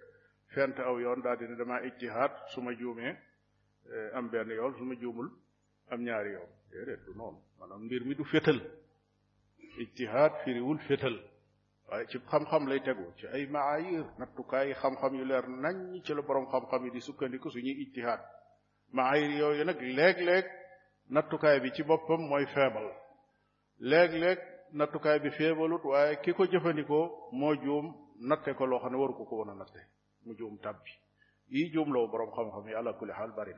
fent 0.55 0.77
aw 0.87 0.97
yoon 1.03 1.21
daal 1.25 1.39
di 1.43 1.47
ne 1.51 1.57
damaa 1.61 1.79
ijtihaad 1.89 2.33
su 2.53 2.61
ma 2.65 2.73
juumee 2.81 3.13
eh, 3.93 4.09
am 4.19 4.29
benn 4.33 4.51
yoon 4.59 4.75
su 4.79 4.85
juumul 5.03 5.29
am 5.91 6.01
ñaari 6.09 6.31
yoon 6.37 6.51
déedéet 6.75 7.03
du 7.07 7.13
noonu 7.21 7.39
maanaam 7.59 7.81
mbir 7.89 8.03
mi 8.11 8.15
du 8.21 8.25
fétal 8.33 8.59
ijtihaad 9.85 10.33
firiwul 10.45 10.79
fétal 10.89 11.17
waaye 11.89 12.05
ci 12.13 12.19
xam-xam 12.33 12.65
lay 12.71 12.81
tegu 12.89 13.07
ci 13.19 13.27
ay 13.37 13.45
maayir 13.57 14.05
nattukaay 14.21 14.69
xam-xam 14.83 15.13
yu 15.19 15.25
leer 15.31 15.47
nañ 15.65 15.77
ci 16.05 16.13
la 16.17 16.23
borom 16.27 16.47
xam-xam 16.53 16.83
yi 16.87 16.91
di 16.95 17.01
sukkandiku 17.07 17.49
suñuy 17.55 17.77
ijtihaad 17.85 18.23
maayir 18.97 19.31
yooyu 19.41 19.65
nag 19.69 19.79
léeg-léeg 19.97 20.47
nattukaay 21.15 21.59
bi 21.65 21.71
ci 21.77 21.83
boppam 21.89 22.23
mooy 22.31 22.45
feebal 22.55 22.89
léeg-léeg 23.91 24.39
nattukaay 24.79 25.19
bi 25.25 25.31
feebalut 25.39 25.83
waaye 25.91 26.13
ki 26.25 26.31
ko 26.37 26.43
jëfandikoo 26.53 27.05
moo 27.39 27.55
juum 27.65 27.87
natte 28.29 28.51
ko 28.59 28.65
loo 28.71 28.81
xam 28.83 28.91
ne 28.93 28.99
waru 29.01 29.15
ko 29.19 29.25
ko 29.31 29.37
woon 29.41 29.51
a 29.55 29.57
natte 29.61 29.83
mu 30.27 30.35
juum 30.39 30.59
tabbi 30.59 30.91
yi 31.55 31.71
juumloo 31.75 32.07
boroom 32.13 32.31
xam-xam 32.37 32.65
yi 32.71 32.75
ala 32.81 32.93
kulli 32.99 33.13
xaal 33.19 33.33
bari 33.39 33.55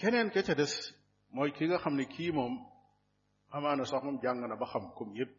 keneen 0.00 0.28
ka 0.34 0.40
ca 0.46 0.54
des 0.60 0.74
mooy 1.34 1.50
kii 1.56 1.68
nga 1.68 1.78
xam 1.84 1.94
ne 1.96 2.04
kii 2.14 2.30
moom 2.38 2.54
amaana 3.56 3.84
sax 3.90 4.02
moom 4.04 4.18
jàng 4.22 4.40
na 4.48 4.56
ba 4.62 4.66
xam 4.72 4.84
comme 4.96 5.14
yépp 5.18 5.32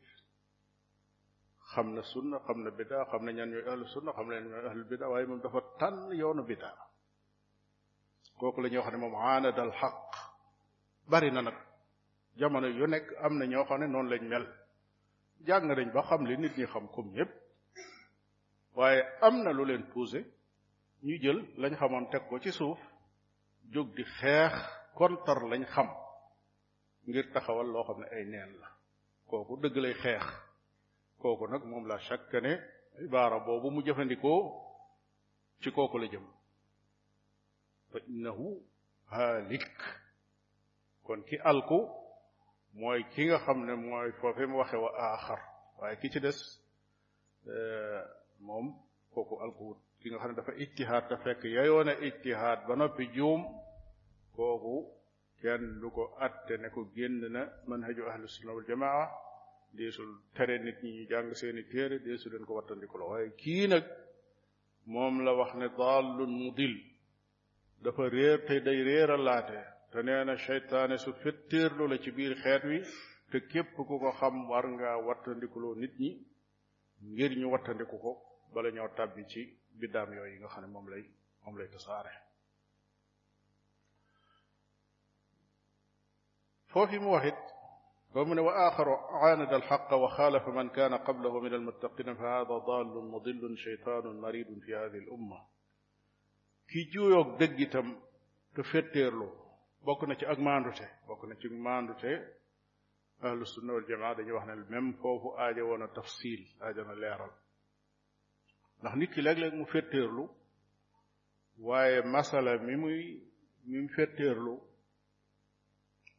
xam 1.72 1.88
na 1.96 2.02
sunna 2.12 2.38
xam 2.46 2.58
na 2.64 2.70
bidaa 2.78 3.04
xam 3.12 3.22
na 3.26 3.32
ñan 3.38 3.50
ñooy 3.52 3.64
xam 3.92 4.04
na 4.06 4.12
ñan 4.34 4.46
ñooy 4.50 4.66
ahlu 4.70 4.84
waaye 5.12 5.26
moom 5.30 5.42
dafa 5.44 5.60
tànn 5.80 6.08
yoonu 6.22 6.44
bidaa 6.50 6.78
kooku 8.40 8.60
la 8.62 8.70
wax 8.80 8.92
ne 8.94 8.98
moom 9.04 9.16
bari 11.12 11.30
na 11.32 11.42
nag 11.48 11.58
jamono 12.40 12.68
yu 12.80 12.86
nekk 12.94 13.06
am 13.26 13.34
na 13.40 13.46
ñoo 13.52 13.66
xam 13.68 13.80
ne 13.82 13.88
noonu 13.94 14.10
lañ 14.12 14.24
mel 14.32 14.46
jàng 15.48 15.64
nañ 15.68 15.90
ba 15.96 16.02
xam 16.08 16.22
li 16.30 16.36
nit 16.42 16.54
ñi 16.58 16.66
xam 16.72 16.86
comme 16.96 17.14
yépp 17.18 17.32
waaye 18.76 19.04
am 19.22 19.44
na 19.44 19.52
lu 19.54 19.66
leen 19.66 19.84
poussé 19.94 20.20
ñu 21.06 21.16
jël 21.24 21.40
lañ 21.62 21.74
xamoon 21.80 22.06
teg 22.12 22.24
ko 22.30 22.40
ci 22.40 22.52
suuf 22.52 22.80
jóg 23.74 23.88
di 23.96 24.04
xeex 24.20 24.54
kontar 24.98 25.40
lañ 25.52 25.64
xam 25.74 25.90
ngir 27.08 27.26
taxawal 27.34 27.68
loo 27.74 27.84
xam 27.88 28.00
ne 28.02 28.08
ay 28.18 28.26
neen 28.32 28.52
la 28.62 28.68
kooku 29.30 29.54
dëgg 29.64 29.76
lay 29.84 29.96
xeex 30.04 30.26
kooku 31.22 31.46
nag 31.48 31.64
moom 31.70 31.86
la 31.90 31.98
chaque 32.08 32.38
ne 32.46 32.54
ibaara 33.06 33.38
boobu 33.46 33.68
mu 33.72 33.82
jëfandikoo 33.86 34.40
ci 35.62 35.70
kooku 35.76 35.98
la 36.02 36.08
jëm 36.14 36.26
fa 37.92 37.98
innahu 38.12 38.48
haalik 39.14 39.76
kon 41.06 41.22
ki 41.28 41.36
alku 41.52 41.80
mooy 42.80 43.02
ki 43.14 43.22
nga 43.28 43.38
xam 43.46 43.60
ne 43.68 43.74
mooy 43.84 44.10
foofe 44.20 44.44
mu 44.50 44.56
waxe 44.60 44.78
wa 44.84 44.90
aaxar 45.06 45.42
waaye 45.80 45.96
ki 46.02 46.10
ci 46.14 46.20
des 46.26 46.38
euh, 47.48 48.04
moom 48.42 48.68
kooku 49.14 49.36
alkuwut 49.46 49.78
ki 50.00 50.08
nga 50.10 50.20
xam 50.22 50.30
ne 50.32 50.36
dafa 50.38 50.52
ijtihaad 50.64 51.06
te 51.10 51.16
fekk 51.24 51.42
yayoon 51.56 51.90
a 51.92 52.52
ba 52.68 52.74
noppi 52.80 53.04
juum 53.18 53.42
kooku 54.36 54.76
kenn 55.40 55.66
du 55.82 55.88
ko 55.96 56.04
atte 56.26 56.54
ne 56.62 56.68
ko 56.76 56.82
génn 56.96 57.20
na 57.36 57.42
manhaju 57.68 58.02
ahlu 58.10 58.28
sunna 58.34 58.52
wal 58.56 58.66
jamaa 58.70 59.04
deesul 59.78 60.12
tere 60.36 60.56
nit 60.58 60.78
ñi 60.84 60.92
ñu 60.98 61.04
jàng 61.12 61.30
seeni 61.40 61.64
téere 61.72 61.98
deesu 62.06 62.26
leen 62.32 62.46
ko 62.48 62.54
wattandiku 62.58 62.96
la 63.00 63.06
waaye 63.12 63.30
kii 63.42 63.66
nag 63.72 63.84
moom 64.94 65.16
la 65.26 65.32
wax 65.40 65.52
ne 65.62 65.68
dallun 65.80 66.32
mudil 66.42 66.76
dafa 67.84 68.04
réer 68.16 68.38
te 68.48 68.56
day 68.66 68.80
réeralaate 68.90 69.60
te 69.92 70.00
nee 70.06 70.22
na 70.28 70.34
seytaane 70.46 70.96
su 71.04 71.12
fettéerlu 71.22 71.84
la 71.92 71.96
ci 72.04 72.10
biir 72.18 72.34
xeet 72.44 72.64
wi 72.72 72.78
te 73.32 73.38
képp 73.52 73.68
ku 73.76 73.84
ko 74.02 74.10
xam 74.20 74.36
war 74.50 74.66
nga 74.76 74.90
wattandikuloo 75.08 75.74
nit 75.82 75.94
ñi 76.04 76.10
ngir 77.04 77.32
ñu 77.40 77.48
wattandiku 77.54 77.96
ko 78.04 78.12
bala 78.54 78.70
ñoo 78.76 78.90
tàbbi 78.98 79.22
ci 79.32 79.42
biddaam 79.80 80.10
yooyu 80.18 80.36
nga 80.40 80.48
xam 80.54 80.62
ne 80.64 80.68
moom 80.74 80.88
lay 80.94 81.04
moom 81.44 81.56
lay 81.60 81.70
tasaare 81.74 82.12
foofi 86.72 86.98
mu 87.04 87.10
waxit 87.16 87.36
فمن 88.16 88.40
وآخر 88.40 88.90
عاند 89.20 89.54
الحق 89.54 89.94
وخالف 89.94 90.48
من 90.48 90.70
كان 90.70 90.94
قبله 90.94 91.40
من 91.40 91.54
المتقين 91.54 92.14
فهذا 92.16 92.44
ضال 92.68 92.88
مضل 92.88 93.58
شيطان 93.58 94.04
مريد 94.22 94.60
في 94.60 94.76
هذه 94.76 94.98
الأمة 95.04 95.48
كي 96.68 96.84
جويوك 96.84 97.28
دقتم 97.28 98.00
تفتير 98.56 99.14
له 99.14 99.32
بكنا 99.88 100.14
تي 100.14 100.28
أغماندو 100.28 100.72
تي 100.72 100.88
بكنا 101.08 101.36
تي 101.36 101.48
أغماندو 101.48 101.94
تي 101.94 102.14
أهل 103.24 103.42
السنة 103.42 103.74
والجماعة 103.74 104.16
دي 104.24 104.32
وحنا 104.32 104.54
الميم 104.54 104.94
فوف 104.94 105.40
آجا 105.40 105.64
وانا 105.64 105.86
تفصيل 105.86 106.48
آجا 106.62 106.84
نا 106.84 106.92
ليرال 106.94 107.32
نحن 108.84 109.00
نيكي 109.00 109.22
لك 109.22 109.38
لك 109.38 109.54
مفتر 109.54 109.98
لو 110.08 110.36
واي 111.60 112.02
مسألة 112.02 112.62
ميموي 112.64 113.24
مفتر 113.66 114.38
لو 114.40 114.68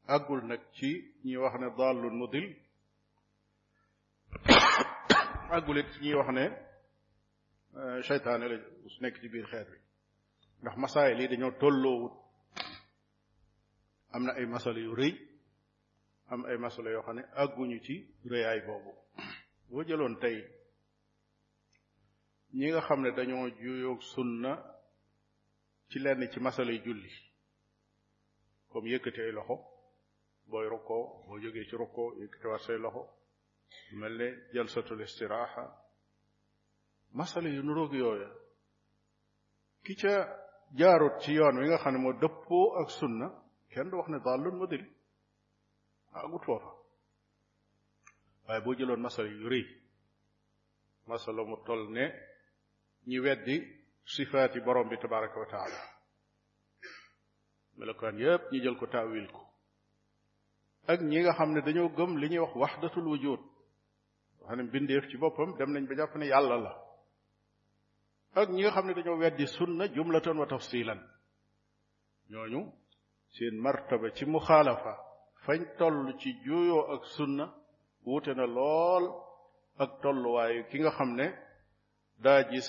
أقول 0.09 0.47
نك 0.47 0.61
شي 0.73 1.13
ني 1.25 1.37
وحنا 1.37 1.69
ضال 1.69 2.17
مدل 2.17 2.57
أقول 5.51 5.79
لك 5.79 6.03
ني 6.03 6.15
وحنا 6.15 6.67
شيطان 8.01 8.43
اللي 8.43 8.89
سنك 9.01 9.21
جبير 9.21 9.47
خير 9.47 9.81
نحن 10.63 10.81
مسائل 10.81 11.29
دي 11.29 11.37
نو 11.37 11.51
تولو 11.51 12.23
أمنا 14.15 14.37
أي 14.37 14.47
مسألة 14.47 14.79
يريد 14.79 15.26
am 16.31 16.45
ay 16.47 16.57
masala 16.59 16.91
yoo 16.91 17.03
xam 17.07 17.17
ne 17.17 17.23
àgguñu 17.43 17.79
ci 17.85 17.95
rëyaay 18.31 18.61
boobu 18.67 18.93
boo 19.71 19.83
jëloon 19.89 20.17
tey 20.21 20.39
ñi 22.59 22.67
nga 22.71 22.81
xam 22.87 23.01
ne 23.03 23.11
dañoo 23.13 23.49
juyoog 23.59 24.01
sunna 24.03 24.53
ci 25.89 25.99
lenn 25.99 26.29
ci 26.33 26.41
masalay 26.41 26.79
julli 26.85 27.11
comme 28.69 28.89
yëkkati 28.89 29.21
ay 29.21 29.33
loxo 29.33 29.57
booy 30.49 30.67
rukkoo 30.69 31.25
boo 31.27 31.39
jógee 31.43 31.65
ci 31.69 31.77
rukkoo 31.77 32.15
yëkkati 32.23 32.47
war 32.47 32.61
say 32.61 32.77
loxo 32.79 33.03
mel 33.95 34.15
ne 34.17 34.29
jalsatul 34.53 35.01
istiraaxa 35.03 35.63
masala 37.13 37.49
yu 37.49 37.63
nuroog 37.63 37.93
yooya 37.95 38.29
ki 39.85 39.95
ca 40.01 40.13
jaarut 40.75 41.21
ci 41.23 41.33
yoon 41.33 41.59
wi 41.59 41.67
nga 41.69 41.79
xam 41.79 41.93
ne 41.95 41.99
moo 42.01 42.15
dëppoo 42.21 42.75
ak 42.81 42.91
sunna 42.91 43.29
kenn 43.71 43.89
du 43.91 43.97
wax 43.97 44.09
ne 44.09 44.19
dallun 44.25 44.57
mudil 44.57 44.96
agutoo 46.25 46.59
fa 46.59 46.73
waaye 48.49 48.61
boo 48.65 48.75
jëloon 48.79 49.01
masala 49.01 49.29
yu 49.29 49.49
rëy 49.53 49.67
masala 51.09 51.43
mu 51.49 51.57
toll 51.67 51.85
ne 51.95 52.05
ñi 53.09 53.19
weddi 53.25 53.55
sifaati 54.13 54.61
borom 54.61 54.89
bi 54.89 54.97
tabaraka 54.99 55.41
wa 55.41 55.47
taala 55.51 55.79
melokaan 57.77 58.19
yépp 58.19 58.45
ñi 58.53 58.59
jël 58.63 58.77
ko 58.79 58.87
tawil 58.87 59.31
ko 59.33 59.43
ak 60.89 61.01
ñi 61.03 61.21
nga 61.21 61.33
xam 61.35 61.51
ne 61.53 61.61
dañoo 61.61 61.89
gëm 61.97 62.13
li 62.19 62.29
ñuy 62.29 62.39
wax 62.39 62.55
waxdatul 62.57 63.09
wujud 63.09 63.41
wax 64.41 64.57
ne 64.57 64.63
mbindeef 64.63 65.09
ci 65.11 65.17
boppam 65.19 65.57
dem 65.59 65.71
nañ 65.73 65.85
ba 65.89 65.95
jàpp 65.97 66.17
ne 66.17 66.27
yàlla 66.27 66.57
la 66.67 66.73
ak 68.41 68.49
ñi 68.51 68.63
nga 68.63 68.71
xam 68.73 68.87
ne 68.87 68.95
dañoo 68.95 69.17
weddi 69.19 69.47
sunna 69.47 69.85
jumlatan 69.95 70.39
wa 70.39 70.47
tafsilan 70.47 71.01
ñooñu 72.31 72.61
seen 73.29 73.57
martaba 73.61 74.11
ci 74.15 74.25
muxaalafa 74.25 75.06
fañ 75.47 75.63
toll 75.79 76.13
ci 76.19 76.31
juuyoo 76.45 76.83
ak 76.95 77.05
sunna 77.05 77.45
wuute 78.07 78.35
na 78.35 78.47
lool 78.47 79.05
ak 79.79 79.91
tolluwaayu 80.03 80.63
ki 80.71 80.77
nga 80.81 80.91
xam 80.97 81.11
ne 81.19 81.27
daa 82.25 82.41
gis 82.51 82.69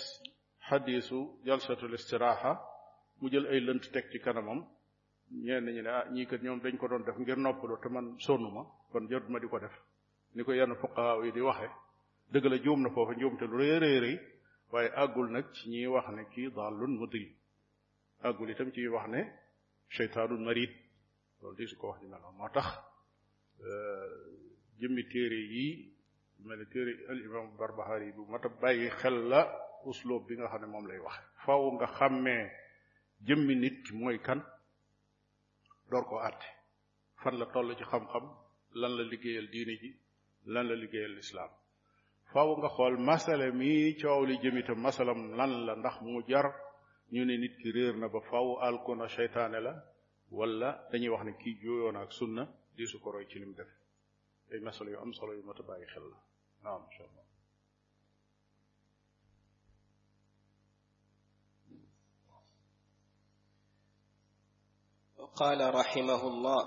xadiisu 0.67 1.19
jalsatul 1.45 1.93
istiraaxa 1.97 2.51
mu 3.19 3.29
jël 3.31 3.45
ay 3.51 3.59
lënt 3.67 3.83
teg 3.93 4.05
ci 4.11 4.19
kanamam 4.25 4.59
ñeen 5.45 5.65
ñi 5.75 5.81
ne 5.85 5.89
ah 5.99 6.05
ñii 6.13 6.25
kat 6.29 6.41
ñoom 6.43 6.59
dañ 6.63 6.75
ko 6.79 6.87
doon 6.87 7.03
def 7.07 7.17
ngir 7.21 7.37
noppalu 7.45 7.75
te 7.81 7.89
man 7.89 8.07
ma 8.55 8.61
kon 8.91 9.05
jot 9.11 9.25
ma 9.31 9.37
di 9.39 9.47
ko 9.51 9.57
def 9.59 9.73
ni 10.35 10.41
ko 10.45 10.51
yenn 10.53 10.73
fuqahaa 10.81 11.19
yi 11.25 11.31
di 11.35 11.41
waxe 11.47 11.69
dëgg 12.31 12.45
la 12.51 12.57
juum 12.63 12.79
na 12.83 12.89
foofa 12.95 13.13
njuumte 13.13 13.45
lu 13.51 13.55
rëy 13.59 13.75
rëy 13.83 13.97
rëy 14.05 14.17
waaye 14.71 14.89
àggul 15.01 15.27
nag 15.35 15.45
ci 15.55 15.63
ñiy 15.71 15.87
wax 15.93 16.07
ne 16.17 16.23
kii 16.33 16.47
daalun 16.57 16.93
mudil 16.99 17.27
àggul 18.27 18.49
itam 18.51 18.69
ci 18.73 18.81
wax 18.93 19.07
ne 19.13 19.21
cheytaanun 19.95 20.43
marid 20.47 20.71
loolu 21.41 21.55
di 21.57 21.65
su 21.69 21.75
ko 21.81 21.87
wax 21.87 21.99
ju 22.01 22.07
mel 22.09 22.19
noonu 22.21 22.37
moo 22.39 22.49
tax 22.57 22.67
euh, 23.61 24.37
jëmmi 24.79 25.03
téere 25.11 25.39
yi 25.55 25.65
mel 26.45 26.59
ne 26.59 26.65
téere 26.73 26.91
al 27.11 27.19
imam 27.27 27.47
barbahari 27.59 28.09
bu 28.15 28.23
mat 28.31 28.43
a 28.45 28.49
bàyyi 28.61 28.89
xel 28.99 29.17
la 29.31 29.41
usloob 29.89 30.23
bi 30.27 30.33
nga 30.37 30.47
xam 30.51 30.61
ne 30.61 30.67
moom 30.71 30.85
lay 30.89 30.99
wax 31.05 31.17
faaw 31.45 31.63
nga 31.75 31.87
xàmmee 31.97 32.43
jëmmi 33.27 33.53
nit 33.55 33.85
mooy 33.99 34.17
kan 34.27 34.39
door 35.89 36.05
koo 36.09 36.19
àtte 36.27 36.47
fan 37.21 37.35
la 37.39 37.45
toll 37.53 37.69
ci 37.77 37.83
xam-xam 37.91 38.25
lan 38.79 38.91
la 38.97 39.03
liggéeyal 39.11 39.47
diine 39.53 39.73
ji 39.81 39.89
lan 40.53 40.65
la 40.69 40.75
liggéeyal 40.81 41.13
lislaam 41.19 41.51
faaw 42.31 42.49
nga 42.59 42.69
xool 42.75 42.95
masala 43.09 43.45
mi 43.59 43.93
coow 44.01 44.21
li 44.29 44.35
jëmita 44.43 44.73
masalam 44.85 45.19
lan 45.37 45.51
la 45.65 45.73
ndax 45.79 45.95
mu 46.03 46.21
jar 46.29 46.47
ñu 47.13 47.21
ne 47.25 47.35
nit 47.41 47.53
ki 47.61 47.67
réer 47.75 47.95
na 48.01 48.07
ba 48.13 48.19
faaw 48.29 48.49
alkuna 48.67 49.05
seytaane 49.15 49.59
la 49.67 49.73
wala 50.31 50.87
dañuy 50.91 51.09
wax 51.09 51.23
ne 51.25 51.33
kii 51.33 51.57
jooyoon 51.63 51.97
ak 51.97 52.11
sunna 52.11 52.47
di 52.75 52.85
su 52.87 52.99
ko 53.01 53.11
roy 53.11 53.25
ci 53.29 53.39
lim 53.39 53.53
def 53.55 53.67
ay 54.51 54.59
masal 54.59 54.87
yu 54.87 54.99
am 54.99 55.13
solo 55.13 55.33
yu 55.33 55.43
mata 55.43 55.63
bàyyi 55.63 55.85
xel 55.93 56.03
la 56.09 56.17
naam 56.63 56.83
insha 56.91 57.03
allah 57.03 57.23
قال 65.37 65.61
رحمه 65.75 66.23
الله 66.33 66.63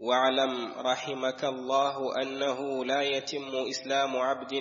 واعلم 0.00 0.52
رحمك 0.90 1.44
الله 1.44 1.96
انه 2.22 2.84
لا 2.84 3.00
يتم 3.02 3.44
اسلام 3.68 4.16
عبد 4.16 4.52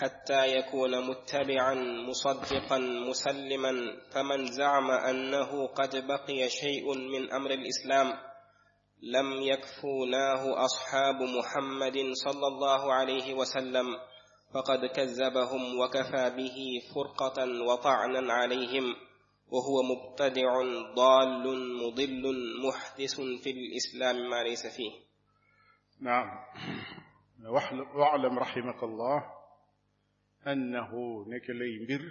حتى 0.00 0.46
يكون 0.56 1.06
متبعا 1.08 1.74
مصدقا 2.08 2.78
مسلما 3.08 3.72
فمن 4.10 4.44
زعم 4.46 4.90
انه 4.90 5.66
قد 5.66 5.96
بقي 6.06 6.48
شيء 6.48 6.84
من 6.94 7.32
امر 7.32 7.50
الاسلام 7.50 8.06
لم 9.02 9.42
يكفوناه 9.42 10.64
اصحاب 10.64 11.14
محمد 11.14 11.98
صلى 12.12 12.46
الله 12.46 12.94
عليه 12.94 13.34
وسلم 13.34 13.86
فقد 14.54 14.78
كذبهم 14.96 15.80
وكفى 15.80 16.34
به 16.36 16.56
فرقه 16.94 17.62
وطعنا 17.68 18.32
عليهم 18.32 18.84
وهو 19.50 19.82
مبتدع 19.82 20.52
ضال 20.94 21.38
مضل 21.86 22.22
محدث 22.68 23.16
في 23.20 23.50
الاسلام 23.50 24.30
ما 24.30 24.42
ليس 24.42 24.66
فيه 24.76 24.92
نعم 26.00 26.26
واعلم 27.98 28.38
رحمك 28.38 28.82
الله 28.82 29.37
أنه 30.52 30.90
نكلي 31.28 31.72
مبر 31.82 32.04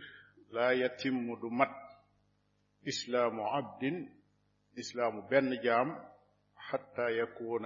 لا 0.52 0.71
يتم 0.71 1.26
دمت 1.41 1.69
إسلام 2.88 3.41
عبد 3.41 4.10
إسلام 4.80 5.21
بن 5.28 5.62
جام 5.63 5.89
حتى 6.56 7.08
يكون 7.21 7.65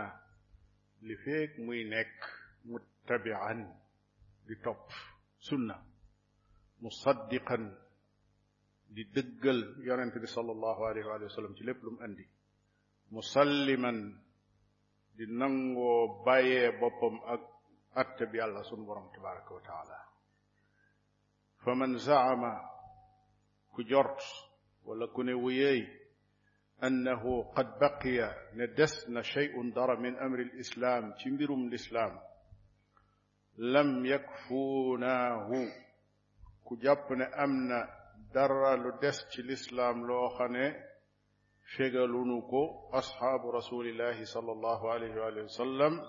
لفيك 1.01 1.59
مينك 1.59 2.17
متبعا 2.65 3.53
لطب 4.47 4.77
سنة 5.39 5.83
مصدقا 6.81 7.57
لدقل 8.91 9.75
يرنتبه 9.87 10.25
صلى 10.25 10.51
الله 10.51 10.87
عليه 10.87 11.05
وآله 11.05 11.25
وسلم 11.25 11.53
تلف 11.53 11.83
لم 11.83 11.97
أندي 12.03 12.27
مسلما 13.11 13.93
di 15.17 15.25
nango 15.27 16.23
baye 16.25 16.71
bopam 16.79 17.15
الله 17.19 17.43
atbi 17.99 18.37
yalla 18.39 18.63
sun 18.63 18.85
فمن 21.61 21.97
زعم 21.97 22.61
كجرت 23.77 24.21
ولا 24.85 25.05
كنويي 25.05 25.87
أنه 26.83 27.43
قد 27.43 27.79
بقي 27.79 28.35
ندسنا 28.53 29.21
شيء 29.21 29.73
در 29.73 29.95
من 29.95 30.15
أمر 30.15 30.39
الإسلام 30.39 31.13
تنبرم 31.23 31.67
الإسلام 31.67 32.19
لم 33.57 34.05
يكفوناه 34.05 35.49
كجبن 36.69 37.21
أمن 37.21 37.69
در 38.33 38.75
لدس 38.75 39.39
الإسلام 39.39 40.07
لوخني 40.07 40.73
شغلونكو 41.65 42.89
أصحاب 42.93 43.41
رسول 43.49 43.87
الله 43.87 44.23
صلى 44.25 44.51
الله 44.51 44.91
عليه 44.91 45.21
وآله 45.21 45.43
وسلم 45.43 46.01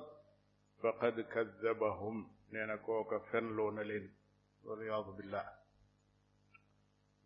فقد 0.83 1.21
كذبهم 1.21 2.31
لأنكوك 2.53 3.23
فنلون 3.33 3.81
لين 3.81 4.22
والعياذ 4.65 5.05
billah 5.19 5.49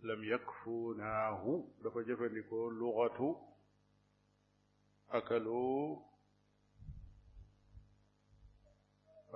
lam 0.08 0.20
yakfunaahu 0.28 1.52
dafa 1.84 2.00
jëfandikoo 2.08 2.66
luxatu 2.80 3.28
akaloo 5.08 6.04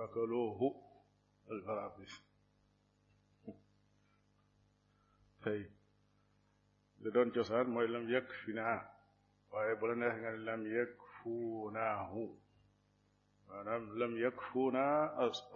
akaloohu 0.03 0.67
alfarafis 1.51 2.13
tey 5.43 5.61
li 7.01 7.09
doon 7.15 7.29
cosaan 7.35 7.67
mooy 7.73 7.87
lam 7.95 8.03
yakfinaa 8.15 8.79
waaye 9.51 9.73
bu 9.79 9.83
la 9.89 9.95
neex 10.01 10.15
nga 10.21 10.29
ne 10.35 10.39
lam 10.49 10.61
yakfunaahu 10.77 12.23
maanaam 13.47 13.83
lam 14.01 14.11
yakfunaa 14.25 14.97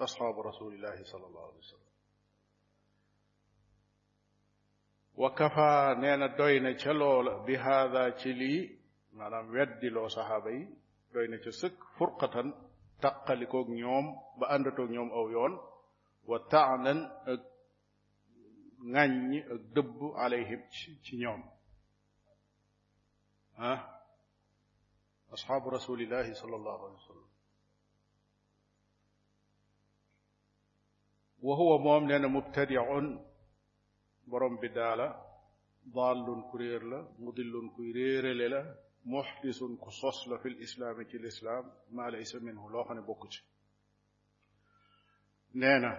ashaabu 0.06 0.40
rasulillahi 0.50 1.04
sallallahu 1.12 1.48
alayhi 1.50 1.66
wa 1.66 1.72
sallam 1.76 1.85
وكفى 5.18 5.96
نينا 5.98 6.28
دوينة 6.28 6.72
تشلول 6.72 7.40
بهذا 7.48 8.04
شلي 8.20 8.56
مانام 9.18 9.46
ويدي 9.56 9.90
لو 9.96 10.08
صحابي 10.08 10.60
دوينة 11.14 11.40
شسك 11.44 11.76
فرقة 12.00 12.36
تقلقو 13.04 13.62
نيوم 13.72 14.06
باندتو 14.40 14.86
نيوم 14.92 15.10
او 15.12 15.30
يون 15.30 15.54
وتعنن 16.30 17.00
غني 18.96 19.40
دب 19.76 20.00
عليهم 20.22 20.62
تشنيوم 21.04 21.42
ها 23.56 23.74
أصحاب 25.34 25.68
رسول 25.68 26.02
الله 26.02 26.34
صلى 26.34 26.56
الله 26.56 26.86
عليه 26.86 26.96
وسلم 26.96 27.26
وهو 31.42 31.78
مؤمن 31.78 32.22
مبتدع 32.22 32.84
borom 34.28 34.56
bi 34.62 34.70
daa 34.76 34.94
la 35.00 35.08
daallun 35.96 36.42
ku 36.52 36.56
réer 36.62 36.82
la 36.92 37.00
mudillun 37.24 37.68
kuy 37.76 37.90
réerale 37.98 38.48
la 38.54 38.62
muxdisun 39.14 39.74
ku 39.84 39.90
sos 40.00 40.20
la 40.30 40.36
fil 40.42 40.58
islaami 40.66 41.04
ci 41.10 41.18
lislaam 41.26 41.66
maa 41.96 42.10
laysa 42.12 42.38
minhu 42.46 42.66
loo 42.74 42.84
xam 42.88 42.96
ne 42.98 43.02
bokku 43.10 43.28
ci 43.34 43.42
nee 45.60 45.78
na 45.84 45.92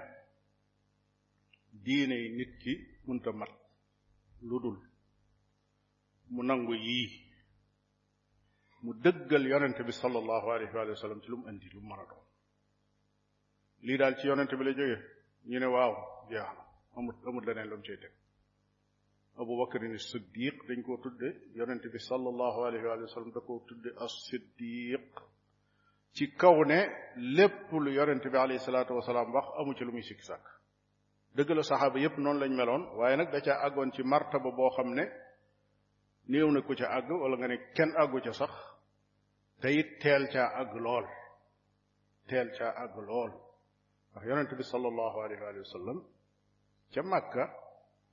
diine 1.84 2.14
yi 2.22 2.28
nit 2.38 2.62
munta 3.06 3.30
mat 3.38 3.50
lu 4.48 4.56
dul 4.62 4.78
mu 6.32 6.40
nangu 6.48 6.74
yii 6.86 7.10
mu 8.82 8.90
dëggal 9.04 9.44
yonente 9.52 9.82
bi 9.88 9.92
sallallahu 10.02 10.46
alayhi 10.54 10.70
wa 10.74 10.96
sallam 11.04 11.20
ci 11.22 11.28
lu 11.30 11.36
mu 11.40 11.46
indi 11.50 11.68
daal 14.00 14.14
ci 14.18 14.24
yonente 14.30 14.54
bi 14.58 14.64
la 14.66 14.72
jóge 14.78 15.64
waaw 15.74 15.94
jeex 16.30 16.56
amut 16.96 17.16
amut 17.26 17.42
leneen 17.46 17.68
lu 17.70 17.76
mu 17.76 17.82
cay 17.86 17.98
teg 18.02 18.12
abu 19.40 19.52
bakrin 19.60 19.94
siddiq 20.10 20.56
dañ 20.68 20.80
koo 20.86 20.96
tudde 21.04 21.28
yonent 21.58 21.84
bi 21.92 21.98
sallallahu 22.10 22.58
alayhi 22.68 22.86
wa 22.86 23.08
sallam 23.14 23.32
da 23.36 23.40
koo 23.48 23.58
tudde 23.68 23.90
as 24.04 24.12
siddiq 24.28 25.06
ci 26.16 26.24
kaw 26.40 26.56
ne 26.70 26.78
lépp 27.36 27.70
lu 27.84 27.90
yonent 27.98 28.24
bi 28.32 28.36
alayhi 28.44 28.60
salaatu 28.68 28.92
wasalaam 28.98 29.28
ci 29.76 29.84
lu 29.84 29.92
muy 29.92 30.02
sikki 30.08 30.24
sàkk 30.30 30.46
dëgg 31.36 31.50
la 31.56 31.62
saxaaba 31.62 31.98
yépp 32.04 32.16
noonu 32.22 32.40
lañ 32.42 32.52
meloon 32.60 32.84
waaye 32.98 33.16
nag 33.16 33.28
da 33.34 33.38
ca 33.46 33.52
àggoon 33.66 33.90
ci 33.94 34.02
martaba 34.12 34.48
boo 34.58 34.70
xam 34.76 34.90
ne 34.98 35.04
néew 36.30 36.48
na 36.54 36.60
ko 36.66 36.72
ca 36.80 36.86
àgg 36.98 37.10
wala 37.22 37.34
nga 37.38 37.46
ne 37.48 37.56
kenn 37.76 37.92
àggu 38.02 38.18
ca 38.24 38.32
sax 38.40 38.54
tey 39.60 39.76
it 39.82 39.90
teel 40.02 40.24
caa 40.32 40.48
àgg 40.60 40.72
lool 40.86 41.06
teel 42.28 42.48
caa 42.58 42.72
àgg 42.82 42.96
lool 43.08 43.32
ndax 44.10 44.22
yonent 44.28 44.50
bi 44.58 44.64
sallallahu 44.72 45.18
alayhi 45.24 45.42
wa 45.66 45.74
sallam 45.78 46.00
ca 46.92 47.02
Makka 47.02 47.46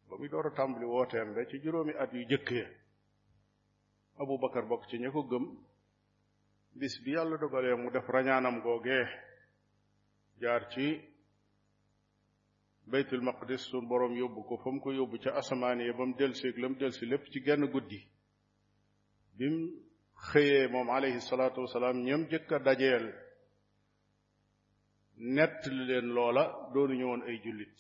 ba 0.10 0.18
muy 0.18 0.30
door 0.30 0.46
a 0.48 0.52
tàmbali 0.58 0.86
wooteem 0.86 1.30
ba 1.36 1.42
ci 1.50 1.58
juróomi 1.64 1.94
at 2.04 2.12
yu 2.14 2.24
jëkk 2.30 2.50
ya 2.60 2.68
Abu 4.22 4.34
Bakar 4.42 4.66
bokk 4.70 4.84
ci 4.90 4.96
ña 5.02 5.10
ko 5.14 5.22
gëm 5.30 5.46
bis 6.80 6.96
bi 7.04 7.10
yàlla 7.16 7.38
dogalee 7.42 7.76
mu 7.82 7.90
def 7.92 8.08
rañaanam 8.14 8.58
googee 8.66 9.04
jaar 10.42 10.64
ci 10.72 10.86
baytul 12.92 13.22
maqdis 13.22 13.62
sun 13.70 13.88
boroom 13.90 14.14
yóbbu 14.22 14.42
ko 14.48 14.54
fa 14.62 14.70
mu 14.72 14.80
ko 14.82 14.90
yóbbu 14.92 15.18
ca 15.24 15.30
asamaan 15.36 15.80
yi 15.80 15.92
ba 15.98 16.04
mu 16.06 16.16
delseeg 16.18 16.56
la 16.58 16.68
mu 16.70 16.76
delsi 16.78 17.06
lépp 17.06 17.26
ci 17.32 17.40
genn 17.46 17.66
guddi 17.74 18.00
bi 19.38 19.46
mu 19.50 19.60
xëyee 20.28 20.68
moom 20.72 20.90
alayhi 20.90 21.20
salaatu 21.22 21.62
wasalaam 21.62 21.98
ñam 22.06 22.28
jëkk 22.30 22.50
a 22.52 22.60
dajeel 22.66 23.06
nett 25.18 25.66
li 25.72 25.84
leen 25.88 26.08
loola 26.16 26.44
doonu 26.74 26.94
ñëwoon 27.00 27.22
ay 27.28 27.38
jullit 27.44 27.80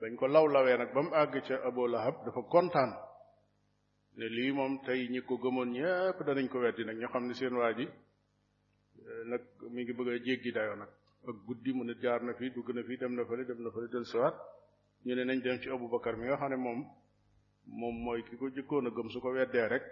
bañ 0.00 0.16
ko 0.16 0.26
lawlawee 0.26 0.76
nag 0.76 0.90
ba 0.92 1.02
mu 1.02 1.10
àgg 1.12 1.34
ca 1.46 1.62
aboo 1.64 1.86
Lahab 1.86 2.24
dafa 2.24 2.42
kontaan 2.48 2.90
ne 4.16 4.26
lii 4.36 4.50
moom 4.52 4.82
tey 4.84 5.06
ñi 5.08 5.20
ko 5.22 5.38
gëmoon 5.38 5.70
ñépp 5.76 6.18
danañ 6.26 6.48
ko 6.48 6.58
weddi 6.62 6.84
nag 6.84 6.96
ñoo 6.98 7.10
xam 7.12 7.26
ne 7.28 7.34
seen 7.34 7.54
waa 7.54 7.72
ji 7.72 7.84
eh, 7.84 9.22
nag 9.30 9.42
mi 9.72 9.82
ngi 9.82 9.92
bëgg 9.98 10.08
a 10.10 10.18
jéggi 10.26 10.50
dayoo 10.52 10.74
nag 10.76 10.90
ak 11.28 11.36
guddi 11.46 11.72
mu 11.72 11.84
ne 11.84 11.94
jaar 12.02 12.22
na 12.22 12.32
fi 12.34 12.50
dugg 12.50 12.68
na 12.74 12.82
fii 12.82 12.96
dem 12.96 13.14
na 13.14 13.24
fële 13.24 13.44
dem 13.46 13.62
na 13.62 13.70
fële 13.70 13.88
del 13.88 14.04
siwaat 14.06 14.34
ñu 15.06 15.14
ne 15.14 15.24
nañ 15.24 15.40
dem 15.42 15.58
ci 15.60 15.68
Abu 15.70 15.86
Bakar 15.88 16.14
mi 16.16 16.24
nga 16.26 16.36
xam 16.36 16.50
ne 16.50 16.56
moom 16.56 16.80
moom 17.80 17.96
mooy 18.04 18.20
ki 18.28 18.36
ko 18.36 18.46
jëkkoon 18.54 18.86
a 18.88 18.90
gëm 18.90 19.08
su 19.10 19.18
ko 19.20 19.28
weddee 19.28 19.68
rek 19.74 19.88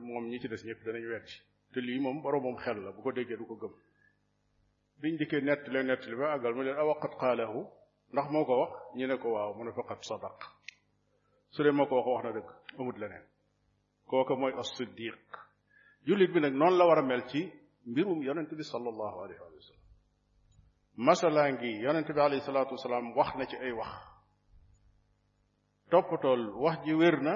moom 0.00 0.24
ñi 0.30 0.38
ci 0.38 0.48
des 0.48 0.62
ñëpp 0.66 0.84
danañ 0.84 1.06
weddi 1.10 1.32
te 1.72 1.80
lii 1.80 1.98
moom 1.98 2.20
boroomam 2.22 2.56
xel 2.56 2.78
la 2.84 2.90
bu 2.92 3.00
ko 3.02 3.10
déggee 3.12 3.36
du 3.38 3.44
ko 3.46 3.56
gëm 3.62 3.72
biñ 5.00 5.14
dikkee 5.16 5.40
nettali 5.40 5.80
nettali 5.82 6.16
ba 6.16 6.32
àggal 6.34 6.52
mu 6.56 6.62
leen 6.62 6.76
awaqat 6.82 7.14
qaalahu 7.20 7.62
ndax 8.12 8.26
moko 8.34 8.54
wax 8.62 8.72
ñu 8.96 9.06
ne 9.08 9.16
ko 9.22 9.28
waaw 9.34 9.50
mu 9.58 9.62
ne 9.64 9.72
faqat 9.78 10.00
sadaq 10.10 10.38
su 11.54 11.60
dee 11.64 11.70
moo 11.76 11.86
wax 11.94 12.06
wax 12.12 12.22
na 12.24 12.30
dëgg 12.36 12.48
amut 12.80 12.96
leneen 13.00 13.24
kooka 14.10 14.34
mooy 14.40 14.52
as 14.60 14.68
siddiq 14.76 15.18
jullit 16.06 16.30
bi 16.32 16.40
nag 16.40 16.52
noonu 16.58 16.76
la 16.78 16.86
war 16.88 16.98
a 16.98 17.02
mel 17.10 17.22
ci 17.30 17.40
mbirum 17.90 18.20
yonente 18.26 18.54
bi 18.56 18.64
sallallahu 18.72 19.16
alayhi 19.24 19.40
wa 19.44 19.62
sallam 19.68 19.82
masala 21.06 21.42
ngi 21.54 21.70
yonente 21.84 22.12
bi 22.14 22.20
alayhi 22.26 22.42
salatu 22.48 22.72
wasalaam 22.76 23.06
wax 23.18 23.30
na 23.38 23.44
ci 23.50 23.56
ay 23.66 23.72
wax 23.80 23.92
toppatool 25.90 26.42
wax 26.64 26.78
ji 26.84 26.92
wér 27.00 27.16
na 27.26 27.34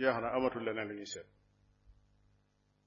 jeex 0.00 0.16
na 0.22 0.28
amatul 0.36 0.64
leneen 0.66 0.88
la 0.90 0.94
ñuy 0.94 1.06
seet 1.12 1.28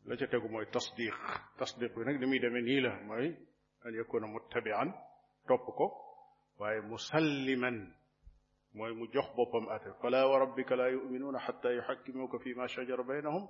la 0.08 0.16
ca 0.20 0.26
tegu 0.32 0.48
mooy 0.54 0.66
tasdiq 0.74 1.18
tasdiq 1.58 1.92
bi 1.96 2.02
nag 2.06 2.18
li 2.22 2.26
muy 2.30 2.40
demee 2.44 2.62
nii 2.68 2.82
la 2.86 2.94
mooy 3.10 3.28
an 3.86 3.94
yakuna 4.00 4.28
muttabian 4.34 4.90
topp 5.48 5.66
ko 5.80 5.86
waaye 6.62 6.82
musalliman 6.94 7.78
mooy 8.78 8.94
mu 9.00 9.06
jox 9.14 9.28
boppam 9.38 9.66
atte 9.76 9.90
fala 10.02 10.22
wa 10.32 10.38
rabbika 10.44 10.74
la 10.82 10.88
yuminuuna 10.96 11.40
xata 11.46 11.68
yuxakkimuuka 11.78 12.38
fi 12.44 12.50
ma 12.60 12.66
shajara 12.74 13.04
baynahum 13.12 13.44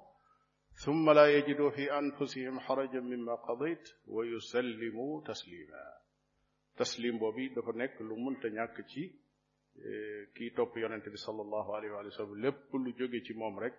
summa 0.84 1.12
laa 1.18 1.30
yajiduu 1.36 1.70
fi 1.78 1.84
anfusihim 2.02 2.56
xarajan 2.66 3.06
mimma 3.14 3.34
qadayt 3.48 3.84
wa 4.16 4.22
yusallimuu 4.34 5.14
taslima 5.30 5.82
taslim 6.80 7.16
boobu 7.24 7.44
dafa 7.56 7.72
nekk 7.80 7.94
lu 8.08 8.16
munta 8.24 8.48
ñàkk 8.58 8.78
ci 8.92 9.04
kii 10.36 10.50
topp 10.58 10.74
yonente 10.84 11.08
bi 11.14 11.20
sallallahu 11.26 11.70
alayhi 11.78 11.94
wa 11.98 12.12
sallam 12.20 12.38
lépp 12.46 12.70
lu 12.84 12.90
jóge 13.00 13.20
ci 13.26 13.34
moom 13.40 13.56
rek 13.64 13.76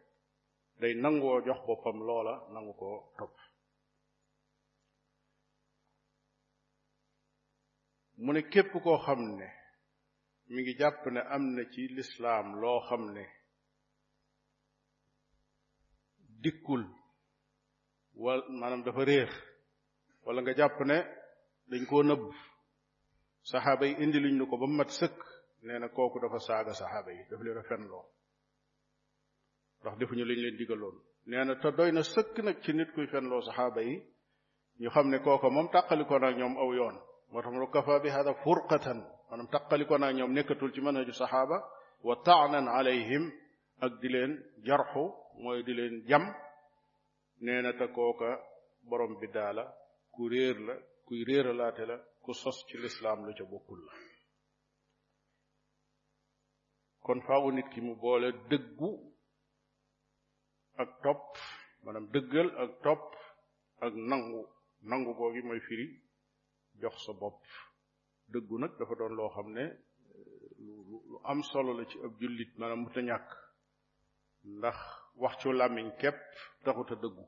day 0.81 0.93
nangoo 1.05 1.37
jox 1.49 1.61
boppam 1.69 1.97
loola 2.09 2.35
nangu 2.55 2.73
koo 2.81 2.97
topp 3.19 3.37
mu 8.25 8.33
ne 8.33 8.43
képp 8.49 8.73
koo 8.83 8.97
xam 9.05 9.21
ne 9.39 9.47
mi 10.53 10.61
ngi 10.63 10.75
jàpp 10.81 11.03
ne 11.15 11.21
am 11.35 11.43
na 11.55 11.63
ci 11.73 11.83
lislaam 11.97 12.49
loo 12.63 12.79
xam 12.89 13.03
ne 13.15 13.25
dikkul 16.43 16.83
wala 18.23 18.43
maanaam 18.61 18.83
dafa 18.87 19.05
réer 19.09 19.31
wala 20.25 20.41
nga 20.43 20.53
jàpp 20.59 20.79
ne 20.91 20.97
dañ 21.71 21.83
koo 21.91 22.03
nëbb 22.09 22.25
saxaaba 23.51 23.85
yi 23.87 23.95
indi 24.03 24.19
luñ 24.25 24.35
nu 24.37 24.45
ko 24.51 24.55
ba 24.61 24.67
mu 24.67 24.77
mat 24.79 24.91
sëkk 25.01 25.19
nee 25.65 25.79
na 25.81 25.89
kooku 25.97 26.19
dafa 26.23 26.39
saaga 26.47 26.73
saxaaba 26.81 27.11
yi 27.17 27.23
daf 27.31 27.41
leen 27.45 27.59
a 27.59 27.63
fenloo 27.69 28.05
ndax 29.81 29.95
defuñu 29.99 30.25
lañ 30.29 30.39
leen 30.43 30.57
digaloon 30.59 30.97
nee 31.29 31.45
na 31.47 31.55
te 31.63 31.69
doy 31.77 31.91
na 31.93 32.03
sëkk 32.13 32.35
nag 32.45 32.57
ci 32.65 32.71
nit 32.73 32.91
kuy 32.95 33.07
fenloo 33.13 33.43
saxaaba 33.47 33.81
yi 33.89 33.95
ñu 34.81 34.89
xam 34.95 35.07
ne 35.11 35.19
kooka 35.25 35.49
moom 35.55 35.69
tàqalikoo 35.75 36.19
nag 36.21 36.37
ñoom 36.41 36.57
aw 36.65 36.71
yoon 36.81 36.97
moo 37.33 37.43
tax 37.43 37.53
mu 37.59 37.67
kafa 37.75 37.95
bi 38.03 38.09
hada 38.17 38.33
furqatan 38.45 38.99
maanaam 39.29 39.49
taqaliko 39.55 39.95
naa 40.03 40.13
ñoom 40.19 40.33
nekkatul 40.37 40.73
ci 40.75 40.81
manhaju 40.83 41.13
saxaaba 41.21 41.57
wa 42.07 42.15
taanan 42.27 42.67
alayhim 42.79 43.25
ak 43.85 43.93
di 44.01 44.09
leen 44.15 44.33
jarxu 44.67 45.05
mooy 45.43 45.61
di 45.67 45.73
leen 45.79 45.95
jam 46.09 46.25
nee 47.45 47.61
na 47.65 47.71
te 47.79 47.87
kooka 47.97 48.31
borom 48.89 49.13
bi 49.21 49.27
daa 49.37 49.53
la 49.59 49.65
ku 50.15 50.23
réer 50.33 50.57
la 50.67 50.75
kuy 51.07 51.19
réeralaate 51.29 51.85
la 51.91 51.97
ku 52.25 52.33
sos 52.43 52.59
ci 52.69 52.75
lislaam 52.83 53.19
lu 53.27 53.33
ca 53.39 53.45
bokkul 53.53 53.81
la 53.87 53.93
kon 57.07 57.21
faawu 57.27 57.49
nit 57.53 57.69
ki 57.73 57.81
mu 57.87 57.93
boole 58.03 58.29
dëggu 58.51 58.91
ak 60.83 60.91
topp 61.05 61.27
maanaam 61.83 62.07
dëggal 62.15 62.49
ak 62.63 62.71
topp 62.85 63.07
ak 63.85 63.93
nangu 64.11 64.41
nangu 64.91 65.11
googi 65.19 65.43
mooy 65.49 65.61
firi 65.69 65.87
jox 66.81 66.95
sa 67.07 67.13
bopp 67.13 67.43
dëggu 68.33 68.59
nag 68.59 68.73
dafa 68.79 68.95
doon 68.99 69.15
loo 69.19 69.29
xam 69.35 69.49
ne 69.57 69.65
lu 70.59 71.17
am 71.31 71.41
solo 71.43 71.71
la 71.79 71.85
ci 71.91 71.97
ab 72.07 72.13
jullit 72.21 72.53
maanaam 72.59 72.81
mu 72.83 72.91
ta 72.95 73.01
ñàkk 73.09 73.29
ndax 74.57 74.79
wax 75.23 75.35
ci 75.41 75.49
làmmiñ 75.53 75.89
képp 76.01 76.19
ta 76.65 76.71
dëggu 77.03 77.25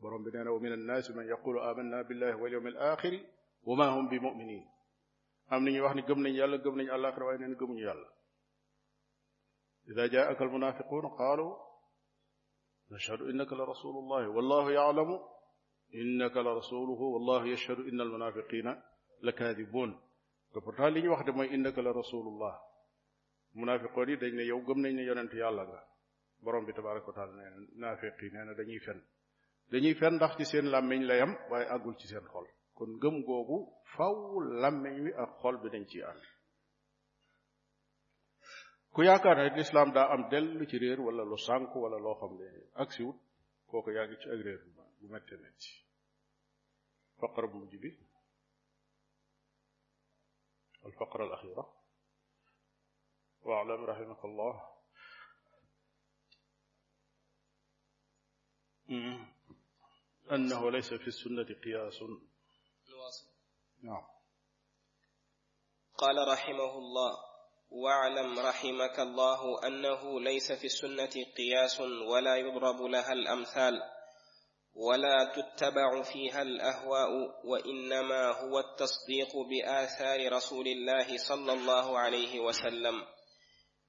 borom 0.00 0.22
bi 0.24 0.30
neena 0.30 0.44
na 0.44 0.52
wa 0.54 0.60
min 0.64 0.72
annaasi 0.78 1.10
man 1.16 1.26
yaqulu 1.32 1.58
amanna 1.68 1.98
billahi 2.08 2.34
wal 2.40 2.52
yawmil 2.54 2.76
axiri 2.90 3.18
wa 3.66 3.72
ma 3.78 3.86
hum 3.94 4.06
bi 4.10 4.18
muminin 4.24 4.64
am 5.52 5.60
na 5.64 5.70
ñuy 5.70 5.82
wax 5.84 5.94
ni 5.96 6.02
gëm 6.08 6.20
nañ 6.24 6.34
yàlla 6.38 6.56
gëm 6.64 6.74
nañ 6.76 6.88
àllaaxira 6.94 7.24
waaye 7.26 7.38
neen 7.40 7.56
gëmuñu 7.60 7.82
yàlla 7.88 8.08
ida 9.90 10.02
jaaka 10.12 10.40
almunafiqun 10.44 11.06
qaalu 11.18 11.46
nashhadu 12.90 13.24
innaka 13.30 13.54
la 13.60 13.64
rasulullahi 13.72 14.26
wallahu 14.36 14.68
yaalamu 14.78 15.16
innaka 16.02 16.42
la 16.42 16.54
rasuluhu 16.54 17.04
wallahu 17.14 17.46
yashhadu 17.46 17.82
inna 17.90 18.02
almunafiqina 18.02 18.72
la 19.26 19.32
kaadibuun 19.32 19.92
te 20.52 20.58
pourtant 20.60 20.90
li 20.94 21.02
ñu 21.02 21.10
wax 21.10 21.24
de 21.24 21.32
mooy 21.32 21.48
innaka 21.56 21.80
la 21.82 21.92
rasulullah 21.92 22.54
munafiqoon 23.54 24.08
yi 24.10 24.16
dañ 24.16 24.32
ne 24.34 24.42
yow 24.50 24.60
gëm 24.66 24.78
nañ 24.82 24.94
ne 24.96 25.02
yonent 25.04 25.32
yàlla 25.32 25.62
nga 25.68 25.80
borom 26.42 26.64
bi 26.66 26.72
tabaraka 26.72 27.06
wa 27.06 27.14
taala 27.16 27.32
nee 27.38 27.48
na 27.52 27.60
naafiqi 27.80 28.26
nee 28.32 28.44
na 28.44 28.54
dañuy 28.54 28.80
fen 28.80 29.00
dañuy 29.70 29.94
fen 29.94 30.14
ndax 30.16 30.32
ci 30.38 30.44
seen 30.50 30.66
làmmiñ 30.72 31.02
la 31.10 31.14
yam 31.20 31.32
waaye 31.50 31.66
àggul 31.74 31.94
ci 32.00 32.06
seen 32.08 32.24
xol 32.32 32.46
kon 32.76 32.90
gëm 33.02 33.16
googu 33.28 33.58
faw 33.94 34.14
làmmiñ 34.62 34.96
wi 35.04 35.12
ak 35.22 35.30
xol 35.40 35.56
bi 35.62 35.68
dañ 35.74 35.84
ciy 35.90 36.02
ànd 36.02 36.22
ku 38.94 39.00
yaakaar 39.08 39.36
ne 39.38 39.48
lislaam 39.58 39.90
daa 39.96 40.08
am 40.14 40.22
dellu 40.30 40.64
ci 40.70 40.76
réer 40.78 41.00
wala 41.06 41.22
lu 41.24 41.36
sànk 41.46 41.72
wala 41.82 41.98
loo 42.04 42.16
xam 42.20 42.32
ne 42.38 42.46
ak 42.82 42.88
siwut 42.94 43.16
kooku 43.70 43.90
yaa 43.96 44.06
ngi 44.06 44.16
ci 44.22 44.28
ak 44.34 44.40
réer 44.48 44.58
bi 44.66 44.82
bu 45.04 45.12
موجبي 45.12 47.20
الفقرة 47.20 47.20
faqara 47.20 47.46
bu 47.52 47.56
mujj 47.58 47.72
bi 47.76 47.98
alfaqara 50.88 51.24
alaxira 51.24 51.64
allah 54.24 54.54
أنه 60.30 60.70
ليس 60.70 60.94
في 60.94 61.06
السنة 61.08 61.46
قياس 61.64 62.02
الواصل 62.88 63.26
نعم 63.82 64.04
قال 65.96 66.28
رحمه 66.32 66.72
الله 66.78 67.14
واعلم 67.70 68.38
رحمك 68.38 68.98
الله 68.98 69.66
أنه 69.66 70.20
ليس 70.20 70.52
في 70.52 70.64
السنة 70.64 71.12
قياس 71.36 71.80
ولا 71.80 72.36
يضرب 72.36 72.82
لها 72.82 73.12
الأمثال 73.12 73.93
ولا 74.76 75.32
تتبع 75.34 76.02
فيها 76.02 76.42
الاهواء 76.42 77.08
وانما 77.46 78.26
هو 78.32 78.58
التصديق 78.58 79.28
باثار 79.50 80.32
رسول 80.32 80.66
الله 80.68 81.16
صلى 81.16 81.52
الله 81.52 81.98
عليه 81.98 82.40
وسلم 82.40 82.94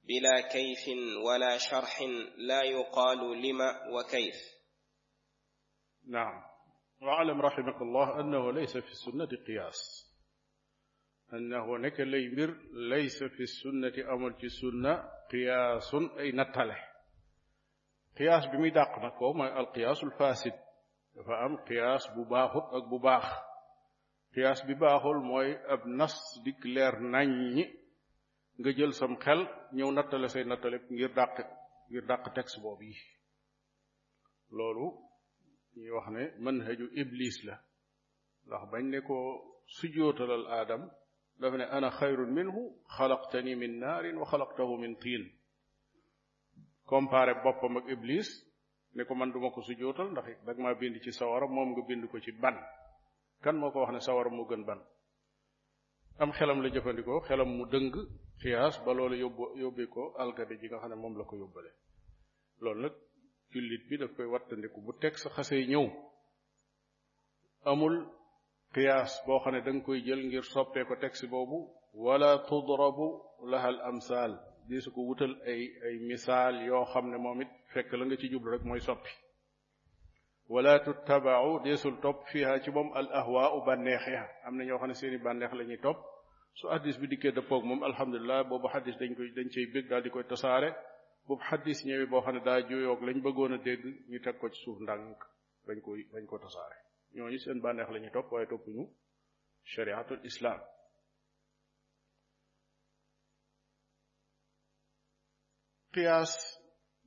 بلا 0.08 0.40
كيف 0.52 0.78
ولا 1.26 1.58
شرح 1.58 2.02
لا 2.36 2.62
يقال 2.62 3.42
لما 3.42 3.86
وكيف 3.92 4.54
نعم 6.08 6.42
واعلم 7.02 7.40
رحمك 7.42 7.82
الله 7.82 8.20
انه 8.20 8.52
ليس 8.52 8.76
في 8.76 8.90
السنه 8.90 9.28
قياس 9.46 10.06
أنه 11.32 11.78
نك 11.78 12.00
ليمر 12.00 12.56
ليس 12.90 13.18
في 13.18 13.40
السنه 13.42 14.12
امر 14.12 14.32
في 14.32 14.44
السنه 14.46 15.10
قياس 15.32 15.94
اي 16.18 16.32
نتله 16.32 16.78
قياس 18.18 18.46
بمي 18.46 18.70
داق 18.70 18.88
القياس 19.58 20.04
الفاسد 20.04 20.65
dafa 21.16 21.34
am 21.44 21.54
qiyas 21.68 22.02
bu 22.16 22.22
baaxut 22.30 22.66
ak 22.78 22.84
bu 22.90 22.98
baax 23.06 23.26
qiyas 24.34 24.58
bi 24.68 24.74
baaxul 24.82 25.18
mooy 25.30 25.50
ab 25.74 25.80
nas 25.98 26.14
di 26.44 26.52
leer 26.74 26.94
nañ 27.14 27.28
ñi 27.54 27.64
nga 28.58 28.70
jël 28.76 28.92
sam 28.98 29.14
xel 29.24 29.40
ñëw 29.76 29.90
nattale 29.92 30.28
say 30.34 30.44
nattale 30.50 30.78
ngir 30.94 31.12
dàq 31.18 31.34
ngir 31.90 32.04
dàq 32.10 32.22
texte 32.36 32.58
boobu 32.62 32.84
yi 32.90 32.96
loolu 34.56 34.86
ñuy 35.76 35.90
wax 35.96 36.06
ne 36.14 36.22
manhaju 36.44 36.86
iblis 37.00 37.36
la 37.48 37.54
ndax 38.46 38.62
bañ 38.70 38.84
ne 38.92 38.98
ko 39.08 39.16
sujootalal 39.76 40.44
aadam 40.56 40.82
dafa 41.40 41.56
ne 41.58 41.64
ana 41.76 41.88
xayrun 41.98 42.30
minhu 42.38 42.62
xalaqtani 42.96 43.52
min 43.60 43.72
naarin 43.82 44.16
wa 44.20 44.26
xalaqtahu 44.30 44.74
min 44.82 44.94
tiin 45.02 45.24
comparé 46.90 47.32
boppam 47.44 47.74
ak 47.78 47.86
iblis 47.94 48.28
ne 48.96 49.04
ko 49.04 49.14
man 49.14 49.30
duma 49.32 49.48
ko 49.54 49.60
sujootal 49.66 50.08
ndax 50.14 50.24
dag 50.46 50.58
maa 50.64 50.74
bind 50.80 50.96
ci 51.04 51.10
sawara 51.18 51.46
moom 51.54 51.70
nga 51.72 51.82
bind 51.88 52.04
ko 52.10 52.16
ci 52.24 52.32
ban 52.42 52.56
kan 53.44 53.52
moo 53.60 53.70
ko 53.72 53.78
wax 53.82 53.92
ne 53.92 54.00
sawara 54.00 54.30
moo 54.32 54.46
gën 54.48 54.64
ban 54.64 54.80
am 56.22 56.30
xelam 56.36 56.60
la 56.62 56.68
jëfandikoo 56.74 57.20
xelam 57.28 57.50
mu 57.56 57.64
dëng 57.72 57.88
xiyaas 58.40 58.76
ba 58.84 58.92
loolu 58.96 59.16
yóbbu 59.24 59.44
yóbbee 59.62 59.88
ko 59.94 60.02
algade 60.22 60.54
ji 60.60 60.66
nga 60.68 60.78
xam 60.82 60.90
ne 60.90 60.96
moom 61.02 61.14
la 61.18 61.24
ko 61.28 61.34
yóbbale 61.36 61.70
loolu 62.62 62.80
nag 62.82 62.94
jullit 63.52 63.82
bi 63.88 63.96
daf 64.00 64.12
koy 64.16 64.28
wattandiku 64.32 64.78
bu 64.86 64.92
teg 65.02 65.14
sa 65.22 65.28
xasee 65.36 65.66
ñëw 65.72 65.86
amul 67.70 67.94
qiyaas 68.74 69.10
boo 69.26 69.38
xam 69.42 69.52
ne 69.54 69.60
da 69.66 69.70
koy 69.84 69.98
jël 70.06 70.22
ngir 70.26 70.44
soppee 70.54 70.84
ko 70.88 70.94
texte 71.02 71.26
boobu 71.32 71.58
wala 72.04 72.28
tudrabu 72.48 73.08
laha 73.50 73.68
al 73.72 73.80
amsal 73.90 74.32
di 74.68 74.80
su 74.82 74.90
ko 74.90 75.00
wutal 75.06 75.30
ay 75.46 75.62
ay 75.86 75.94
misaal 76.10 76.54
yoo 76.66 76.84
xam 76.92 77.06
ne 77.10 77.18
moom 77.24 77.40
it 77.42 77.50
fekk 77.72 77.90
la 77.96 78.04
nga 78.04 78.16
ci 78.20 78.28
jublu 78.32 78.48
rek 78.52 78.64
mooy 78.64 78.80
soppi 78.88 79.10
wala 80.52 80.72
tuttabau 80.84 81.52
deesul 81.64 81.96
topp 82.04 82.18
fiha 82.30 82.60
ci 82.62 82.70
moom 82.76 82.90
al 83.00 83.08
ahwaau 83.20 83.64
bànneexiha 83.66 84.24
am 84.46 84.54
na 84.56 84.62
ñoo 84.64 84.78
xam 84.80 84.88
ne 84.88 84.94
seeni 84.94 85.18
bànneex 85.26 85.52
la 85.58 85.64
ñuy 85.64 85.78
topp 85.86 85.98
su 86.58 86.64
hadis 86.72 86.96
bi 87.00 87.06
dikkee 87.12 87.32
dëppoog 87.36 87.64
moom 87.68 87.82
alhamdulilah 87.88 88.40
boobu 88.48 88.68
hadis 88.74 88.94
dañ 89.00 89.12
koy 89.16 89.28
dañ 89.36 89.48
cay 89.54 89.66
bég 89.74 89.84
daal 89.90 90.02
di 90.04 90.10
koy 90.14 90.24
tasaare 90.32 90.68
boobu 91.26 91.42
hadis 91.50 91.78
ñëwee 91.86 92.06
boo 92.12 92.20
xam 92.24 92.34
ne 92.34 92.40
daa 92.48 92.58
juyoog 92.68 93.00
lañ 93.06 93.18
bëggoon 93.24 93.52
a 93.56 93.58
dégg 93.66 93.82
ñu 94.10 94.18
teg 94.24 94.34
ko 94.40 94.46
ci 94.52 94.58
suuf 94.64 94.78
ndànk 94.84 95.18
bañ 95.66 95.78
koy 95.86 96.00
bañ 96.12 96.24
ko 96.30 96.36
tasaare 96.44 96.76
ñooñu 97.16 97.38
seen 97.44 97.58
bànneex 97.64 97.88
la 97.94 97.98
ñuy 98.02 98.10
topp 98.16 98.32
waaye 98.32 98.46
toppuñu 98.52 98.84
chariatul 99.72 100.20
islam 100.30 100.60
qiyaas 105.96 106.32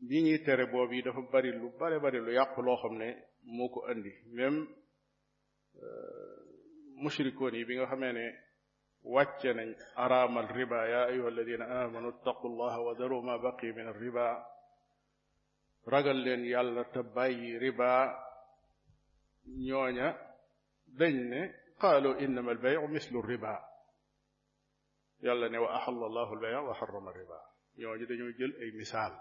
bi 0.07 0.17
ñuy 0.25 0.39
tere 0.45 0.65
boobu 0.73 0.93
yi 0.97 1.03
dafa 1.05 1.21
bari 1.33 1.49
lu 1.59 1.67
bare 1.79 1.97
bari 2.03 2.19
lu 2.25 2.31
yàqu 2.39 2.59
loo 2.67 2.77
xam 2.81 2.93
ne 3.01 3.07
moo 3.55 3.69
ko 3.73 3.79
andi 3.91 4.11
même 4.37 4.57
mushrikoon 7.03 7.53
yi 7.59 7.65
bi 7.67 7.73
nga 7.77 7.87
xamee 7.91 8.13
ne 8.19 8.25
wàcce 9.13 9.49
nañ 9.57 9.69
araamal 10.03 10.47
riba 10.57 10.77
yaa 10.91 11.05
ayuha 11.11 11.27
alladina 11.31 11.65
amanu 11.85 12.09
ttaqu 12.13 12.45
llaha 12.59 12.79
wa 12.87 12.93
daru 12.99 13.17
ma 13.27 13.35
baqi 13.45 13.67
min 13.77 13.89
riba 14.01 14.25
ragal 15.93 16.19
leen 16.25 16.41
yàlla 16.53 16.81
te 16.93 16.99
bàyyi 17.15 17.49
riba 17.63 17.89
ñooña 19.67 20.07
dañ 20.99 21.15
ne 21.31 21.41
qaalu 21.81 22.09
innama 22.23 22.51
albayu 22.55 22.81
mislu 22.95 23.19
riba 23.31 23.51
yàlla 25.25 25.47
ne 25.51 25.57
wa 25.63 25.69
axalla 25.77 26.03
allahu 26.09 26.31
albaya 26.35 26.59
wa 26.69 26.73
xarama 26.79 27.11
riba 27.21 27.39
ñu 27.79 28.05
dañoo 28.07 28.31
jël 28.37 28.53
ay 28.61 28.71
misaal 28.75 29.13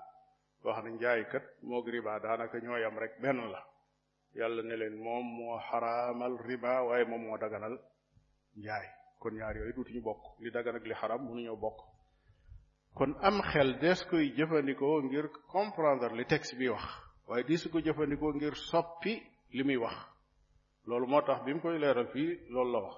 wax 0.65 0.85
nañ 0.85 0.99
kat 1.33 1.45
moog 1.63 1.87
riba 1.89 2.19
daanaka 2.25 2.59
ñoo 2.61 2.79
yam 2.85 2.99
rek 2.99 3.13
benn 3.23 3.39
la 3.53 3.61
yàlla 4.35 4.63
ne 4.63 4.77
leen 4.77 4.97
moom 5.05 5.27
moo 5.37 5.59
xaraamal 5.69 6.35
riba 6.49 6.73
waaye 6.87 7.05
moom 7.11 7.23
moo 7.27 7.39
daganal 7.39 7.75
njaay 8.61 8.87
kon 9.21 9.35
ñaar 9.39 9.57
yooyu 9.59 9.83
ñu 9.95 10.03
bokk 10.09 10.23
li 10.43 10.51
dagan 10.51 10.77
ak 10.77 10.85
li 10.87 10.95
xaram 11.01 11.23
ñoo 11.47 11.57
bokk 11.65 11.79
kon 12.97 13.13
am 13.27 13.37
xel 13.51 13.79
des 13.83 14.01
koy 14.11 14.27
jëfandikoo 14.37 15.03
ngir 15.07 15.27
comprendre 15.55 16.11
li 16.19 16.25
texte 16.33 16.57
bi 16.59 16.69
wax 16.69 16.87
waaye 17.29 17.45
disu 17.51 17.71
ko 17.73 17.79
jëfandikoo 17.87 18.33
ngir 18.39 18.55
soppi 18.71 19.15
li 19.57 19.63
muy 19.65 19.77
wax 19.85 19.97
loolu 20.89 21.07
moo 21.13 21.23
tax 21.23 21.41
bi 21.45 21.55
mu 21.55 21.61
koy 21.65 21.77
leeral 21.83 22.09
fii 22.15 22.31
loolu 22.53 22.71
la 22.75 22.81
wax 22.87 22.97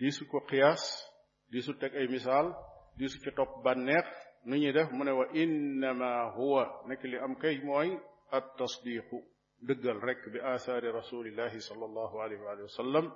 disu 0.00 0.22
ko 0.30 0.38
xiyaas 0.48 0.82
disu 1.52 1.70
teg 1.80 1.92
ay 1.98 2.06
misaal 2.16 2.46
disu 2.98 3.16
ci 3.24 3.30
topp 3.38 3.50
bànneex 3.64 4.06
nu 4.44 4.56
ñuy 4.56 4.72
def 4.72 4.90
mu 4.92 5.04
ne 5.04 5.12
wa 5.12 5.26
innama 5.42 6.32
huwa 6.34 6.64
nekk 6.88 7.02
li 7.10 7.16
am 7.18 7.34
kay 7.42 7.56
mooy 7.64 7.88
at 8.36 8.42
tasdiqu 8.58 9.16
dëggal 9.68 9.98
rek 10.02 10.20
bi 10.32 10.38
asaari 10.52 10.90
rasulillahi 10.90 11.58
sallallahu 11.68 12.14
alayhi 12.24 12.42
wa 12.42 12.68
sallam 12.78 13.06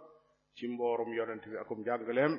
ci 0.57 0.67
mboorum 0.69 1.11
yonent 1.19 1.45
bi 1.51 1.57
akum 1.57 1.83
jàngaleem 1.85 2.33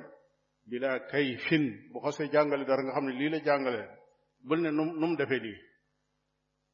bila 0.70 0.90
kay 1.10 1.36
fin 1.48 1.64
bu 1.92 1.98
xasee 2.04 2.28
jàngale 2.32 2.64
dara 2.64 2.82
nga 2.82 2.92
xam 2.94 3.04
ne 3.06 3.12
lii 3.18 3.28
la 3.30 3.38
jàngale 3.44 3.82
bul 4.48 4.60
ne 4.62 4.70
num 4.70 4.90
num 5.00 5.16
defee 5.16 5.40
nii 5.40 5.56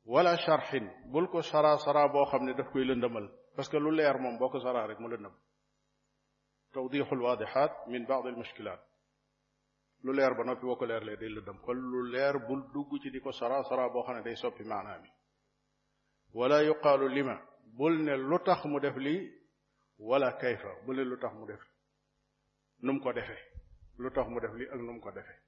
wala 0.05 0.37
charxin 0.37 0.87
bul 1.13 1.27
ko 1.29 1.41
sara 1.43 1.77
sara 1.79 2.09
boo 2.09 2.25
xam 2.31 2.45
ne 2.45 2.55
daf 2.55 2.69
koy 2.73 2.85
lëndëmal 2.85 3.27
parce 3.57 3.69
que 3.71 3.77
lu 3.79 3.91
leer 3.91 4.17
moom 4.21 4.39
boo 4.39 4.49
ko 4.51 4.59
sara 4.61 4.87
rek 4.87 4.99
mu 5.01 5.09
lëndëm 5.09 5.35
tawdixul 6.73 7.21
waadixaat 7.23 7.73
min 7.91 8.05
baad 8.07 8.27
al 8.27 8.37
mushkilaat 8.37 8.81
lu 10.05 10.13
leer 10.13 10.35
ba 10.37 10.45
noppi 10.45 10.67
boo 10.67 10.77
ko 10.77 10.85
leerlee 10.87 11.17
day 11.17 11.31
lëndëm 11.33 11.59
kon 11.65 11.75
lu 11.91 12.01
leer 12.13 12.37
bul 12.47 12.61
dugg 12.73 12.91
ci 13.03 13.11
di 13.11 13.21
ko 13.21 13.33
saraa 13.33 13.65
sara 13.65 13.89
boo 13.89 14.03
xam 14.05 14.17
ne 14.17 14.23
day 14.23 14.37
soppi 14.37 14.63
maanaa 14.65 14.99
mi 15.03 15.11
wala 16.35 16.61
yuqaalu 16.63 17.09
lima 17.09 17.37
bul 17.79 17.97
ne 18.05 18.15
lu 18.17 18.39
tax 18.45 18.65
mu 18.67 18.79
def 18.81 18.97
lii 18.97 19.23
wala 19.99 20.33
kayfa 20.37 20.71
bul 20.85 20.97
ne 20.97 21.05
lu 21.05 21.17
tax 21.19 21.33
mu 21.35 21.47
def 21.47 21.61
nu 22.83 23.01
ko 23.01 23.13
defe 23.13 23.39
lu 23.99 24.11
tax 24.13 24.27
mu 24.29 24.41
def 24.41 24.53
lii 24.55 24.69
ak 24.69 24.79
nu 24.81 24.93
mu 24.93 25.01
ko 25.01 25.11
defee 25.11 25.39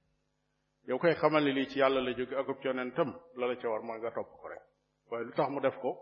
yow 0.87 0.97
koy 0.97 1.13
xamal 1.13 1.43
ne 1.43 1.51
lii 1.53 1.67
ci 1.67 1.77
yàlla 1.79 2.01
lay 2.01 2.13
jóge 2.15 2.33
akub 2.35 2.57
yonentam 2.63 3.11
la 3.35 3.47
la 3.47 3.55
ca 3.57 3.69
war 3.69 3.81
mooy 3.83 3.97
nga 3.99 4.11
topp 4.11 4.31
ko 4.41 4.47
rek 4.47 4.63
waaye 5.11 5.25
lu 5.25 5.33
tax 5.33 5.49
mu 5.49 5.59
def 5.61 5.77
ko 5.79 5.99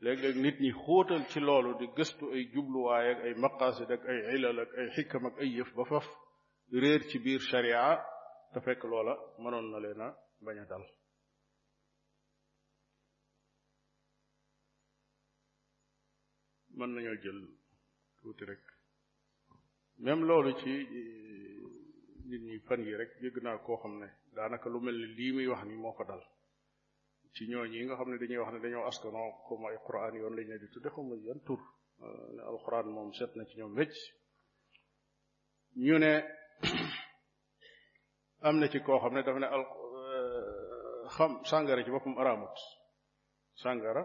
léeg-léeg 0.00 0.36
nit 0.42 0.60
ñi 0.60 0.72
xóotal 0.72 1.26
ci 1.28 1.40
loolu 1.40 1.74
di 1.78 1.86
gëstu 1.96 2.26
ay 2.34 2.44
jubluwaay 2.52 3.10
ak 3.12 3.18
ay 3.24 3.34
maqaasid 3.34 3.90
ak 3.90 4.04
ay 4.04 4.18
ilal 4.34 4.58
ay 4.60 4.88
xikam 4.92 5.26
ak 5.26 5.38
ay 5.38 5.48
yëf 5.56 5.72
ba 5.74 5.84
faf 5.84 6.04
réer 6.82 7.00
ci 7.08 7.18
biir 7.18 7.40
sharia 7.40 8.02
te 8.52 8.58
fekk 8.60 8.82
loola 8.84 9.14
mënoon 9.42 9.66
na 9.70 9.78
leen 9.84 10.00
a 10.06 10.08
bañ 10.44 10.58
dal 10.70 10.82
mën 16.76 16.90
nañoo 16.94 17.16
jël 17.22 17.38
tuuti 18.22 18.44
rek 18.50 18.62
même 20.04 20.22
loolu 20.28 20.52
ci 20.60 20.70
e, 21.00 21.02
nit 22.28 22.42
ñi 22.48 22.58
fan 22.66 22.80
yi 22.86 22.94
rek 23.00 23.10
jégg 23.22 23.36
naa 23.42 23.56
koo 23.64 23.76
xam 23.80 23.94
ne 24.00 24.08
daanaka 24.34 24.68
lu 24.68 24.78
mel 24.80 24.96
ni 25.00 25.06
lii 25.18 25.32
muy 25.34 25.46
wax 25.50 25.62
ni 25.66 25.74
moo 25.82 25.92
ko 25.96 26.04
dal 26.10 26.22
ci 27.34 27.42
ñooñu 27.50 27.72
yi 27.78 27.84
nga 27.84 27.94
xam 27.98 28.08
ne 28.10 28.18
dañuy 28.20 28.38
wax 28.40 28.52
ne 28.52 28.60
dañoo 28.64 28.84
askanoo 28.90 29.30
comme 29.46 29.66
ay 29.68 29.76
quran 29.86 30.14
yoon 30.20 30.34
lañ 30.36 30.48
ne 30.48 30.56
di 30.62 30.68
tudde 30.72 30.88
xawma 30.94 31.14
yan 31.26 31.40
tur 31.46 31.60
euh, 32.04 32.28
ne 32.36 32.42
alquran 32.52 32.86
moom 32.94 33.10
set 33.18 33.32
na 33.36 33.44
ci 33.48 33.54
ñoom 33.58 33.72
wecc 33.78 33.94
ñu 35.86 35.96
ne 36.04 36.12
am 38.48 38.56
na 38.60 38.66
ci 38.68 38.78
koo 38.86 38.98
xam 39.02 39.12
ne 39.14 39.22
dafa 39.22 39.38
ne 39.38 39.48
al 39.56 39.62
euh, 39.64 41.06
xam 41.16 41.32
sàngara 41.50 41.82
ci 41.84 41.90
boppam 41.90 42.16
araamut 42.20 42.54
sàngara 43.62 44.02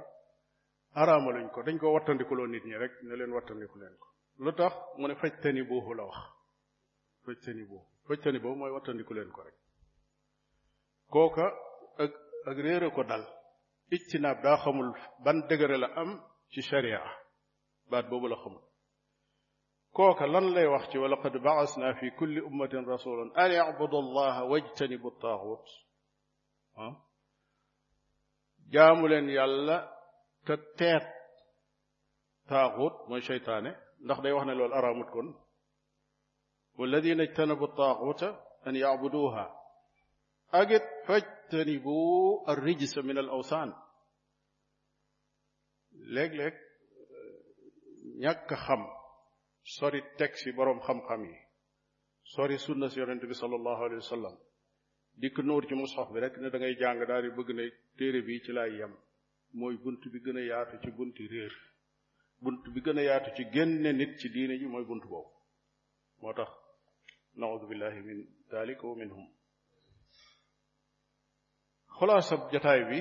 ko 1.53 1.59
dañ 1.65 1.77
ko 1.81 1.87
wattandikuloo 1.95 2.47
nit 2.47 2.63
ñi 2.65 2.75
rek 2.83 2.93
ne 3.07 3.13
leen 3.15 3.31
wattandiku 3.37 3.75
leen 3.81 3.95
ko 4.01 4.07
lu 4.43 4.51
tax 4.57 4.73
mu 4.99 5.05
ne 5.07 5.15
faj 5.21 5.33
tani 5.41 5.61
boobu 5.69 5.93
la 5.97 6.03
wax 6.09 6.17
faj 8.17 8.37
boobu 8.43 8.57
mooy 8.59 8.71
wattandiku 8.75 9.13
leen 9.13 9.31
ko 9.35 9.41
rek 9.47 9.57
kooka 11.13 11.45
ak 12.03 12.11
ak 12.49 12.57
réere 12.65 12.89
ko 12.95 13.01
dal 13.09 13.23
ijtinaab 13.95 14.37
daa 14.43 14.57
xamul 14.63 14.89
ban 15.23 15.37
degré 15.49 15.77
la 15.77 15.87
am 16.01 16.11
ci 16.51 16.61
sharia 16.69 17.01
baat 17.89 18.05
boobu 18.09 18.27
la 18.27 18.35
xamul 18.43 18.63
كوكا 19.99 20.23
لن 20.23 20.53
لي 20.53 20.67
وقتي 20.67 20.97
ولقد 20.97 21.31
بعثنا 21.37 21.93
في 21.93 22.09
كل 22.09 22.43
أمة 22.45 22.69
رسولا 22.73 23.45
أن 23.45 23.51
يعبدوا 23.51 23.99
الله 23.99 24.43
واجتنبوا 24.43 25.11
الطاغوت 25.11 25.65
جاملين 28.69 29.29
يلا 29.29 29.97
تتات 30.45 31.13
طاغوت 32.49 33.09
من 33.09 33.19
شيطان 33.21 33.75
نحن 34.05 34.25
يوحنا 34.25 34.51
لو 34.51 34.65
الأرام 34.65 35.03
تكون 35.09 35.45
والذين 36.75 37.21
اجتنبوا 37.21 37.67
الطاغوت 37.67 38.23
أن 38.67 38.75
يعبدوها 38.75 39.55
أجد 40.53 40.81
فاجتنبوا 41.07 42.51
الرجس 42.53 42.97
من 42.97 43.17
الأوثان 43.17 43.73
لك 45.93 46.31
لك 46.31 46.57
ñàkk 48.19 48.51
xam 48.63 48.83
sori 49.75 50.01
texte 50.17 50.47
yi 50.49 50.55
boroom 50.55 50.79
xam-xam 50.79 51.21
yi 51.29 51.35
sori 52.23 52.57
sunna 52.57 52.87
si 52.89 52.97
yonente 52.99 53.27
bi 53.27 53.33
sallallahu 53.35 53.81
alayhi 53.85 54.01
wa 54.05 54.09
sallam 54.15 54.35
dikk 55.21 55.37
nuur 55.45 55.63
ci 55.67 55.75
mushaf 55.75 56.07
bi 56.13 56.19
rek 56.21 56.35
ne 56.39 56.49
da 56.49 56.57
ngay 56.57 56.75
jàng 56.79 56.99
daal 57.07 57.21
di 57.23 57.29
bëgg 57.37 57.49
na 57.57 57.63
téere 57.97 58.19
bi 58.27 58.41
ci 58.43 58.51
laay 58.51 58.71
yam 58.79 58.93
mooy 59.59 59.75
bunt 59.83 60.01
bi 60.13 60.19
gën 60.25 60.37
a 60.39 60.41
yaatu 60.49 60.75
ci 60.83 60.89
bunti 60.97 61.23
réer 61.31 61.53
bunt 62.43 62.63
bi 62.73 62.81
gën 62.85 62.97
a 62.97 63.01
yaatu 63.09 63.29
ci 63.35 63.43
génne 63.55 63.89
nit 63.99 64.11
ci 64.19 64.27
diine 64.33 64.55
ji 64.59 64.65
mooy 64.73 64.83
bunt 64.89 65.03
boobu 65.11 65.29
moo 66.21 66.33
tax 66.33 66.49
naudu 67.35 67.65
billahi 67.69 68.01
min 68.07 68.19
dalik 68.51 68.81
wa 68.83 68.93
jataay 72.53 72.81
bi 72.89 72.99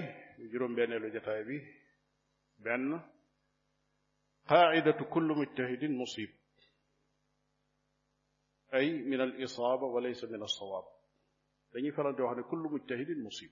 juróom-benneelu 0.53 1.09
jataay 1.15 1.43
bi 1.49 1.57
benn 2.65 2.91
qaaidatu 4.49 5.05
kullu 5.13 5.33
mujtahidin 5.35 5.95
musib 6.03 6.31
أي 8.75 9.03
من 9.03 9.21
الإصابة 9.21 9.87
وليس 9.87 10.25
من 10.25 10.43
الصواب 10.43 10.85
dañuy 11.71 11.93
faral 11.93 12.17
di 12.17 12.23
wax 12.23 12.37
ne 12.37 12.43
kullu 12.49 12.69
mujtahidin 12.73 13.21
musib 13.27 13.51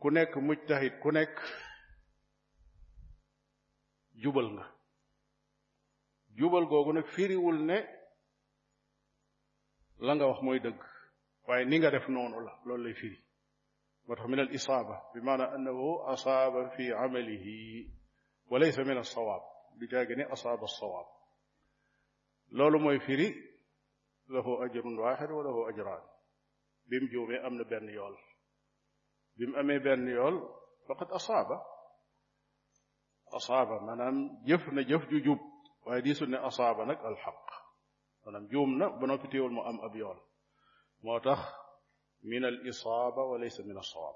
ku 0.00 0.08
nekk 0.10 0.32
mujtahid 0.46 0.94
ku 1.02 1.10
nekk 1.16 1.34
jubal 4.22 4.48
nga 4.54 4.66
jubal 6.38 6.64
googu 6.72 6.90
nag 6.92 7.06
firiwul 7.14 7.58
ne 7.70 7.78
la 10.06 10.12
nga 10.16 10.26
wax 10.30 10.38
mooy 10.44 10.58
dëgg 10.64 10.80
waaye 11.46 11.64
ni 11.66 11.76
nga 11.78 11.90
def 11.94 12.06
noonu 12.12 12.38
la 12.46 12.52
loolu 12.66 12.82
lay 12.84 12.96
firi 13.00 13.18
moo 14.06 14.28
min 14.30 14.40
al 14.46 14.50
isaaba 14.58 14.96
bi 15.12 15.18
annahu 15.30 15.88
asaaba 16.14 16.60
fi 16.74 16.84
amalihi 17.04 17.56
wa 18.50 18.56
laysa 18.60 18.80
min 18.86 18.98
alsawaab 19.04 19.42
du 19.78 19.84
jaage 19.92 20.14
ne 20.18 20.24
asaaba 20.34 20.64
alsawaab 20.68 21.08
loolu 22.58 22.78
mooy 22.84 22.98
firi 23.06 23.28
له 24.30 24.64
أجر 24.64 24.86
واحد 24.86 25.30
وله 25.30 25.68
أجران 25.68 26.02
بيم 26.86 27.08
جومي 27.12 27.36
أمن 27.46 27.62
بن 27.62 27.88
يول 27.88 28.16
بيم 29.36 29.56
أمي 29.56 29.78
بن 29.78 30.08
يول 30.08 30.48
فقد 30.88 31.10
أصاب 31.10 31.62
أصاب 33.36 33.82
منام 33.82 34.42
جفن 34.44 34.82
جف 34.84 35.08
جوب 35.14 35.38
ويدي 35.86 36.14
سنة 36.14 36.46
أصاب 36.46 36.80
نك 36.80 37.04
الحق 37.04 37.50
منام 38.26 38.46
جومنا 38.46 38.88
بنا 38.88 39.16
في 39.16 39.28
تيول 39.28 39.52
ما 39.52 39.70
أم 39.70 39.80
أبيول 39.80 40.20
ما 41.04 41.18
تخ 41.18 41.54
من 42.22 42.44
الإصابة 42.44 43.22
وليس 43.22 43.60
من 43.60 43.78
الصواب 43.78 44.14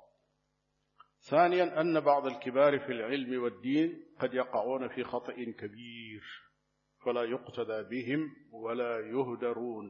ثانيا 1.20 1.80
أن 1.80 2.00
بعض 2.00 2.26
الكبار 2.26 2.78
في 2.78 2.92
العلم 2.92 3.42
والدين 3.42 4.14
قد 4.20 4.34
يقعون 4.34 4.88
في 4.88 5.04
خطأ 5.04 5.32
كبير 5.32 6.24
fala 7.04 7.26
yuqtada 7.28 7.84
bihim 7.90 8.22
wala 8.64 8.92
yuhdaruun 9.14 9.88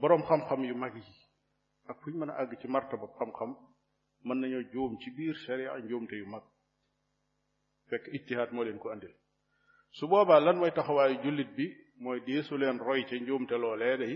boroom 0.00 0.22
xam-xam 0.28 0.60
yu 0.70 0.74
mag 0.76 0.94
yi 0.96 1.06
ak 1.90 1.96
fu 2.02 2.10
ñu 2.10 2.18
mën 2.20 2.30
a 2.32 2.38
àgg 2.42 2.60
ci 2.60 2.68
martaba 2.68 3.06
xam-xam 3.18 3.52
mën 4.26 4.38
nañoo 4.40 4.62
juum 4.72 4.92
ci 5.02 5.10
biir 5.16 5.34
sharia 5.46 5.70
njuumte 5.84 6.14
yu 6.20 6.26
mag 6.34 6.44
fekk 7.88 8.04
ijtihaad 8.16 8.50
moo 8.54 8.64
leen 8.66 8.78
ko 8.82 8.88
andil 8.94 9.14
su 9.96 10.04
boobaa 10.10 10.40
lan 10.46 10.56
mooy 10.60 10.70
taxawaayu 10.76 11.16
jullit 11.24 11.50
bi 11.56 11.66
mooy 12.02 12.18
diisu 12.26 12.54
leen 12.62 12.78
roy 12.86 13.00
ca 13.08 13.14
njuumte 13.22 13.54
loolee 13.62 13.96
day 14.00 14.14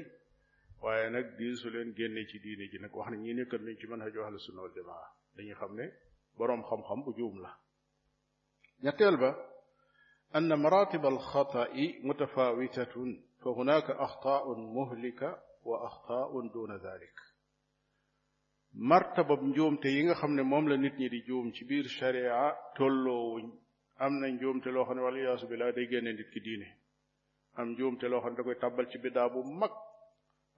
waaye 0.83 1.07
nag 1.15 1.27
diisu 1.39 1.67
leen 1.75 1.89
génne 1.99 2.23
ci 2.31 2.37
diine 2.45 2.65
ji 2.71 2.79
nag 2.83 2.93
wax 2.97 3.09
na 3.11 3.17
ñii 3.23 3.35
nekkat 3.37 3.61
nañ 3.67 3.77
ci 3.81 3.87
manhaju 3.93 4.19
ahlu 4.25 4.39
sunna 4.47 4.61
wal 4.65 4.75
jamaa 4.77 5.07
dañuy 5.37 5.57
xam 5.61 5.73
ne 5.79 5.87
boroom 6.37 6.63
xam-xam 6.69 7.01
bu 7.05 7.11
juum 7.19 7.35
la 7.45 7.51
ñetteel 8.85 9.17
ba 9.23 9.31
أن 10.37 10.55
مراتب 10.59 11.07
الخطأ 11.07 11.69
متفاوتة 12.03 13.17
فهناك 13.41 13.91
أخطاء 13.91 14.55
مهلكة 14.59 15.43
وأخطاء 15.65 16.49
دون 16.49 16.77
ذلك 16.77 17.15
مرتبة 18.75 19.43
نجوم 19.43 19.77
تيينغا 19.77 20.15
خمنا 20.15 20.43
مملا 20.43 20.77
نتني 20.77 21.09
دي 21.09 21.21
جوم 21.29 21.51
تبير 21.51 21.85
شريعة 21.87 22.57
تولو 22.77 23.39
أمنا 24.03 24.27
نجوم 24.29 24.61
تلوخن 24.61 24.99
والياس 24.99 25.45
بلا 25.45 25.71
دي 25.71 25.85
جنة 25.87 26.11
نتك 26.11 26.35
دينة 26.45 26.71
أم 27.59 27.69
نجوم 27.73 27.97
تلوخن 27.97 28.37
تكوي 28.37 28.55
تبال 28.55 28.89
تبدابو 28.91 29.43
مك 29.43 29.71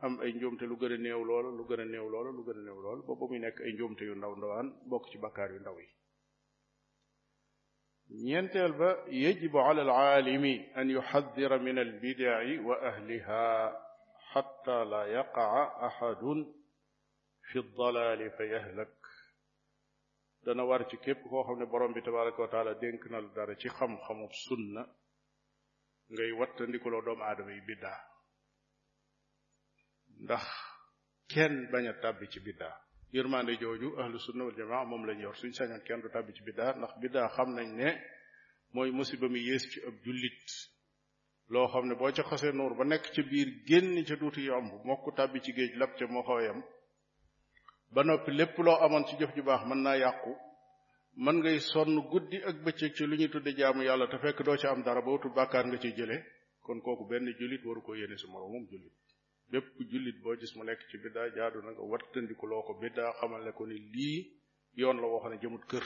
أم 0.05 0.21
أي 0.21 0.33
نجوم 0.33 0.57
تلوغر 0.57 0.97
نيو 0.97 1.25
لولا 1.25 1.57
لوغر 1.57 1.85
نيو 1.85 2.09
لولا 2.09 2.31
لوغر 2.37 2.57
نيو 2.57 2.83
لولا 2.83 3.03
بابو 3.07 3.29
منك 3.29 3.61
أي 3.61 3.73
نجوم 3.73 3.95
تيو 3.95 4.15
ناو 4.15 4.35
نوان 4.35 4.75
بوك 4.89 5.05
تبكار 5.15 5.51
يو 5.51 5.81
ينتهل 8.11 8.99
يجب 9.09 9.57
على 9.57 9.83
العالم 9.83 10.45
أن 10.77 10.91
يحذر 10.91 11.59
من 11.59 11.79
البدع 11.79 12.63
وأهلها 12.67 13.77
حتى 14.19 14.85
لا 14.85 15.07
يقع 15.07 15.87
أحد 15.87 16.47
في 17.53 17.59
الضلال 17.59 18.31
فيهلك 18.31 18.95
دنا 20.43 20.63
وار 20.63 20.83
كيب 20.83 21.17
كو 21.17 21.43
خامني 21.43 21.65
بروم 21.67 21.93
بي 21.93 22.11
وتعالى 22.39 22.75
دينك 22.75 23.07
نال 23.07 23.35
دار 23.35 23.55
خم 23.55 23.97
خم 23.99 24.29
سنة 24.49 24.87
غاي 26.19 26.33
واتانديكو 26.33 26.91
لو 26.91 27.01
دوم 27.05 27.23
ادمي 27.23 27.61
بدا 27.61 27.97
داخ 30.09 30.75
كين 31.29 31.67
باغا 31.71 31.93
تابي 32.03 32.27
سي 32.31 32.71
yërmande 33.17 33.53
jooju 33.61 33.89
ahlu 34.03 34.19
sunna 34.25 34.43
wal 34.47 34.57
jamaa 34.61 34.85
moom 34.91 35.03
lañ 35.09 35.19
yor 35.25 35.35
suñ 35.43 35.53
sañoon 35.59 35.83
kenn 35.87 36.01
du 36.05 36.09
tàbbi 36.15 36.33
ci 36.37 36.43
biddaa 36.47 36.73
ndax 36.79 36.93
biddaa 37.03 37.29
xam 37.35 37.49
nañ 37.57 37.69
ne 37.81 37.89
mooy 38.75 38.91
musiba 38.99 39.27
mi 39.33 39.41
yées 39.49 39.65
ci 39.73 39.79
ab 39.89 39.95
jullit 40.05 40.45
loo 41.53 41.67
xam 41.73 41.85
ne 41.89 41.95
boo 41.99 42.11
ca 42.17 42.23
xasee 42.31 42.53
nuur 42.59 42.73
ba 42.79 42.85
nekk 42.85 43.05
ca 43.15 43.23
biir 43.31 43.49
génn 43.69 43.95
ca 44.09 44.15
duuti 44.21 44.41
yomb 44.51 44.71
mokk 44.87 45.05
tàbbi 45.19 45.39
ci 45.45 45.53
géej 45.57 45.73
lab 45.81 45.93
ca 45.99 46.05
moo 46.13 46.23
xaw 46.27 46.39
a 46.41 46.43
yam 46.47 46.59
ba 47.95 48.01
noppi 48.07 48.31
lépp 48.39 48.57
loo 48.67 48.79
amoon 48.85 49.05
ci 49.09 49.15
jëf 49.19 49.33
ju 49.37 49.43
baax 49.49 49.63
mën 49.69 49.81
naa 49.85 49.97
yàqu 50.03 50.33
mën 51.25 51.35
ngay 51.39 51.59
sonn 51.73 51.95
guddi 52.11 52.39
ak 52.49 52.57
bëccëg 52.65 52.93
ci 52.97 53.05
lu 53.07 53.15
ñuy 53.17 53.29
tudde 53.35 53.51
jaamu 53.59 53.83
yàlla 53.89 54.07
te 54.11 54.17
fekk 54.23 54.39
doo 54.47 54.57
ci 54.61 54.67
am 54.67 54.81
dara 54.87 55.01
ba 55.05 55.11
wutul 55.15 55.33
bàkkaar 55.39 55.65
nga 55.67 55.79
ci 55.83 55.91
jële 55.97 56.17
kon 56.65 56.79
kooku 56.85 57.05
benn 57.11 57.27
jullit 57.39 57.63
waru 57.67 57.83
ko 57.87 57.93
yéene 58.01 58.17
si 58.21 58.27
moroomum 58.33 58.65
jullit 58.71 58.95
bépp 59.53 59.69
jullit 59.93 60.17
boo 60.23 60.35
gis 60.43 60.53
mu 60.57 60.63
nekk 60.67 60.81
ci 60.91 60.97
biddaa 61.03 61.29
jaadu 61.37 61.59
na 61.65 61.71
nga 61.75 61.85
wattandiku 61.93 62.45
loo 62.51 62.63
ko 62.67 62.73
biddaa 62.83 63.11
xamal 63.19 63.43
ne 63.47 63.53
ko 63.59 63.63
ni 63.71 63.77
lii 63.95 64.19
yoon 64.81 64.97
la 65.03 65.07
woo 65.11 65.21
xam 65.23 65.33
ne 65.33 65.39
jëmut 65.43 65.65
kër 65.71 65.85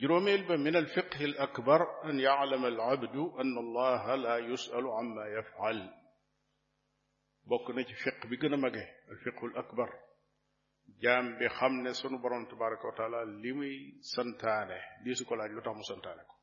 juróomeel 0.00 0.42
ba 0.48 0.54
min 0.64 0.76
alfiqhi 0.80 1.24
al 1.30 1.36
akbar 1.46 1.80
an 2.08 2.16
yaalama 2.26 2.66
al 2.74 2.80
abdu 2.94 3.22
an 3.40 3.48
allah 3.64 4.00
la 4.24 4.34
yusalu 4.48 4.88
amma 5.00 5.24
yafal 5.36 5.78
bokk 7.50 7.66
na 7.74 7.80
ci 7.88 7.94
fiq 8.02 8.18
bi 8.30 8.36
gën 8.40 8.54
a 8.56 8.58
mage 8.64 8.84
alfiqhu 9.12 9.42
al 9.48 9.56
akbar 9.62 9.90
jaam 11.02 11.26
bi 11.38 11.46
xam 11.56 11.74
ne 11.84 11.90
sunu 12.00 12.16
borom 12.22 12.44
tabaraka 12.50 12.86
wa 12.90 12.94
taala 12.98 13.20
li 13.42 13.50
muy 13.58 13.72
santaane 14.12 14.78
diisu 15.04 15.22
ko 15.28 15.32
laaj 15.38 15.50
lu 15.56 15.60
tax 15.66 15.74
mu 15.78 15.84
santaane 15.90 16.22
ko 16.30 16.34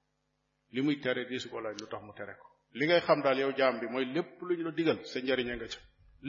li 0.74 0.80
muy 0.86 0.98
tere 1.04 1.22
diisu 1.30 1.48
ko 1.52 1.58
laaj 1.64 1.76
lu 1.82 1.88
tax 1.94 2.02
mu 2.08 2.14
tere 2.20 2.36
ko 2.42 2.48
li 2.80 2.86
ngay 2.88 3.02
xam 3.08 3.20
daal 3.26 3.40
yow 3.44 3.52
jaam 3.60 3.76
bi 3.82 3.88
mooy 3.94 4.06
lépp 4.16 4.32
lu 4.48 4.54
ñu 4.58 4.64
la 4.68 4.72
digal 4.80 5.00
sa 5.12 5.18
njariña 5.24 5.54
nga 5.56 5.68
ca 5.74 5.80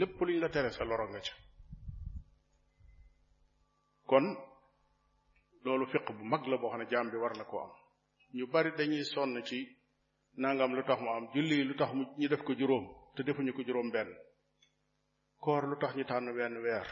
lépp 0.00 0.16
luñ 0.26 0.36
la 0.44 0.48
tere 0.54 0.70
sa 0.76 0.82
loro 0.84 1.06
nga 1.12 1.20
ca 1.26 1.34
kon 4.10 4.26
loolu 5.64 5.84
fiq 5.92 6.06
bu 6.16 6.22
mag 6.32 6.42
la 6.50 6.56
boo 6.60 6.70
xam 6.72 6.80
ne 6.80 6.86
jaam 6.92 7.06
bi 7.12 7.16
war 7.22 7.34
na 7.38 7.44
ko 7.50 7.56
am 7.64 7.72
ñu 8.36 8.44
bari 8.52 8.70
dañuy 8.78 9.04
sonn 9.12 9.32
ci 9.48 9.58
nangam 10.42 10.72
lu 10.76 10.82
tax 10.88 10.98
mu 11.04 11.08
am 11.16 11.24
julli 11.34 11.56
lu 11.68 11.74
tax 11.80 11.90
mu 11.96 12.02
ñu 12.20 12.26
def 12.30 12.42
ko 12.46 12.52
juróom 12.58 12.84
te 13.14 13.20
defuñu 13.26 13.52
ko 13.56 13.62
juróom 13.66 13.88
benn 13.94 14.10
koor 15.42 15.62
lu 15.70 15.76
tax 15.78 15.92
ñu 15.96 16.04
tànn 16.10 16.28
wenn 16.36 16.56
weer 16.64 16.86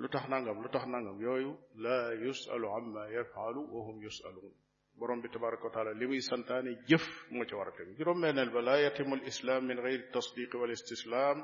lu 0.00 0.06
tax 0.12 0.24
nangam 0.32 0.56
lu 0.62 0.68
tax 0.74 0.84
nangam 0.92 1.16
yooyu 1.24 1.52
la 1.84 1.98
yusalu 2.24 2.66
amma 2.78 3.02
yafalu 3.14 3.60
wa 3.72 3.80
hum 3.86 3.96
yusalun 4.06 4.54
borom 4.98 5.20
bi 5.22 5.28
tabaraka 5.30 5.64
wa 5.68 5.72
taala 5.76 5.92
li 5.98 6.06
muy 6.10 6.20
santaane 6.30 6.70
jëf 6.90 7.04
moo 7.34 7.44
ci 7.48 7.54
war 7.58 7.68
a 7.70 7.72
tegu 7.78 7.92
juróom-benneel 7.98 8.50
ba 8.54 8.60
laa 8.68 8.78
yatimu 8.84 9.14
al 9.20 9.24
islam 9.32 9.60
min 9.68 9.78
gayri 9.84 10.04
tasdiq 10.16 10.52
wal 10.60 10.72
istislaam 10.76 11.38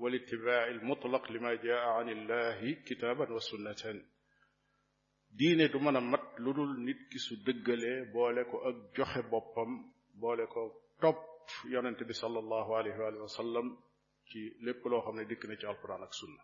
wal 0.00 0.14
itibaa 0.18 0.62
al 0.74 0.80
mutlaq 0.90 1.24
lima 1.34 1.50
jaa 1.64 1.90
an 2.00 2.08
illahi 2.16 2.70
kitaaban 2.86 3.30
wa 3.36 3.40
sunnatan 3.50 3.98
diine 5.38 5.66
du 5.72 5.78
mën 5.84 5.96
a 6.00 6.02
mat 6.12 6.26
lu 6.44 6.50
dul 6.56 6.72
nit 6.86 7.00
ki 7.10 7.18
su 7.26 7.32
dëggalee 7.46 7.98
boole 8.14 8.42
ko 8.50 8.56
ak 8.68 8.76
joxe 8.96 9.20
boppam 9.32 9.70
boole 10.22 10.44
ko 10.54 10.60
topp 11.00 11.22
yonent 11.74 11.98
bi 12.08 12.14
sallallahu 12.22 12.70
alayhi 12.80 12.98
wa 13.26 13.34
sallam 13.40 13.66
ci 14.28 14.38
lépp 14.64 14.82
loo 14.90 15.02
xam 15.04 15.14
ne 15.18 15.24
dikk 15.30 15.42
na 15.48 15.54
ci 15.60 15.66
alquran 15.72 16.02
ak 16.06 16.12
sunna 16.20 16.42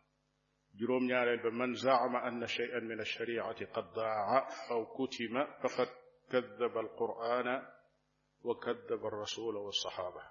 juróom 0.79 1.05
ñaareel 1.11 1.41
ba 1.45 1.51
man 1.61 1.73
zaama 1.85 2.19
anna 2.29 2.47
shay'an 2.57 2.85
min 2.91 2.99
alshariati 3.07 3.65
qad 3.75 3.87
daa 3.97 4.37
aw 4.73 4.81
kutima 4.97 5.43
faqad 5.63 5.91
كذب 6.31 6.79
القرآن 6.79 7.67
وكذب 8.45 9.07
الرسول 9.07 9.57
والصحابة 9.57 10.23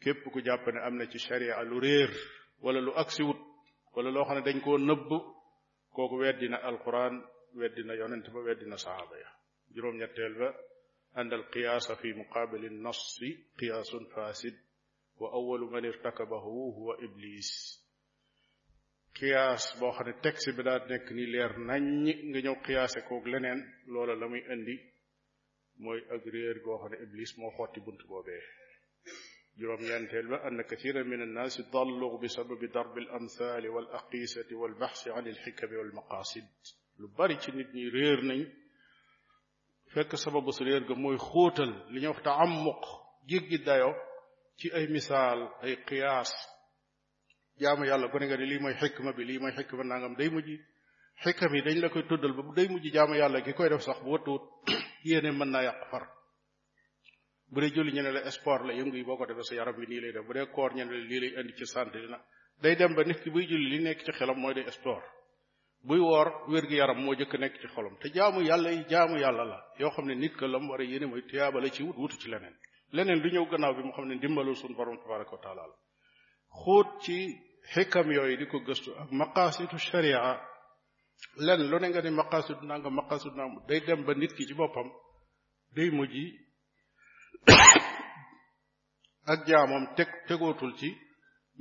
كيف 0.00 0.28
كو 0.28 0.40
جابنا 0.40 0.86
أمنا 0.86 1.04
تي 1.04 1.18
شريعة 1.18 1.62
لرير 1.62 2.10
ولا 2.60 2.78
لو 2.80 2.92
أكسيوت 2.92 3.36
ولا 3.94 4.10
لو 4.10 4.24
خانا 4.24 4.40
دنكو 4.40 4.76
نبو 4.76 5.34
كوكو 5.92 6.18
ويدنا 6.18 6.68
القرآن 6.68 7.24
ويدنا 7.54 7.94
يوننتبا 7.94 8.38
ويدنا 8.38 8.76
صحابة 8.76 9.16
جروم 9.70 10.02
يتلبا 10.02 10.54
أن 11.16 11.32
القياس 11.32 11.92
في 11.92 12.12
مقابل 12.12 12.64
النص 12.64 13.20
قياس 13.60 13.96
فاسد 13.96 14.58
وأول 15.16 15.60
من 15.60 15.86
ارتكبه 15.86 16.36
هو 16.38 16.92
إبليس 16.92 17.87
xiyaas 19.18 19.64
boo 19.80 19.92
xam 19.96 20.04
ne 20.08 20.12
texte 20.24 20.50
bi 20.56 20.62
daa 20.68 20.78
nekk 20.90 21.06
ni 21.16 21.24
leer 21.34 21.52
nañ 21.68 21.84
nga 22.28 22.38
ñëw 22.44 22.56
xiyaase 22.64 23.00
koog 23.08 23.24
leneen 23.32 23.60
loola 23.92 24.14
la 24.20 24.26
muy 24.32 24.42
indi 24.54 24.76
mooy 25.82 26.00
ak 26.14 26.22
réer 26.34 26.56
goo 26.64 26.78
xam 26.80 26.90
ne 26.92 26.96
iblis 27.04 27.32
moo 27.40 27.50
xotti 27.56 27.78
bunt 27.86 28.02
boobee 28.10 28.42
juróom 29.58 29.82
ñeenteel 29.88 30.26
ba 30.32 30.36
ann 30.46 30.60
kathira 30.70 31.00
min 31.10 31.24
annaasi 31.26 31.60
dallu 31.74 32.06
bi 32.22 32.28
sababi 32.36 32.66
darbi 32.76 32.98
al 33.04 33.10
amthali 33.18 33.68
wal 33.74 33.88
aqisati 33.98 34.54
wal 34.60 34.74
baxsi 34.82 35.08
an 35.16 35.24
al 35.32 35.40
xikami 35.44 35.76
wal 35.80 35.92
maqasid 35.98 36.46
lu 37.00 37.06
bari 37.16 37.36
ci 37.42 37.50
nit 37.52 37.70
ñi 37.76 37.84
réer 37.96 38.20
nañ 38.30 38.42
fekk 39.92 40.10
sababu 40.24 40.50
su 40.56 40.62
réer 40.68 40.84
ga 40.88 40.94
mooy 41.02 41.16
xóotal 41.28 41.72
li 41.92 41.98
ñuy 42.00 42.12
wax 42.12 42.20
te 42.26 42.30
ammuq 42.44 42.82
jéggi 43.30 43.58
dayo 43.66 43.90
ci 44.58 44.66
ay 44.76 44.86
misaal 44.96 45.40
ay 45.64 45.72
qiyaas 45.88 46.32
jaamu 47.60 47.84
yàlla 47.84 48.08
ku 48.08 48.18
ne 48.18 48.26
nga 48.26 48.36
ne 48.36 48.46
lii 48.46 48.58
mooy 48.60 48.74
xikma 48.74 49.12
bi 49.12 49.24
lii 49.26 49.38
mooy 49.38 49.52
xikma 49.56 49.82
nangam 49.84 50.14
day 50.16 50.28
mujj 50.30 50.48
xikam 51.22 51.54
yi 51.54 51.62
dañ 51.62 51.78
la 51.82 51.88
koy 51.90 52.02
tuddal 52.08 52.32
ba 52.36 52.42
day 52.54 52.68
mujj 52.68 52.86
jaamu 52.92 53.14
yàlla 53.20 53.40
ki 53.42 53.52
koy 53.54 53.68
def 53.68 53.80
sax 53.82 53.98
bu 54.04 54.10
wattuwut 54.12 54.42
yéene 55.08 55.30
mën 55.32 55.50
naa 55.52 55.62
yàq 55.62 55.80
far 55.90 56.04
bu 57.50 57.60
dee 57.60 57.70
julli 57.74 57.92
ñu 57.92 58.02
ne 58.02 58.10
la 58.12 58.30
sport 58.30 58.64
la 58.66 58.72
yëngu 58.78 58.96
yi 58.96 59.04
boo 59.04 59.16
ko 59.16 59.26
defee 59.26 59.42
sa 59.48 59.54
yaram 59.54 59.76
bi 59.76 59.86
nii 59.90 60.00
lay 60.00 60.12
def 60.12 60.24
bu 60.26 60.32
dee 60.34 60.46
koor 60.54 60.70
ñu 60.76 60.84
ne 60.84 60.92
la 60.96 61.04
lii 61.10 61.20
lay 61.20 61.30
indi 61.40 61.52
ci 61.56 61.66
santé 61.66 62.00
dina 62.00 62.18
day 62.62 62.76
dem 62.76 62.94
ba 62.94 63.02
nit 63.04 63.20
ki 63.22 63.30
buy 63.30 63.44
julli 63.50 63.68
li 63.76 63.82
nekk 63.82 64.00
ci 64.04 64.12
xelam 64.18 64.38
mooy 64.40 64.54
de 64.54 64.70
sport 64.70 65.04
buy 65.86 65.98
woor 65.98 66.28
wér 66.50 66.64
gi 66.68 66.76
yaram 66.76 67.00
moo 67.04 67.14
jëkk 67.18 67.34
nekk 67.38 67.54
ci 67.60 67.66
xolam 67.74 67.94
te 68.00 68.08
jaamu 68.16 68.40
yàlla 68.48 68.70
yi 68.70 68.84
jaamu 68.88 69.16
yàlla 69.18 69.44
la 69.44 69.58
yoo 69.78 69.90
xam 69.90 70.06
ne 70.06 70.14
nit 70.14 70.34
ka 70.38 70.46
lam 70.46 70.68
war 70.70 70.80
a 70.80 70.84
yéene 70.84 71.06
mooy 71.06 71.22
tiyaaba 71.26 71.60
la 71.60 71.68
ci 71.70 71.82
wut 71.82 72.12
ci 72.20 72.28
leneen 72.28 72.54
leneen 72.92 73.20
du 73.22 73.28
ñëw 73.30 73.46
gannaaw 73.50 73.74
bi 73.76 73.82
mu 73.82 73.92
xam 73.92 74.06
ne 74.06 74.14
ndimbalul 74.14 74.56
suñu 74.56 74.76
borom 74.76 74.96
tabaraka 75.02 75.32
wa 75.36 75.40
taala 75.44 75.64
xikam 77.74 78.06
yooyu 78.16 78.36
di 78.40 78.46
ko 78.50 78.56
gëstu 78.66 78.90
ak 79.02 79.08
maqaasidu 79.18 79.76
sharia 79.88 80.20
lenn 81.46 81.62
lu 81.70 81.76
ne 81.80 81.86
nga 81.90 82.02
ne 82.06 82.10
maqaasidu 82.20 82.62
nangam 82.70 82.94
maqaasidu 82.98 83.36
nangam 83.40 83.62
day 83.68 83.80
dem 83.86 84.00
ba 84.06 84.12
nit 84.20 84.32
ki 84.36 84.44
ci 84.48 84.54
boppam 84.60 84.88
day 85.76 85.88
mujj 85.96 86.16
ak 89.32 89.40
jaamoom 89.48 89.84
teg 89.96 90.08
tegootul 90.28 90.72
ci 90.80 90.88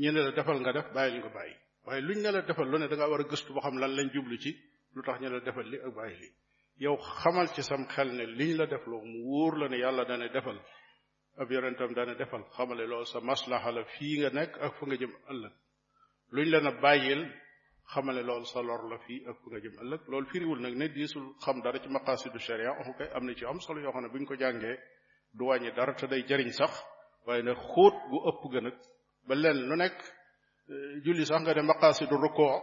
ñenee 0.01 0.23
la 0.27 0.31
defal 0.37 0.57
nga 0.61 0.71
def 0.77 0.87
bàyyil 0.95 1.17
nga 1.21 1.29
bàyyi 1.37 1.55
waaye 1.85 2.01
luñ 2.07 2.17
ne 2.23 2.31
la 2.31 2.41
defal 2.41 2.67
lu 2.71 2.77
ne 2.77 2.87
da 2.87 3.09
war 3.11 3.19
a 3.19 3.23
gëstu 3.31 3.53
boo 3.53 3.61
xam 3.65 3.75
lan 3.79 3.91
lañ 3.97 4.07
jublu 4.13 4.37
ci 4.43 4.51
lu 4.95 5.01
tax 5.03 5.19
ñu 5.21 5.29
la 5.29 5.39
defal 5.39 5.65
li 5.71 5.77
ak 5.85 5.91
bàyyi 5.95 6.15
li 6.21 6.27
yow 6.83 6.97
xamal 7.21 7.47
ci 7.53 7.61
sam 7.63 7.85
xel 7.93 8.09
ne 8.17 8.25
liñ 8.37 8.53
la 8.57 8.65
def 8.65 8.83
loo 8.87 9.03
mu 9.11 9.19
wóor 9.29 9.53
la 9.59 9.67
ne 9.67 9.77
yàlla 9.83 10.03
dana 10.05 10.27
defal 10.29 10.57
ab 11.41 11.51
yonentam 11.51 11.91
dana 11.93 12.13
defal 12.15 12.43
xamale 12.55 12.85
loolu 12.87 13.05
sa 13.05 13.19
maslaxa 13.19 13.71
la 13.71 13.81
fii 13.83 14.19
nga 14.19 14.29
nekk 14.37 14.51
ak 14.63 14.71
fa 14.77 14.85
nga 14.85 14.95
jëm 15.01 15.13
ëllëg 15.31 15.53
luñ 16.35 16.47
la 16.51 16.59
na 16.61 16.71
bàyyil 16.83 17.21
xamale 17.93 18.21
loolu 18.27 18.45
sa 18.45 18.61
lor 18.61 18.81
la 18.91 18.97
fii 19.05 19.21
ak 19.29 19.35
fu 19.41 19.45
nga 19.49 19.59
jëm 19.63 19.75
ëllëg 19.83 20.01
loolu 20.09 20.27
firiwul 20.31 20.59
nag 20.61 20.75
ne 20.75 20.87
diisul 20.89 21.25
xam 21.43 21.57
dara 21.63 21.79
ci 21.83 21.89
maqaasidu 21.89 22.39
sharia 22.39 22.71
oxu 22.79 22.91
am 23.17 23.23
na 23.25 23.33
ci 23.33 23.45
am 23.45 23.59
solo 23.59 23.79
yoo 23.81 23.91
xam 23.93 24.01
ne 24.03 24.09
bu 24.11 24.17
ñu 24.19 24.25
ko 24.25 24.35
jàngee 24.35 24.77
du 25.33 25.45
wàññi 25.45 25.71
dara 25.73 25.93
te 25.95 26.05
day 26.07 26.23
jariñ 26.29 26.51
sax 26.51 26.73
waaye 27.25 27.41
nag 27.43 27.55
xóot 27.57 27.95
gu 28.09 28.17
ëpp 28.29 28.41
ga 28.51 28.61
nag 28.61 28.75
ba 29.27 29.35
leen 29.35 29.57
lu 29.69 29.75
nekk 29.77 29.97
eh, 30.69 30.99
julli 31.05 31.25
sax 31.25 31.41
nga 31.41 31.53
ne 31.53 31.61
maqaasidu 31.61 32.15
rukoo 32.17 32.53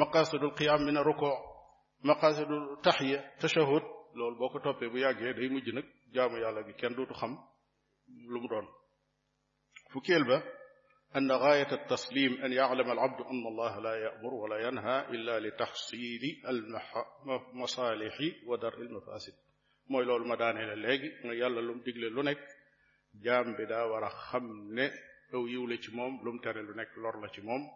maqaasidul 0.00 0.54
qiyaam 0.58 0.84
mina 0.86 1.02
rukoo 1.02 1.36
maqaasidul 2.02 2.78
taxiya 2.84 3.20
tashahud 3.40 3.84
loolu 4.14 4.36
boo 4.38 4.50
ko 4.52 4.58
toppee 4.60 4.88
bu 4.88 4.98
yàggee 4.98 5.34
day 5.34 5.48
mujj 5.50 5.68
nag 5.74 5.86
jaamu 6.14 6.36
yàlla 6.38 6.62
gi 6.66 6.74
kenn 6.80 6.94
dootu 6.94 7.12
xam 7.14 7.32
lu 8.32 8.38
mu 8.42 8.48
doon 8.48 8.66
fukkeel 9.92 10.24
ba 10.24 10.38
أن 11.16 11.32
غاية 11.32 11.72
التسليم 11.72 12.42
أن 12.44 12.52
يعلم 12.52 12.90
العبد 12.90 13.20
أن 13.20 13.46
الله 13.46 13.78
لا 13.80 13.94
يأمر 13.96 14.34
ولا 14.34 14.68
ينهى 14.68 15.00
إلا 15.08 15.40
لتحصيل 15.40 16.42
المصالح 17.28 18.18
ودرء 18.46 18.80
المفاسد 18.80 19.32
موي 19.88 20.04
لول 20.04 20.28
ما 20.28 20.34
داني 20.34 20.74
لا 20.74 20.98
ما 21.28 21.34
يالا 21.34 21.60
لوم 21.60 21.80
ديغلي 21.80 22.08
لو 22.08 22.34
جام 23.14 23.52
بدا 23.52 23.64
دا 23.64 23.82
ورا 23.82 24.08
خمن 24.08 24.78
او 25.34 25.46
يو 25.46 25.66
لي 25.66 25.78
لوم 25.96 26.38
تاري 26.44 26.62
لو 26.62 26.72
نيك 26.74 26.98
لور 26.98 27.20
لا 27.20 27.26
سي 27.28 27.42
موم 27.42 27.70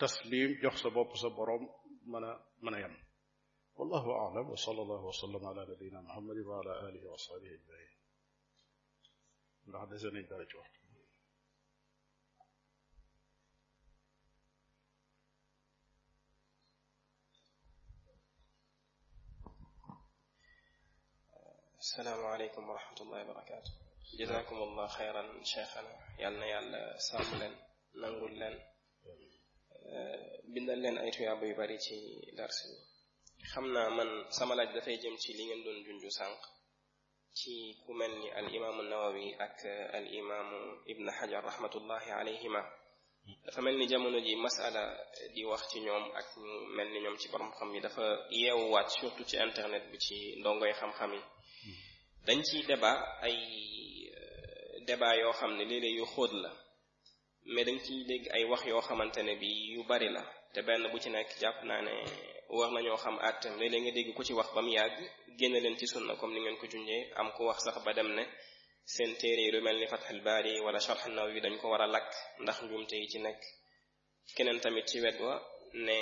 تسليم 0.00 0.58
جوخ 0.62 0.74
سا 0.76 0.88
بوب 0.88 1.16
سا 1.16 1.28
بروم 1.28 1.70
مانا 2.06 2.40
مانا 2.62 2.96
والله 3.76 4.12
اعلم 4.12 4.50
وصلى 4.50 4.82
الله 4.82 5.04
وسلم 5.04 5.46
على 5.46 5.66
نبينا 5.74 6.00
محمد 6.00 6.36
وعلى 6.38 6.80
اله 6.88 7.10
وصحبه 7.10 7.42
اجمعين 7.54 7.92
بعد 9.66 9.94
زني 9.94 10.22
دارج 10.22 10.56
وقت 10.56 10.81
السلام 21.82 22.26
عليكم 22.26 22.68
ورحمة 22.70 22.96
الله 23.00 23.22
وبركاته 23.30 23.70
جزاكم 24.18 24.56
الله 24.56 24.86
خيرا 24.86 25.42
شيخنا 25.44 25.94
يالنا 26.18 26.46
يالنا 26.46 26.96
سامنا 26.98 27.50
نقول 27.94 28.36
لنا 28.36 28.58
بندل 30.44 30.82
لنا 30.82 31.00
أي 31.02 31.12
شيء 31.12 31.32
أبوي 31.32 31.54
باريتي 31.54 31.98
درسي 32.38 32.68
خمنا 33.54 33.88
من 33.88 34.30
سمالة 34.30 34.64
دفعي 34.78 34.96
جمتي 34.96 35.32
لين 35.32 35.64
دون 35.64 35.82
جنجو 35.84 36.08
سانق 36.08 36.40
كي 37.38 37.74
كمن 37.86 38.12
الإمام 38.40 38.80
النووي 38.80 39.44
أك 39.44 39.66
الإمام 39.98 40.48
ابن 40.88 41.10
حجر 41.10 41.44
رحمة 41.44 41.74
الله 41.74 41.98
عليهما 42.18 42.62
فمن 43.52 43.86
جمعنا 43.86 44.20
جي 44.26 44.36
مسألة 44.36 44.82
دي 45.34 45.44
وقت 45.44 45.76
نيوم 45.76 46.04
أك 46.16 46.38
من 46.76 46.92
نيوم 46.92 47.16
تي 47.16 47.28
برمخمي 47.32 47.80
دفع 47.80 48.02
يو 48.32 48.74
وات 48.74 48.90
شورتو 48.90 49.24
تي 49.24 49.42
انترنت 49.42 49.84
بتي 49.94 50.40
دونغو 50.42 50.64
يخمخمي 50.64 51.20
خمي 51.20 51.31
dañ 52.26 52.40
ciy 52.46 52.62
débat 52.68 52.98
ay 53.26 53.34
euh, 53.34 54.86
débat 54.88 55.12
yoo 55.22 55.32
xam 55.32 55.52
ne 55.58 55.64
léeg-léeg 55.64 55.96
yu 55.98 56.04
xoot 56.14 56.32
la 56.42 56.50
mais 57.52 57.64
dañ 57.64 57.78
ciy 57.84 58.04
dégg 58.10 58.28
ay 58.36 58.44
wax 58.44 58.64
yoo 58.66 58.80
xamante 58.80 59.22
ne 59.22 59.34
bi 59.40 59.50
yu 59.74 59.82
bari 59.88 60.08
la 60.08 60.22
te 60.54 60.60
benn 60.62 60.86
bu 60.92 60.98
ci 61.00 61.10
nekk 61.10 61.28
jàpp 61.40 61.64
naa 61.64 61.82
ne 61.82 61.92
war 62.48 62.70
nañoo 62.72 62.96
xam 62.96 63.16
àttam 63.28 63.54
léeg-léeg 63.60 63.82
nga 63.82 63.90
dégg 63.96 64.14
ku 64.16 64.22
ci 64.24 64.32
wax 64.34 64.52
ba 64.54 64.62
mu 64.62 64.70
yàgg 64.70 64.98
génn 65.38 65.52
leen 65.62 65.76
ci 65.78 65.86
sunna 65.92 66.14
comme 66.16 66.34
ni 66.34 66.40
ngeen 66.40 66.58
ko 66.60 66.66
junjee 66.66 67.10
am 67.18 67.28
ku 67.34 67.42
wax 67.48 67.60
sax 67.64 67.82
ba 67.84 67.92
dem 67.92 68.08
ne 68.16 68.24
seen 68.84 69.12
téere 69.20 69.50
lu 69.52 69.60
mel 69.60 69.76
ni 69.80 69.86
Fathul 69.86 70.20
Baari 70.20 70.60
wala 70.64 70.78
Sharh 70.78 71.06
An-Nawawi 71.06 71.40
dañ 71.40 71.56
ko 71.60 71.70
war 71.70 71.82
a 71.82 71.86
lakk 71.86 72.10
ndax 72.38 72.62
njuumte 72.62 72.94
yi 73.00 73.08
ci 73.10 73.18
nekk 73.18 73.40
keneen 74.36 74.60
tamit 74.60 74.86
ci 74.88 75.00
wet 75.02 75.18
wa 75.20 75.42
ne 75.74 75.96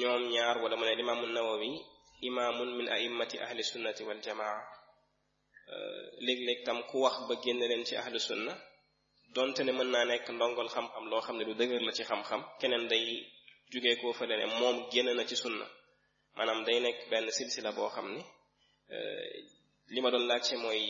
ñoom 0.00 0.22
ñaar 0.32 0.56
wala 0.62 0.76
mu 0.76 0.84
ne 0.84 0.92
Imaamu 1.02 1.26
Nawawi 1.26 1.70
imaamun 2.20 2.70
min 2.76 2.88
a'immati 2.94 3.36
ahli 3.38 3.62
sunnati 3.64 4.02
wal 4.04 4.20
jamaa 4.20 4.58
Euh, 5.74 6.02
léeg-léeg 6.26 6.58
tam 6.66 6.78
ku 6.88 6.96
wax 7.04 7.16
ba 7.28 7.34
génn 7.44 7.60
leen 7.70 7.82
ci 7.84 7.94
ahlu 8.00 8.18
sunna 8.18 8.52
donte 9.34 9.60
ne 9.64 9.72
mën 9.78 9.88
naa 9.94 10.04
nekk 10.10 10.26
ndongol 10.36 10.68
xam-xam 10.74 11.04
loo 11.10 11.22
xam 11.26 11.36
ne 11.38 11.44
lu 11.48 11.54
dëgër 11.60 11.82
la 11.86 11.92
ci 11.96 12.02
xam-xam 12.10 12.40
keneen 12.60 12.84
day 12.92 13.04
jóge 13.70 13.90
koo 14.00 14.12
fële 14.18 14.34
ne 14.40 14.46
moom 14.60 14.76
génn 14.92 15.08
na 15.18 15.22
ci 15.30 15.36
sunna 15.42 15.66
maanaam 16.36 16.60
day 16.66 16.78
nekk 16.84 16.98
benn 17.10 17.26
silsila 17.38 17.70
boo 17.76 17.90
xam 17.94 18.06
ni 18.14 18.22
euh, 18.96 19.28
li 19.92 20.00
ma 20.02 20.08
doon 20.12 20.24
laajte 20.30 20.54
mooy 20.64 20.82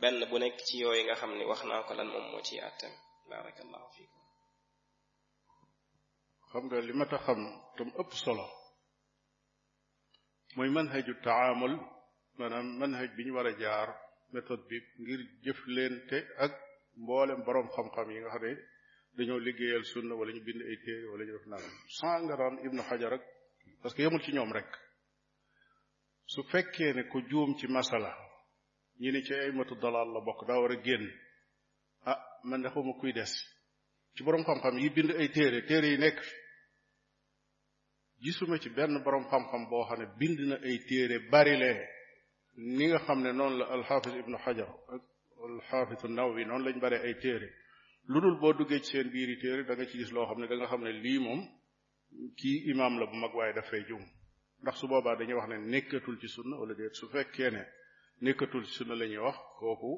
benn 0.00 0.16
bu 0.30 0.36
nekk 0.42 0.56
ci 0.66 0.74
yooyu 0.82 1.02
nga 1.06 1.14
xam 1.20 1.30
ni 1.38 1.44
wax 1.50 1.60
naa 1.70 1.80
ko 1.86 1.92
lan 1.98 2.08
moom 2.14 2.26
moo 2.32 2.42
ciy 2.48 2.58
àttam 2.68 2.92
barakallahu 3.30 3.86
fikum 3.94 6.64
li 6.88 6.94
ma 6.98 7.04
ta 7.10 7.16
xam 7.24 7.40
tam 7.76 7.88
ëpp 8.00 8.10
solo 8.22 8.46
mooy 10.56 10.70
manhaju 10.76 11.12
taamul 11.26 11.74
maanaam 12.38 12.66
manhaj 12.80 13.08
bi 13.16 13.22
ñu 13.26 13.32
war 13.38 13.48
a 13.52 13.54
jaar 13.64 13.90
méthode 14.32 14.62
bi 14.68 14.76
ngir 14.98 15.20
jëflente 15.44 16.18
ak 16.38 16.52
mboolem 17.02 17.42
boroom 17.46 17.68
xam-xam 17.74 18.10
yi 18.10 18.18
nga 18.20 18.30
xam 18.34 18.42
ne 18.46 18.52
dañoo 19.16 19.38
liggéeyal 19.46 19.84
sunna 19.92 20.14
wala 20.18 20.30
ñu 20.32 20.40
bind 20.46 20.62
ay 20.62 20.76
téere 20.84 21.06
wala 21.10 21.24
ñu 21.24 21.32
def 21.36 21.46
naan 21.50 21.70
sangaraan 21.98 22.56
ibnu 22.66 22.80
xajar 22.88 23.12
ak 23.16 23.24
parce 23.80 23.94
que 23.96 24.02
yemul 24.02 24.22
ci 24.24 24.32
ñoom 24.32 24.52
rek 24.56 24.68
su 26.32 26.40
fekkee 26.50 26.92
ne 26.94 27.02
ko 27.10 27.18
juum 27.30 27.50
ci 27.58 27.66
masala 27.66 28.12
ñi 29.00 29.08
ne 29.12 29.20
ci 29.26 29.34
ay 29.34 29.52
matu 29.52 29.74
dalaal 29.82 30.08
la 30.14 30.20
bokk 30.26 30.40
daa 30.48 30.60
war 30.62 30.72
a 30.76 30.76
génn 30.86 31.06
ah 32.10 32.18
man 32.48 32.62
de 32.62 32.68
xawma 32.74 32.92
kuy 33.00 33.12
des 33.12 33.32
ci 34.14 34.20
borom 34.24 34.44
xam-xam 34.48 34.74
yi 34.82 34.88
bind 34.96 35.10
ay 35.20 35.28
téere 35.36 35.58
téere 35.68 35.86
yi 35.92 35.98
nekk 35.98 36.18
fi 36.28 36.34
gisuma 38.24 38.56
ci 38.62 38.70
benn 38.76 39.02
borom 39.04 39.24
xam-xam 39.30 39.62
boo 39.70 39.84
xam 39.86 39.98
ne 40.00 40.06
bind 40.20 40.38
na 40.50 40.56
ay 40.66 40.76
téere 40.88 41.16
bari 41.30 41.56
lee 41.62 41.94
ni 42.56 42.86
nga 42.88 42.98
xam 43.04 43.22
ne 43.22 43.32
noonu 43.32 43.56
la 43.58 43.66
alxaafis 43.76 44.14
ibnu 44.20 44.36
xajar 44.44 44.70
ak 44.94 45.02
alxaafisu 45.48 46.08
nawawi 46.08 46.42
noonu 46.46 46.64
lañ 46.66 46.78
bare 46.82 46.96
ay 47.06 47.14
téere 47.22 47.48
lu 48.10 48.18
dul 48.22 48.36
boo 48.40 48.52
duggee 48.58 48.78
ci 48.82 48.90
seen 48.96 49.08
biiri 49.14 49.36
téere 49.42 49.62
da 49.68 49.72
nga 49.74 49.86
ci 49.88 49.96
gis 49.98 50.10
loo 50.16 50.26
xam 50.28 50.38
ne 50.40 50.46
da 50.48 50.66
xam 50.70 50.82
ne 50.86 50.92
lii 51.04 51.18
moom 51.26 51.40
kii 52.38 52.58
imaam 52.72 52.94
la 53.00 53.04
bu 53.10 53.16
mag 53.24 53.32
waaye 53.38 53.52
dafay 53.58 53.82
jum 53.88 54.04
ndax 54.62 54.74
su 54.80 54.86
boobaa 54.90 55.16
dañuy 55.18 55.36
wax 55.38 55.48
ne 55.50 55.56
nekkatul 55.72 56.16
ci 56.20 56.28
sunna 56.34 56.54
wala 56.60 56.74
déet 56.78 56.94
su 57.00 57.04
fekkee 57.14 57.50
ne 57.54 57.62
nekkatul 58.24 58.62
ci 58.66 58.72
sunna 58.78 58.94
la 59.00 59.04
ñuy 59.10 59.22
wax 59.26 59.38
kooku 59.58 59.92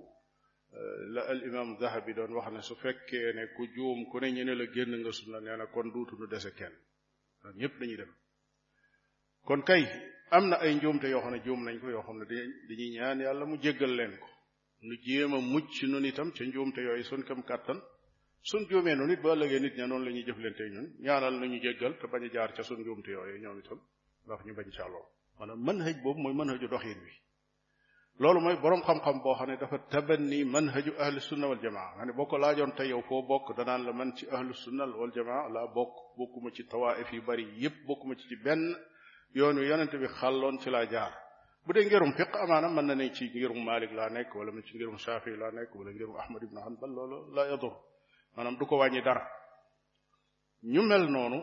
euh, 0.76 0.98
la 1.14 1.22
al 1.32 1.40
imam 1.48 1.68
zahabi 1.80 2.12
doon 2.16 2.30
wax 2.36 2.48
ne 2.54 2.60
su 2.68 2.74
fekkee 2.82 3.32
ne 3.36 3.42
ku 3.54 3.62
juum 3.74 3.98
ku 4.10 4.16
ne 4.20 4.28
ñu 4.36 4.54
la 4.60 4.66
génn 4.74 4.92
nga 5.00 5.12
sunna 5.18 5.38
nee 5.44 5.56
na 5.60 5.66
kon 5.74 5.86
duutu 5.94 6.14
nu 6.20 6.26
dese 6.32 6.50
kenn 6.58 6.74
ñépp 7.60 7.74
dañuy 7.80 7.96
dem 8.00 8.12
kon 9.46 9.60
kay 9.68 9.84
am 10.30 10.48
na 10.48 10.56
ay 10.60 10.74
njuumte 10.74 11.08
yoo 11.10 11.20
xam 11.20 11.32
ne 11.32 11.40
juum 11.44 11.60
nañ 11.66 11.78
ko 11.80 11.90
yoo 11.90 12.02
xam 12.06 12.18
ne 12.18 12.24
dañuy 12.68 12.88
ñaan 12.96 13.18
yàlla 13.20 13.44
mu 13.46 13.56
jéggal 13.56 13.92
leen 13.98 14.16
ko 14.20 14.26
nu 14.82 14.94
jéem 15.04 15.34
a 15.34 15.40
mucc 15.40 15.76
noonu 15.86 16.06
itam 16.06 16.30
ca 16.32 16.44
njuumte 16.44 16.80
yooyu 16.86 17.02
sun 17.02 17.22
kam 17.28 17.42
kàttan 17.42 17.78
sun 18.42 18.62
juumee 18.68 18.94
noonu 18.94 19.12
nit 19.12 19.20
ba 19.22 19.28
ëllëgee 19.34 19.60
nit 19.60 19.74
ña 19.78 19.86
noonu 19.86 20.04
la 20.06 20.10
ñuy 20.10 20.24
jëflante 20.26 20.64
ñun 20.72 20.86
ñaanal 21.04 21.34
nañu 21.40 21.58
jéggal 21.64 21.92
te 21.98 22.06
bañ 22.12 22.24
a 22.24 22.28
jaar 22.34 22.52
ca 22.54 22.62
sun 22.62 22.78
njuumte 22.80 23.08
yooyu 23.10 23.38
ñoom 23.42 23.58
itam 23.60 23.78
ndax 24.26 24.40
ñu 24.46 24.54
bañ 24.54 24.68
càlloo 24.76 25.06
maanaam 25.38 25.60
manhaj 25.66 25.96
boobu 26.02 26.20
mooy 26.22 26.34
manhaju 26.34 26.68
doxin 26.68 26.98
wi 27.04 27.12
loolu 28.20 28.40
mooy 28.40 28.56
boroom 28.62 28.82
xam-xam 28.86 29.22
boo 29.22 29.34
xam 29.38 29.48
ne 29.48 29.56
dafa 29.56 29.78
tabanni 29.92 30.44
manhaju 30.44 30.92
ahlu 31.04 31.20
sunna 31.20 31.46
wal 31.50 31.60
jamaa 31.62 31.88
nga 31.96 32.04
ne 32.04 32.12
boo 32.12 32.26
ko 32.26 32.36
laajoon 32.38 32.72
tey 32.76 32.88
yow 32.92 33.00
foo 33.08 33.22
bokk 33.30 33.46
danaan 33.56 33.82
la 33.86 33.92
man 33.92 34.10
ci 34.16 34.26
ahlu 34.34 34.52
sunna 34.54 34.84
wal 35.00 35.10
jamaa 35.16 35.48
laa 35.54 35.66
bokk 35.76 35.92
bokkuma 36.18 36.50
ci 36.52 36.62
tawaif 36.66 37.08
yu 37.12 37.22
bari 37.22 37.44
yépp 37.62 37.76
bokkuma 37.86 38.14
ci 38.18 38.24
ci 38.30 38.36
benn 38.44 38.76
yoon 39.34 39.56
wi 39.60 39.66
yonent 39.70 39.92
bi 40.02 40.06
xàlloon 40.18 40.56
ci 40.62 40.70
laa 40.70 40.84
jaar 40.92 41.12
bu 41.66 41.70
dee 41.74 41.84
ngirum 41.86 42.12
fiq 42.18 42.32
amaana 42.44 42.68
mën 42.76 42.86
na 42.88 42.94
ne 42.94 43.08
ci 43.16 43.24
ngirum 43.34 43.60
Malik 43.70 43.92
laa 43.98 44.08
nekk 44.16 44.34
wala 44.38 44.50
ci 44.66 44.72
ngirum 44.76 44.98
Shafi 45.04 45.30
laa 45.42 45.50
nekk 45.58 45.72
wala 45.78 45.90
ngirum 45.94 46.16
Ahmad 46.22 46.42
ibn 46.42 46.56
Hanbal 46.64 46.90
loolu 46.96 47.18
la 47.34 47.42
yadur 47.50 47.74
maanaam 48.36 48.54
du 48.58 48.64
ko 48.70 48.74
wàññi 48.80 49.02
dara 49.06 49.24
ñu 50.74 50.82
mel 50.90 51.04
noonu 51.14 51.40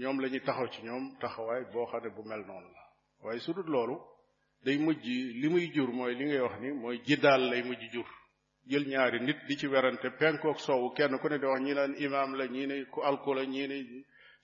ñoom 0.00 0.16
lañuy 0.22 0.40
taxaw 0.46 0.68
ci 0.74 0.80
ñoom 0.86 1.04
taxawaay 1.20 1.62
boo 1.72 1.86
xam 1.90 2.00
ne 2.04 2.08
bu 2.16 2.22
mel 2.30 2.42
noonu 2.48 2.68
la 2.76 2.82
waaye 3.24 3.40
su 3.44 3.50
dul 3.56 3.66
loolu 3.74 3.96
day 4.64 4.78
mujj 4.84 5.04
li 5.40 5.48
muy 5.52 5.64
jur 5.74 5.90
mooy 5.98 6.14
li 6.18 6.24
ngay 6.28 6.40
wax 6.46 6.56
ni 6.62 6.68
mooy 6.82 6.96
ji 7.06 7.16
lay 7.52 7.62
mujj 7.68 7.82
jur 7.92 8.06
jël 8.70 8.84
ñaari 8.90 9.18
nit 9.26 9.38
di 9.48 9.54
ci 9.60 9.66
werante 9.72 10.08
penkook 10.20 10.58
soowu 10.66 10.88
kenn 10.96 11.14
ku 11.20 11.26
ne 11.28 11.36
di 11.42 11.46
wax 11.52 11.60
ñi 11.66 11.72
naan 11.78 11.92
imaam 12.06 12.30
la 12.38 12.44
ñii 12.54 12.66
ne 12.70 12.76
ku 12.92 12.98
alku 13.08 13.30
la 13.38 13.44
ñii 13.54 13.66
ne 13.70 13.78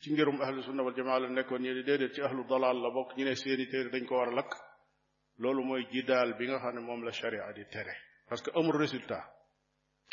ci 0.03 0.09
ngirum 0.13 0.37
ahlu 0.45 0.61
sunna 0.67 0.83
wal 0.87 0.95
jamaa 0.99 1.19
la 1.23 1.29
nekkoon 1.29 1.63
ñi 1.63 1.71
ne 1.77 1.83
déedéet 1.89 2.13
ci 2.15 2.21
ahlu 2.27 2.43
dalaal 2.51 2.79
la 2.83 2.91
bokk 2.97 3.11
ñu 3.17 3.25
ne 3.25 3.35
seeni 3.43 3.67
téere 3.71 3.89
dañ 3.95 4.05
ko 4.09 4.15
war 4.19 4.29
a 4.29 4.35
lakk 4.39 4.53
loolu 5.43 5.63
mooy 5.69 5.83
jidaal 5.93 6.31
bi 6.39 6.45
nga 6.49 6.59
xam 6.63 6.75
ne 6.75 6.81
moom 6.89 7.01
la 7.07 7.13
sharia 7.13 7.53
di 7.57 7.65
tere 7.73 7.95
parce 8.29 8.43
que 8.45 8.51
amul 8.59 8.77
résultat 8.85 9.25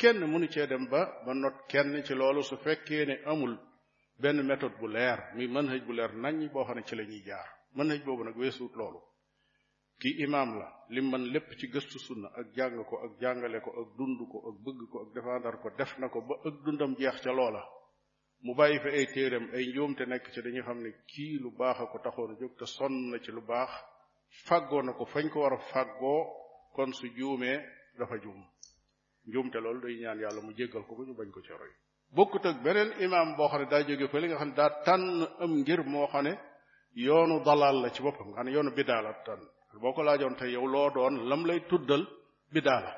kenn 0.00 0.20
mënu 0.32 0.46
cee 0.52 0.66
dem 0.66 0.84
ba 0.90 1.00
ba 1.24 1.30
not 1.34 1.54
kenn 1.70 1.92
ci 2.06 2.14
loolu 2.14 2.42
su 2.42 2.56
fekkee 2.64 3.04
ne 3.08 3.14
amul 3.32 3.52
benn 4.22 4.38
méthode 4.50 4.76
bu 4.80 4.86
leer 4.86 5.18
mën 5.34 5.50
manhaj 5.54 5.80
bu 5.86 5.92
leer 5.92 6.12
nañ 6.24 6.36
boo 6.52 6.64
xam 6.66 6.76
ne 6.78 6.82
ci 6.88 6.94
lañuy 6.98 7.22
jaar 7.28 7.48
mën 7.74 7.76
manhaj 7.78 8.00
boobu 8.06 8.22
nag 8.24 8.36
weesuut 8.40 8.74
loolu 8.80 9.00
kii 10.00 10.16
imaam 10.24 10.50
la 10.60 10.68
lim 10.94 11.06
man 11.12 11.24
lépp 11.34 11.48
ci 11.58 11.66
gëstu 11.74 11.98
sunna 12.06 12.28
ak 12.38 12.46
jàng 12.56 12.74
ko 12.88 12.94
ak 13.06 13.12
jàngale 13.20 13.58
ko 13.64 13.70
ak 13.82 13.88
dund 13.98 14.18
ko 14.32 14.36
ak 14.50 14.56
bëgg 14.64 14.80
ko 14.90 14.96
ak 15.04 15.08
défendre 15.16 15.56
ko 15.62 15.68
def 15.78 15.92
na 16.00 16.06
ko 16.12 16.18
ba 16.28 16.34
ak 16.48 16.54
dundam 16.64 16.92
jeex 16.98 17.16
ca 17.24 17.32
loola 17.38 17.62
mu 18.44 18.54
bàyyi 18.58 18.78
fi 18.82 18.88
ay 18.98 19.06
téeram 19.14 19.44
ay 19.56 19.64
njuumte 19.70 20.02
nekk 20.10 20.24
ci 20.34 20.40
dañu 20.44 20.62
xam 20.66 20.78
ne 20.84 20.90
kii 21.10 21.38
lu 21.42 21.50
baax 21.58 21.76
a 21.82 21.84
ko 21.90 21.96
taxoon 22.04 22.32
jóg 22.40 22.52
te 22.58 22.66
sonn 22.76 22.94
na 23.10 23.16
ci 23.24 23.30
lu 23.36 23.40
baax 23.50 23.70
fàggoo 24.46 24.82
na 24.86 24.92
ko 24.98 25.04
fañ 25.12 25.26
ko 25.32 25.38
war 25.42 25.52
a 25.58 25.60
fàggoo 25.72 26.20
kon 26.74 26.90
su 26.98 27.06
juumee 27.18 27.58
dafa 27.98 28.16
juum 28.24 28.40
njuumte 29.28 29.58
loolu 29.64 29.80
day 29.84 29.94
ñaan 30.02 30.18
yàlla 30.22 30.40
mu 30.46 30.52
jéggal 30.58 30.82
ko 30.88 30.92
ba 30.98 31.02
ñu 31.08 31.14
bañ 31.18 31.30
ko 31.34 31.40
ci 31.46 31.52
roy 31.60 31.72
bokkut 32.16 32.44
ak 32.48 32.56
beneen 32.64 32.90
imaam 33.04 33.28
boo 33.36 33.48
xam 33.50 33.60
ne 33.62 33.66
daa 33.72 33.82
jóge 33.86 34.06
ko 34.10 34.16
li 34.18 34.26
nga 34.28 34.36
xam 34.40 34.48
ne 34.48 34.54
daa 34.60 34.70
tànn 34.82 35.22
am 35.42 35.52
ngir 35.60 35.80
moo 35.92 36.06
xam 36.12 36.22
ne 36.26 36.32
yoonu 37.04 37.36
dalal 37.46 37.76
la 37.82 37.88
ci 37.94 38.00
boppam 38.04 38.28
nga 38.30 38.36
xam 38.36 38.46
ne 38.46 38.50
yoonu 38.56 38.70
biddaa 38.78 39.00
la 39.04 39.12
tànn 39.26 39.44
boo 39.82 39.92
ko 39.96 40.02
laajoon 40.06 40.34
tey 40.38 40.50
yow 40.56 40.66
loo 40.74 40.88
doon 40.96 41.14
lam 41.28 41.42
lay 41.48 41.60
tuddal 41.68 42.02
biddaa 42.54 42.80
la 42.84 42.92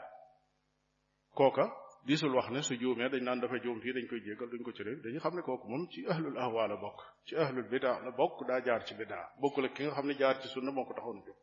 kooka 1.39 1.65
disul 2.07 2.35
wax 2.37 2.49
ne 2.51 2.63
su 2.63 2.75
juumee 2.81 3.09
dañ 3.09 3.23
naan 3.25 3.41
dafa 3.41 3.57
juum 3.65 3.79
fii 3.81 3.93
dañ 3.97 4.07
koy 4.11 4.21
jéggal 4.27 4.49
duñ 4.51 4.63
ko 4.67 4.73
ci 4.77 4.83
réew 4.83 4.99
dañu 5.05 5.19
xam 5.25 5.35
ne 5.37 5.43
kooku 5.43 5.67
moom 5.71 5.85
ci 5.93 6.01
ahlul 6.13 6.37
ahwa 6.45 6.67
la 6.71 6.77
bokk 6.85 7.01
ci 7.27 7.35
ahlul 7.45 7.69
bida 7.73 7.91
la 8.05 8.11
bokk 8.21 8.37
daa 8.49 8.61
jaar 8.67 8.83
ci 8.87 8.95
bida 9.01 9.21
bokk 9.43 9.57
la 9.65 9.69
ki 9.75 9.83
nga 9.85 9.93
xam 9.97 10.07
ne 10.09 10.15
jaar 10.21 10.37
ci 10.41 10.49
sunna 10.55 10.71
moo 10.71 10.85
ko 10.87 10.93
taxoon 10.97 11.19
jóg 11.27 11.37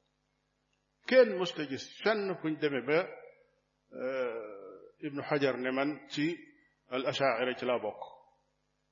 kenn 1.10 1.30
musta 1.40 1.64
gis 1.70 1.86
fenn 2.04 2.24
fuñ 2.42 2.54
demee 2.62 2.84
ba 2.90 3.00
ibnu 5.06 5.22
xajar 5.30 5.56
ne 5.64 5.72
man 5.78 5.92
ci 6.14 6.26
al 6.96 7.04
ashaira 7.12 7.54
ci 7.60 7.66
laa 7.70 7.80
bokk 7.88 8.02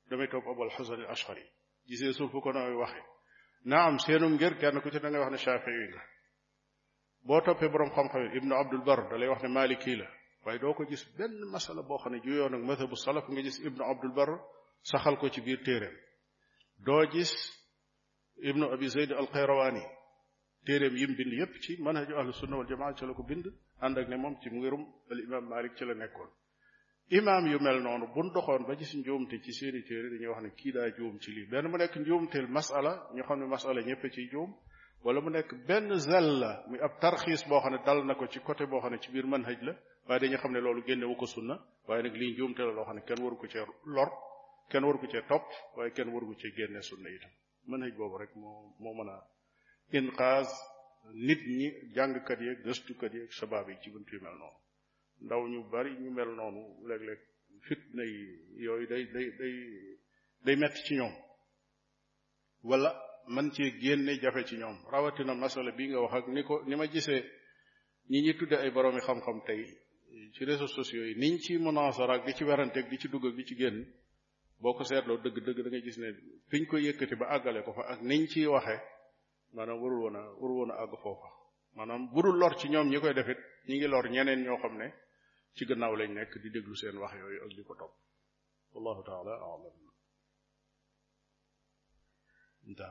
damay 0.09 0.27
topp 0.33 0.45
abul 0.51 0.69
xasan 0.75 0.99
al 1.03 1.09
ashari 1.15 1.45
gisee 1.87 2.11
suuf 2.17 2.31
ko 2.43 2.49
noy 2.53 2.75
waxe 2.83 3.01
naam 3.71 3.93
seenum 4.03 4.33
ngir 4.35 4.53
kenn 4.61 4.77
ku 4.83 4.89
ci 4.93 4.99
da 5.03 5.07
ngay 5.09 5.21
wax 5.23 5.31
ne 5.33 5.37
shafii 5.45 5.87
nga 5.91 6.01
boo 7.27 7.41
toppee 7.45 7.69
borom 7.73 7.91
xam-xam 7.95 8.23
ibnu 8.37 8.53
abdul 8.61 8.81
bar 8.87 8.99
dalay 9.09 9.27
wax 9.31 9.41
ne 9.43 9.49
maliki 9.59 9.95
la 10.01 10.07
waaye 10.45 10.59
doo 10.59 10.73
ko 10.73 10.83
gis 10.89 11.03
benn 11.17 11.33
masala 11.55 11.81
boo 11.87 11.97
xam 12.01 12.13
ne 12.13 12.19
juyoon 12.25 12.53
ak 12.57 12.63
mazhabu 12.69 12.95
salaf 13.05 13.25
nga 13.31 13.41
gis 13.47 13.57
ibnu 13.67 13.83
abdul 13.91 14.13
bar 14.19 14.29
saxal 14.91 15.15
ko 15.19 15.25
ci 15.33 15.39
biir 15.45 15.59
téeréem 15.67 15.95
doo 16.85 17.03
gis 17.13 17.31
ibnu 18.49 18.65
abi 18.75 18.87
zayd 18.95 19.11
al 19.19 19.27
qayrawaani 19.33 19.83
téeréem 20.65 20.93
mu 20.95 21.15
bind 21.19 21.31
yépp 21.41 21.53
ci 21.63 21.71
manhaju 21.87 22.13
ahlu 22.19 22.31
sunna 22.41 22.55
wal 22.59 22.67
jamaa 22.71 22.93
ci 22.97 23.03
la 23.05 23.13
ko 23.17 23.23
bind 23.31 23.45
ànd 23.85 23.95
ak 24.01 24.07
ne 24.09 24.15
moom 24.23 24.35
ci 24.41 24.47
ngirum 24.55 24.83
al 25.11 25.19
imam 25.27 25.45
malik 25.53 25.73
ci 25.77 25.83
la 25.85 25.93
nekkoon 26.01 26.31
imaam 27.19 27.45
yu 27.53 27.57
mel 27.65 27.79
noonu 27.85 28.05
buñ 28.15 28.27
doxoon 28.35 28.63
ba 28.67 28.73
gis 28.79 28.91
te 29.29 29.35
ci 29.43 29.51
seeni 29.57 29.81
téere 29.87 30.07
dañuy 30.11 30.29
wax 30.31 30.41
ne 30.45 30.49
kii 30.59 30.71
daa 30.75 30.89
juum 30.97 31.15
ci 31.23 31.29
lii 31.35 31.47
benn 31.51 31.65
mu 31.71 31.75
nekk 31.77 31.93
njuumteel 32.03 32.47
masala 32.57 32.91
ñu 33.15 33.21
xam 33.27 33.37
ne 33.39 33.45
masala 33.55 33.79
ñépp 33.87 34.03
ciy 34.15 34.27
juum 34.33 34.51
wala 35.03 35.19
mu 35.25 35.29
nekk 35.29 35.49
benn 35.67 35.89
zalla 36.07 36.51
muy 36.69 36.79
ab 36.85 36.93
tarxiis 37.03 37.41
boo 37.49 37.59
xam 37.61 37.71
ne 37.73 37.79
dal 37.85 37.99
na 38.07 38.13
ko 38.19 38.25
ci 38.31 38.39
côté 38.47 38.63
boo 38.71 38.79
xam 38.81 38.91
ne 38.93 38.97
ci 39.03 39.09
biir 39.13 39.27
manhaj 39.33 39.59
la 39.67 39.73
waaye 40.09 40.21
dañu 40.21 40.37
xam 40.41 40.51
ne 40.53 40.59
loolu 40.65 40.81
génnewu 40.87 41.15
ko 41.21 41.25
sunna 41.35 41.55
waaye 41.87 42.01
nag 42.03 42.15
lii 42.21 42.31
njuumte 42.33 42.61
la 42.67 42.73
loo 42.77 42.85
xam 42.87 42.95
ne 42.97 43.01
kenn 43.07 43.21
waru 43.23 43.37
ko 43.41 43.47
cee 43.53 43.65
lor 43.95 44.09
kenn 44.71 44.83
waru 44.85 44.97
ko 45.01 45.07
cee 45.11 45.23
topp 45.31 45.45
waaye 45.75 45.91
kenn 45.95 46.09
waru 46.13 46.25
ko 46.29 46.35
cee 46.41 46.51
génne 46.57 46.81
sunna 46.89 47.09
man 47.09 47.29
manhaj 47.69 47.93
boobu 47.99 48.17
rek 48.21 48.31
moo 48.41 48.53
moo 48.83 48.93
mën 48.97 49.09
a 49.15 49.17
inqaas 49.97 50.49
nit 51.27 51.41
ñi 51.57 51.67
jàngkat 51.95 52.39
yeeg 52.45 52.59
gëstukat 52.65 53.13
sa 53.17 53.25
sabab 53.39 53.65
yi 53.69 53.75
ci 53.81 53.89
buntu 53.91 54.11
yu 54.15 54.21
mel 54.23 54.35
noonu 54.41 54.57
ndaw 55.25 55.41
ñu 55.51 55.59
bari 55.73 55.91
ñu 56.03 56.09
mel 56.17 56.31
noonu 56.39 56.61
léeg-léeg 56.87 57.21
fitna 57.65 58.03
yi 58.11 58.19
yooyu 58.65 58.85
day 58.91 59.03
day 59.13 59.27
day 59.39 59.55
day 60.45 60.55
metti 60.61 60.79
ci 60.85 60.93
ñoom 60.99 61.13
walla 62.69 62.89
man 63.35 63.47
cee 63.53 63.69
génne 63.81 64.11
jafe 64.21 64.41
ci 64.49 64.55
ñoom 64.61 64.77
rawatina 64.91 65.33
masala 65.43 65.71
bi 65.77 65.87
nga 65.89 65.99
wax 66.03 66.13
ak 66.17 66.25
ni 66.35 66.41
ko 66.47 66.55
ni 66.67 66.75
ma 66.79 66.85
gisee 66.93 67.23
ñi 68.09 68.19
ñi 68.25 68.31
tudde 68.39 68.55
ay 68.59 68.71
boroomi 68.75 69.01
xam-xam 69.07 69.39
ci 70.33 70.45
réseaux 70.45 70.67
sociaux 70.67 71.03
yi 71.05 71.15
niñ 71.15 71.39
ci 71.39 71.57
munaasara 71.57 72.13
ak 72.15 72.25
di 72.25 72.33
ci 72.33 72.43
weranteeg 72.43 72.85
di 72.89 72.97
ci 72.99 73.07
dugg 73.09 73.25
ak 73.25 73.33
di 73.35 73.45
ci 73.45 73.55
génn 73.55 73.77
boo 74.61 74.73
ko 74.77 74.83
seetloo 74.83 75.17
dëgg-dëgg 75.23 75.59
dangay 75.65 75.81
gis 75.83 75.97
ne 75.99 76.09
fiñ 76.51 76.63
koy 76.67 76.81
yëkkati 76.85 77.15
ba 77.19 77.25
àggale 77.35 77.61
ko 77.65 77.71
fa 77.77 77.83
ak 77.93 77.99
niñ 78.09 78.21
ciy 78.31 78.45
waxee 78.51 78.79
maanaam 79.55 79.79
warul 79.81 79.99
woon 80.03 80.15
a 80.15 80.21
warul 80.39 80.57
woon 80.59 80.71
a 80.71 80.75
àgg 80.83 80.95
foofa 81.01 81.29
maanaam 81.75 82.01
budul 82.13 82.37
lor 82.39 82.53
ci 82.59 82.67
ñoom 82.69 82.87
ñi 82.91 82.99
koy 82.99 83.13
defit 83.13 83.39
ñi 83.67 83.75
ngi 83.77 83.87
lor 83.87 84.05
ñeneen 84.13 84.41
ñoo 84.45 84.57
xam 84.61 84.77
ne 84.77 84.87
ci 85.55 85.65
gannaaw 85.65 85.95
lañ 85.95 86.11
nekk 86.13 86.31
di 86.41 86.49
déglu 86.51 86.75
seen 86.75 86.97
wax 86.97 87.13
yooyu 87.17 87.41
ak 87.43 87.49
di 87.57 87.63
ko 87.63 87.73
topp 87.75 87.93
wallahu 88.73 89.01
taala 89.03 89.33
alam 89.33 89.73
da 92.77 92.89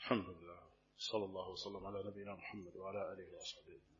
alhamdulillah 0.00 0.60
sallallahu 0.96 1.50
wa 1.50 1.56
sallam 1.56 1.84
ala 1.88 2.02
nabiyina 2.04 2.34
muhammad 2.36 2.74
wa 2.76 2.88
ala 2.90 3.10
alihi 3.10 3.32
wa 3.34 3.42
sahbihi 3.42 3.93